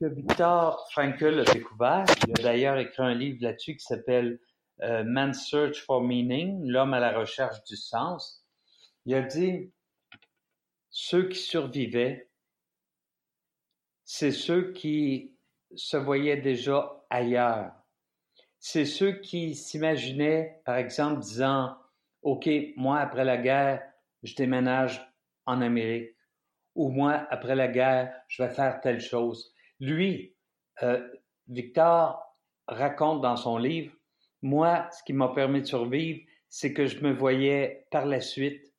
Que 0.00 0.06
Victor 0.06 0.88
Frankl 0.92 1.40
a 1.40 1.52
découvert, 1.52 2.04
il 2.28 2.38
a 2.38 2.42
d'ailleurs 2.44 2.78
écrit 2.78 3.02
un 3.02 3.14
livre 3.14 3.38
là-dessus 3.40 3.74
qui 3.76 3.84
s'appelle 3.84 4.38
euh, 4.82 5.02
Man's 5.02 5.44
Search 5.48 5.82
for 5.84 6.02
Meaning, 6.02 6.68
l'homme 6.68 6.94
à 6.94 7.00
la 7.00 7.18
recherche 7.18 7.64
du 7.64 7.74
sens. 7.74 8.46
Il 9.06 9.14
a 9.16 9.22
dit, 9.22 9.72
ceux 10.90 11.28
qui 11.28 11.40
survivaient, 11.40 12.30
c'est 14.04 14.30
ceux 14.30 14.72
qui 14.72 15.36
se 15.74 15.96
voyaient 15.96 16.40
déjà 16.40 17.04
ailleurs. 17.10 17.72
C'est 18.60 18.84
ceux 18.84 19.12
qui 19.18 19.56
s'imaginaient, 19.56 20.62
par 20.64 20.76
exemple, 20.76 21.22
disant, 21.22 21.76
OK, 22.22 22.48
moi, 22.76 23.00
après 23.00 23.24
la 23.24 23.36
guerre, 23.36 23.82
je 24.22 24.36
déménage 24.36 25.04
en 25.44 25.60
Amérique. 25.60 26.14
Ou 26.76 26.90
moi, 26.90 27.26
après 27.30 27.56
la 27.56 27.66
guerre, 27.66 28.14
je 28.28 28.44
vais 28.44 28.50
faire 28.50 28.80
telle 28.80 29.00
chose. 29.00 29.52
Lui, 29.80 30.34
euh, 30.82 31.06
Victor 31.48 32.36
raconte 32.66 33.20
dans 33.22 33.36
son 33.36 33.58
livre, 33.58 33.92
moi, 34.42 34.88
ce 34.92 35.02
qui 35.02 35.12
m'a 35.12 35.28
permis 35.28 35.62
de 35.62 35.66
survivre, 35.66 36.20
c'est 36.48 36.72
que 36.72 36.86
je 36.86 37.00
me 37.00 37.12
voyais 37.12 37.86
par 37.90 38.06
la 38.06 38.20
suite 38.20 38.72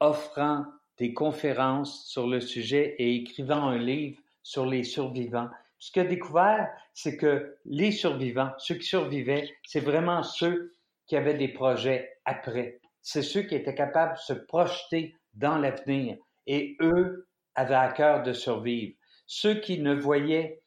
offrant 0.00 0.64
des 0.98 1.12
conférences 1.14 2.06
sur 2.06 2.26
le 2.26 2.40
sujet 2.40 2.94
et 2.98 3.16
écrivant 3.16 3.68
un 3.68 3.78
livre 3.78 4.18
sur 4.42 4.66
les 4.66 4.84
survivants. 4.84 5.48
Ce 5.78 5.92
qu'il 5.92 6.02
a 6.02 6.06
découvert, 6.06 6.70
c'est 6.94 7.16
que 7.16 7.56
les 7.64 7.92
survivants, 7.92 8.52
ceux 8.58 8.76
qui 8.76 8.86
survivaient, 8.86 9.50
c'est 9.64 9.80
vraiment 9.80 10.22
ceux 10.22 10.72
qui 11.06 11.16
avaient 11.16 11.34
des 11.34 11.48
projets 11.48 12.18
après. 12.24 12.80
C'est 13.02 13.22
ceux 13.22 13.42
qui 13.42 13.54
étaient 13.54 13.74
capables 13.74 14.14
de 14.14 14.20
se 14.20 14.32
projeter 14.32 15.14
dans 15.34 15.58
l'avenir 15.58 16.16
et 16.46 16.76
eux 16.80 17.28
avaient 17.54 17.74
à 17.74 17.92
cœur 17.92 18.22
de 18.22 18.32
survivre. 18.32 18.96
Ceux 19.26 19.60
qui 19.60 19.80
ne 19.80 19.94
voyaient 19.94 20.62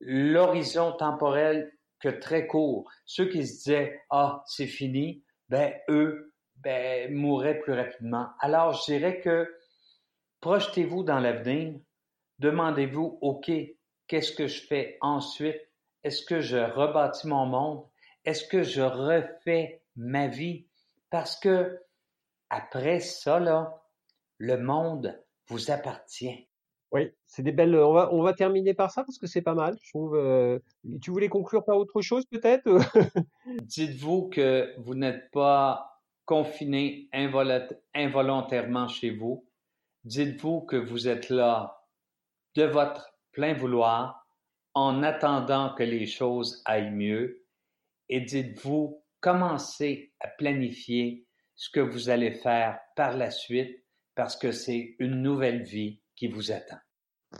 l'horizon 0.00 0.92
temporel 0.92 1.72
que 2.00 2.08
très 2.08 2.46
court, 2.46 2.90
ceux 3.04 3.28
qui 3.28 3.46
se 3.46 3.52
disaient 3.54 4.00
ah 4.10 4.42
c'est 4.46 4.66
fini, 4.66 5.22
ben 5.48 5.74
eux 5.88 6.32
ben, 6.56 7.14
mourraient 7.14 7.60
plus 7.60 7.74
rapidement. 7.74 8.28
Alors 8.40 8.72
je 8.72 8.92
dirais 8.92 9.20
que 9.20 9.54
projetez-vous 10.40 11.04
dans 11.04 11.20
l'avenir, 11.20 11.78
demandez-vous 12.38 13.18
ok 13.20 13.50
qu'est-ce 14.06 14.32
que 14.32 14.46
je 14.46 14.62
fais 14.62 14.98
ensuite? 15.00 15.60
Est-ce 16.02 16.24
que 16.24 16.40
je 16.40 16.56
rebâtis 16.56 17.28
mon 17.28 17.46
monde? 17.46 17.86
Est-ce 18.24 18.44
que 18.44 18.62
je 18.62 18.82
refais 18.82 19.82
ma 19.96 20.26
vie 20.26 20.66
Parce 21.10 21.38
que 21.38 21.80
après 22.48 23.00
ça 23.00 23.38
là, 23.38 23.82
le 24.38 24.56
monde 24.56 25.22
vous 25.46 25.70
appartient. 25.70 26.49
Oui, 26.92 27.10
c'est 27.26 27.42
des 27.42 27.52
belles. 27.52 27.76
On 27.76 27.92
va, 27.92 28.12
on 28.12 28.22
va 28.22 28.32
terminer 28.32 28.74
par 28.74 28.90
ça 28.90 29.04
parce 29.04 29.18
que 29.18 29.26
c'est 29.26 29.42
pas 29.42 29.54
mal. 29.54 29.76
Je 29.82 29.90
trouve. 29.90 30.16
Euh, 30.16 30.58
tu 31.00 31.10
voulais 31.10 31.28
conclure 31.28 31.64
par 31.64 31.76
autre 31.76 32.00
chose 32.00 32.26
peut-être 32.26 32.68
Dites-vous 33.62 34.28
que 34.28 34.74
vous 34.78 34.94
n'êtes 34.94 35.30
pas 35.30 36.02
confiné 36.24 37.08
involontairement 37.94 38.88
chez 38.88 39.10
vous. 39.10 39.46
Dites-vous 40.04 40.62
que 40.62 40.76
vous 40.76 41.08
êtes 41.08 41.28
là 41.28 41.84
de 42.54 42.64
votre 42.64 43.14
plein 43.32 43.54
vouloir 43.54 44.26
en 44.74 45.02
attendant 45.02 45.74
que 45.74 45.82
les 45.82 46.06
choses 46.06 46.62
aillent 46.64 46.92
mieux. 46.92 47.44
Et 48.08 48.20
dites-vous, 48.20 49.02
commencez 49.20 50.12
à 50.20 50.28
planifier 50.28 51.26
ce 51.54 51.70
que 51.70 51.80
vous 51.80 52.08
allez 52.10 52.32
faire 52.32 52.78
par 52.96 53.16
la 53.16 53.30
suite 53.30 53.84
parce 54.14 54.36
que 54.36 54.52
c'est 54.52 54.96
une 54.98 55.22
nouvelle 55.22 55.62
vie 55.62 55.99
qui 56.20 56.28
vous 56.28 56.52
attend. 56.52 56.76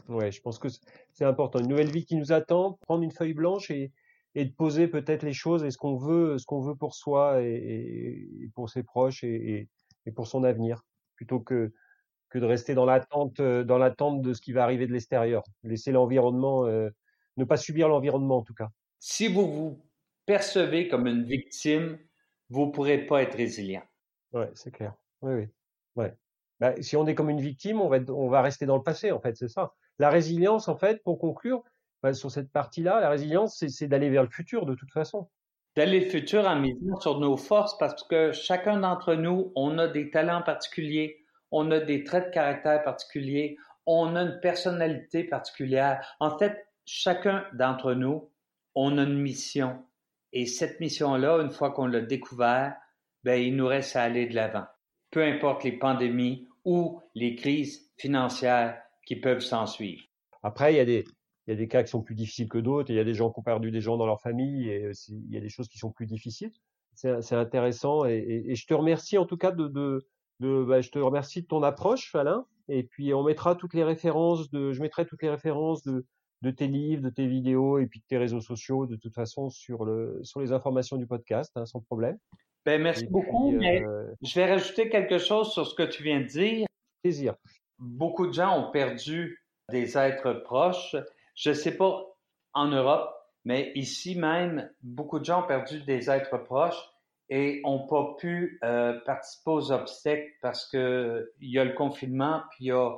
Ouais, 0.09 0.31
je 0.31 0.41
pense 0.41 0.57
que 0.57 0.67
c'est 1.13 1.23
important. 1.25 1.59
Une 1.59 1.67
nouvelle 1.67 1.91
vie 1.91 2.03
qui 2.03 2.15
nous 2.15 2.31
attend, 2.31 2.79
prendre 2.81 3.03
une 3.03 3.11
feuille 3.11 3.35
blanche 3.35 3.69
et, 3.69 3.91
et 4.33 4.45
de 4.45 4.51
poser 4.51 4.87
peut-être 4.87 5.21
les 5.21 5.33
choses 5.33 5.63
et 5.63 5.69
ce 5.69 5.77
qu'on 5.77 5.95
veut, 5.97 6.39
ce 6.39 6.45
qu'on 6.47 6.61
veut 6.61 6.75
pour 6.75 6.95
soi 6.95 7.43
et, 7.43 8.27
et 8.41 8.49
pour 8.55 8.71
ses 8.71 8.81
proches 8.81 9.23
et, 9.23 9.69
et, 10.07 10.11
pour 10.11 10.25
son 10.25 10.43
avenir, 10.43 10.81
plutôt 11.15 11.39
que 11.39 11.71
que 12.29 12.39
de 12.39 12.45
rester 12.45 12.73
dans 12.73 12.85
l'attente, 12.85 13.41
euh, 13.41 13.65
dans 13.65 13.77
l'attente 13.77 14.21
de 14.21 14.33
ce 14.33 14.41
qui 14.41 14.53
va 14.53 14.63
arriver 14.63 14.87
de 14.87 14.93
l'extérieur. 14.93 15.43
Laisser 15.63 15.91
l'environnement, 15.91 16.65
euh, 16.65 16.89
ne 17.35 17.43
pas 17.43 17.57
subir 17.57 17.89
l'environnement 17.89 18.37
en 18.37 18.43
tout 18.43 18.53
cas. 18.53 18.69
Si 18.99 19.27
vous 19.27 19.51
vous 19.51 19.85
percevez 20.25 20.87
comme 20.87 21.07
une 21.07 21.25
victime, 21.25 21.99
vous 22.49 22.71
pourrez 22.71 23.05
pas 23.05 23.21
être 23.21 23.35
résilient. 23.35 23.83
Ouais, 24.33 24.49
c'est 24.55 24.71
clair. 24.71 24.95
Oui, 25.21 25.33
oui. 25.33 25.47
Ouais. 25.97 26.15
Bah, 26.61 26.75
si 26.79 26.95
on 26.95 27.07
est 27.07 27.15
comme 27.15 27.31
une 27.31 27.41
victime, 27.41 27.81
on 27.81 28.29
va, 28.29 28.41
rester 28.43 28.67
dans 28.67 28.77
le 28.77 28.83
passé, 28.83 29.11
en 29.11 29.19
fait, 29.19 29.35
c'est 29.35 29.47
ça. 29.47 29.73
La 29.97 30.11
résilience, 30.11 30.67
en 30.67 30.77
fait, 30.77 31.01
pour 31.03 31.17
conclure, 31.17 31.63
bah, 32.03 32.13
sur 32.13 32.29
cette 32.29 32.51
partie-là, 32.51 32.99
la 33.01 33.09
résilience, 33.09 33.65
c'est 33.67 33.87
d'aller 33.87 34.11
vers 34.11 34.21
le 34.21 34.29
futur, 34.29 34.67
de 34.67 34.75
toute 34.75 34.91
façon. 34.91 35.27
D'aller 35.75 36.01
le 36.01 36.09
futur 36.11 36.45
en 36.45 36.57
misant 36.57 36.99
sur 36.99 37.19
nos 37.19 37.35
forces, 37.35 37.75
parce 37.79 38.03
que 38.03 38.31
chacun 38.31 38.79
d'entre 38.79 39.15
nous, 39.15 39.51
on 39.55 39.79
a 39.79 39.87
des 39.87 40.11
talents 40.11 40.43
particuliers, 40.43 41.25
on 41.49 41.71
a 41.71 41.79
des 41.79 42.03
traits 42.03 42.27
de 42.27 42.33
caractère 42.33 42.83
particuliers, 42.83 43.57
on 43.87 44.15
a 44.15 44.21
une 44.21 44.39
personnalité 44.39 45.23
particulière. 45.23 46.15
En 46.19 46.37
fait, 46.37 46.67
chacun 46.85 47.43
d'entre 47.53 47.95
nous, 47.95 48.29
on 48.75 48.99
a 48.99 49.03
une 49.03 49.19
mission. 49.19 49.83
Et 50.31 50.45
cette 50.45 50.79
mission-là, 50.79 51.41
une 51.41 51.49
fois 51.49 51.71
qu'on 51.71 51.87
l'a 51.87 52.01
découvert, 52.01 52.75
ben, 53.23 53.41
il 53.41 53.55
nous 53.55 53.67
reste 53.67 53.95
à 53.95 54.03
aller 54.03 54.27
de 54.27 54.35
l'avant. 54.35 54.65
Peu 55.09 55.23
importe 55.23 55.63
les 55.63 55.73
pandémies, 55.73 56.47
ou 56.65 57.01
les 57.15 57.35
crises 57.35 57.91
financières 57.97 58.81
qui 59.05 59.15
peuvent 59.15 59.41
s'en 59.41 59.65
suivre. 59.65 60.03
Après, 60.43 60.73
il 60.73 60.77
y 60.77 60.79
a 60.79 61.55
des, 61.55 61.67
cas 61.67 61.83
qui 61.83 61.89
sont 61.89 62.01
plus 62.01 62.15
difficiles 62.15 62.49
que 62.49 62.57
d'autres, 62.57 62.91
il 62.91 62.95
y 62.95 62.99
a 62.99 63.03
des 63.03 63.13
gens 63.13 63.31
qui 63.31 63.39
ont 63.39 63.43
perdu 63.43 63.71
des 63.71 63.81
gens 63.81 63.97
dans 63.97 64.05
leur 64.05 64.21
famille, 64.21 64.69
et 64.69 64.91
il 65.09 65.33
y 65.33 65.37
a 65.37 65.41
des 65.41 65.49
choses 65.49 65.67
qui 65.67 65.77
sont 65.77 65.91
plus 65.91 66.05
difficiles. 66.05 66.51
C'est 66.93 67.33
intéressant, 67.33 68.05
et, 68.05 68.53
je 68.53 68.65
te 68.65 68.73
remercie 68.73 69.17
en 69.17 69.25
tout 69.25 69.37
cas 69.37 69.51
de, 69.51 70.05
bah, 70.39 70.81
je 70.81 70.89
te 70.89 70.99
remercie 70.99 71.41
de 71.41 71.47
ton 71.47 71.63
approche, 71.63 72.13
Alain, 72.15 72.45
et 72.67 72.83
puis 72.83 73.13
on 73.13 73.23
mettra 73.23 73.55
toutes 73.55 73.73
les 73.73 73.83
références, 73.83 74.47
je 74.51 74.81
mettrai 74.81 75.05
toutes 75.05 75.23
les 75.23 75.29
références 75.29 75.83
de, 75.83 76.05
tes 76.51 76.67
livres, 76.67 77.01
de 77.01 77.09
tes 77.09 77.27
vidéos 77.27 77.79
et 77.79 77.87
puis 77.87 77.99
de 77.99 78.05
tes 78.07 78.17
réseaux 78.17 78.41
sociaux, 78.41 78.85
de 78.85 78.95
toute 78.95 79.13
façon, 79.13 79.49
sur 79.49 79.85
les 79.85 80.51
informations 80.51 80.97
du 80.97 81.07
podcast, 81.07 81.51
hein, 81.55 81.65
sans 81.65 81.81
problème. 81.81 82.17
Ben, 82.65 82.81
merci 82.81 83.07
beaucoup. 83.07 83.51
mais 83.51 83.83
euh, 83.83 84.13
je 84.21 84.35
vais 84.35 84.51
rajouter 84.51 84.89
quelque 84.89 85.17
chose 85.17 85.51
sur 85.51 85.65
ce 85.65 85.73
que 85.73 85.83
tu 85.83 86.03
viens 86.03 86.21
de 86.21 86.25
dire. 86.25 86.67
Plaisir. 87.01 87.35
Beaucoup 87.79 88.27
de 88.27 88.33
gens 88.33 88.59
ont 88.59 88.71
perdu 88.71 89.43
des 89.69 89.97
êtres 89.97 90.33
proches. 90.33 90.95
Je 91.35 91.49
ne 91.49 91.55
sais 91.55 91.75
pas 91.75 92.05
en 92.53 92.67
Europe, 92.67 93.09
mais 93.45 93.71
ici 93.75 94.15
même, 94.15 94.69
beaucoup 94.81 95.17
de 95.17 95.25
gens 95.25 95.43
ont 95.43 95.47
perdu 95.47 95.81
des 95.83 96.09
êtres 96.09 96.37
proches 96.37 96.89
et 97.29 97.61
n'ont 97.63 97.87
pas 97.87 98.15
pu 98.19 98.59
euh, 98.63 98.99
participer 99.05 99.51
aux 99.51 99.71
obstacles 99.71 100.29
parce 100.41 100.69
que 100.69 101.31
il 101.39 101.49
y 101.49 101.57
a 101.57 101.63
le 101.63 101.73
confinement, 101.73 102.43
puis 102.51 102.65
il 102.65 102.67
y 102.67 102.71
a 102.71 102.95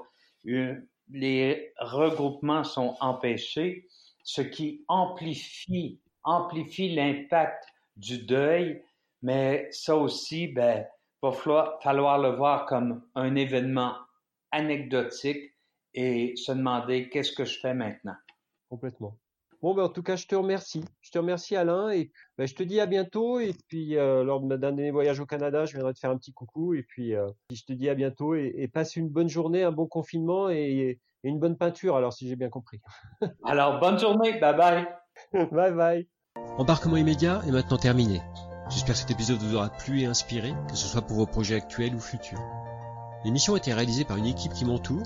les 1.11 1.74
regroupements 1.78 2.64
sont 2.64 2.97
empêchés, 2.99 3.88
ce 4.24 4.41
qui 4.41 4.84
amplifie 4.88 6.01
amplifie 6.24 6.93
l'impact 6.95 7.66
du 7.97 8.26
deuil 8.26 8.82
mais 9.24 9.67
ça 9.71 9.95
aussi, 9.95 10.47
ben, 10.47 10.86
va 11.21 11.32
falloir, 11.82 12.19
le 12.19 12.36
voir 12.36 12.65
comme 12.65 13.01
un 13.15 13.36
événement 13.36 13.95
anecdotique 14.51 15.55
et 15.93 16.36
se 16.36 16.51
demander 16.51 17.09
qu'est-ce 17.09 17.32
que 17.32 17.45
je 17.45 17.59
fais 17.59 17.74
maintenant. 17.74 18.15
Complètement. 18.69 19.17
Bon, 19.61 19.74
ben, 19.74 19.84
en 19.84 19.89
tout 19.89 20.03
cas, 20.03 20.17
je 20.17 20.28
te 20.28 20.36
remercie. 20.36 20.84
Je 21.01 21.11
te 21.11 21.17
remercie, 21.17 21.55
Alain, 21.55 21.89
et 21.89 22.11
ben, 22.38 22.45
je 22.45 22.53
te 22.53 22.63
dis 22.63 22.82
à 22.82 22.86
bientôt. 22.86 23.39
Et 23.39 23.55
puis, 23.69 23.97
euh, 23.97 24.24
lors 24.24 24.41
d'un 24.41 24.57
dernier 24.57 24.91
voyage 24.91 25.21
au 25.21 25.26
Canada, 25.26 25.65
je 25.65 25.74
viendrai 25.74 25.93
te 25.93 25.99
faire 25.99 26.11
un 26.11 26.17
petit 26.17 26.34
coucou. 26.34 26.74
Et 26.74 26.84
puis, 26.84 27.15
euh, 27.15 27.30
je 27.49 27.63
te 27.63 27.71
dis 27.71 27.88
à 27.89 27.95
bientôt 27.95 28.36
et, 28.36 28.69
passe 28.74 28.97
une 28.97 29.07
bonne 29.07 29.30
journée, 29.30 29.63
un 29.63 29.71
bon 29.71 29.88
confinement 29.88 30.49
et, 30.49 30.99
et 31.24 31.30
une 31.30 31.39
bonne 31.39 31.57
peinture, 31.57 31.95
alors, 31.95 32.11
si 32.11 32.28
j'ai 32.28 32.36
bien 32.36 32.49
compris. 32.49 32.82
alors, 33.45 33.80
bonne 33.80 33.97
journée. 33.97 34.38
Bye 34.39 34.57
bye. 34.57 34.88
bye 35.51 35.71
bye. 35.71 36.07
Embarquement 36.57 36.97
immédiat 36.97 37.41
est 37.47 37.51
maintenant 37.51 37.78
terminé. 37.78 38.19
J'espère 38.74 38.95
que 38.95 39.01
cet 39.01 39.11
épisode 39.11 39.38
vous 39.38 39.55
aura 39.55 39.69
plu 39.69 40.01
et 40.01 40.07
inspiré, 40.07 40.55
que 40.67 40.76
ce 40.76 40.88
soit 40.88 41.03
pour 41.03 41.17
vos 41.17 41.28
projets 41.28 41.55
actuels 41.55 41.93
ou 41.93 41.99
futurs. 41.99 42.41
L'émission 43.24 43.53
a 43.53 43.57
été 43.57 43.71
réalisée 43.71 44.03
par 44.03 44.17
une 44.17 44.26
équipe 44.26 44.53
qui 44.53 44.65
m'entoure. 44.65 45.03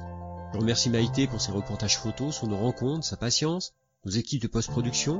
Je 0.54 0.60
remercie 0.60 0.90
Maïté 0.90 1.28
pour 1.28 1.42
ses 1.42 1.52
reportages 1.52 1.98
photos, 1.98 2.34
son 2.34 2.58
rencontres, 2.58 3.06
sa 3.06 3.18
patience, 3.18 3.74
nos 4.06 4.12
équipes 4.12 4.42
de 4.42 4.48
post-production. 4.48 5.20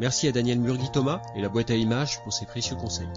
Merci 0.00 0.26
à 0.26 0.32
Daniel 0.32 0.58
Murgui-Thomas 0.58 1.22
et 1.36 1.40
la 1.40 1.48
boîte 1.48 1.70
à 1.70 1.76
images 1.76 2.20
pour 2.24 2.32
ses 2.32 2.46
précieux 2.46 2.74
conseils. 2.74 3.08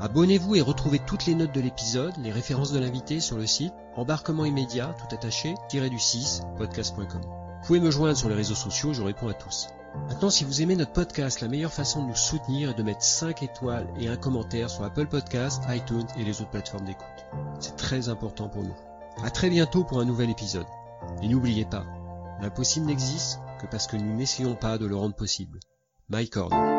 Abonnez-vous 0.00 0.56
et 0.56 0.62
retrouvez 0.62 0.98
toutes 0.98 1.26
les 1.26 1.34
notes 1.34 1.54
de 1.54 1.60
l'épisode, 1.60 2.14
les 2.22 2.32
références 2.32 2.72
de 2.72 2.78
l'invité 2.78 3.20
sur 3.20 3.36
le 3.36 3.46
site 3.46 3.74
embarquement 3.96 4.46
immédiat 4.46 4.94
tout 4.98 5.14
attaché 5.14 5.54
du 5.70 5.98
6 5.98 6.42
podcast.com. 6.56 7.20
Vous 7.20 7.66
pouvez 7.66 7.80
me 7.80 7.90
joindre 7.90 8.16
sur 8.16 8.30
les 8.30 8.34
réseaux 8.34 8.54
sociaux, 8.54 8.94
je 8.94 9.02
réponds 9.02 9.28
à 9.28 9.34
tous. 9.34 9.68
Maintenant, 10.08 10.30
si 10.30 10.44
vous 10.44 10.62
aimez 10.62 10.76
notre 10.76 10.92
podcast, 10.92 11.40
la 11.40 11.48
meilleure 11.48 11.72
façon 11.72 12.02
de 12.02 12.08
nous 12.08 12.16
soutenir 12.16 12.70
est 12.70 12.74
de 12.74 12.82
mettre 12.82 13.02
5 13.02 13.42
étoiles 13.42 13.88
et 13.98 14.08
un 14.08 14.16
commentaire 14.16 14.70
sur 14.70 14.84
Apple 14.84 15.06
Podcasts, 15.06 15.64
iTunes 15.68 16.06
et 16.16 16.24
les 16.24 16.40
autres 16.40 16.50
plateformes 16.50 16.84
d'écoute. 16.84 17.06
C'est 17.60 17.76
très 17.76 18.08
important 18.08 18.48
pour 18.48 18.62
nous. 18.62 18.76
À 19.22 19.30
très 19.30 19.50
bientôt 19.50 19.84
pour 19.84 20.00
un 20.00 20.04
nouvel 20.04 20.30
épisode. 20.30 20.66
Et 21.22 21.28
n'oubliez 21.28 21.64
pas, 21.64 21.84
l'impossible 22.40 22.86
n'existe 22.86 23.40
que 23.60 23.66
parce 23.66 23.86
que 23.86 23.96
nous 23.96 24.14
n'essayons 24.14 24.54
pas 24.54 24.78
de 24.78 24.86
le 24.86 24.96
rendre 24.96 25.14
possible. 25.14 25.60
Horn. 26.36 26.75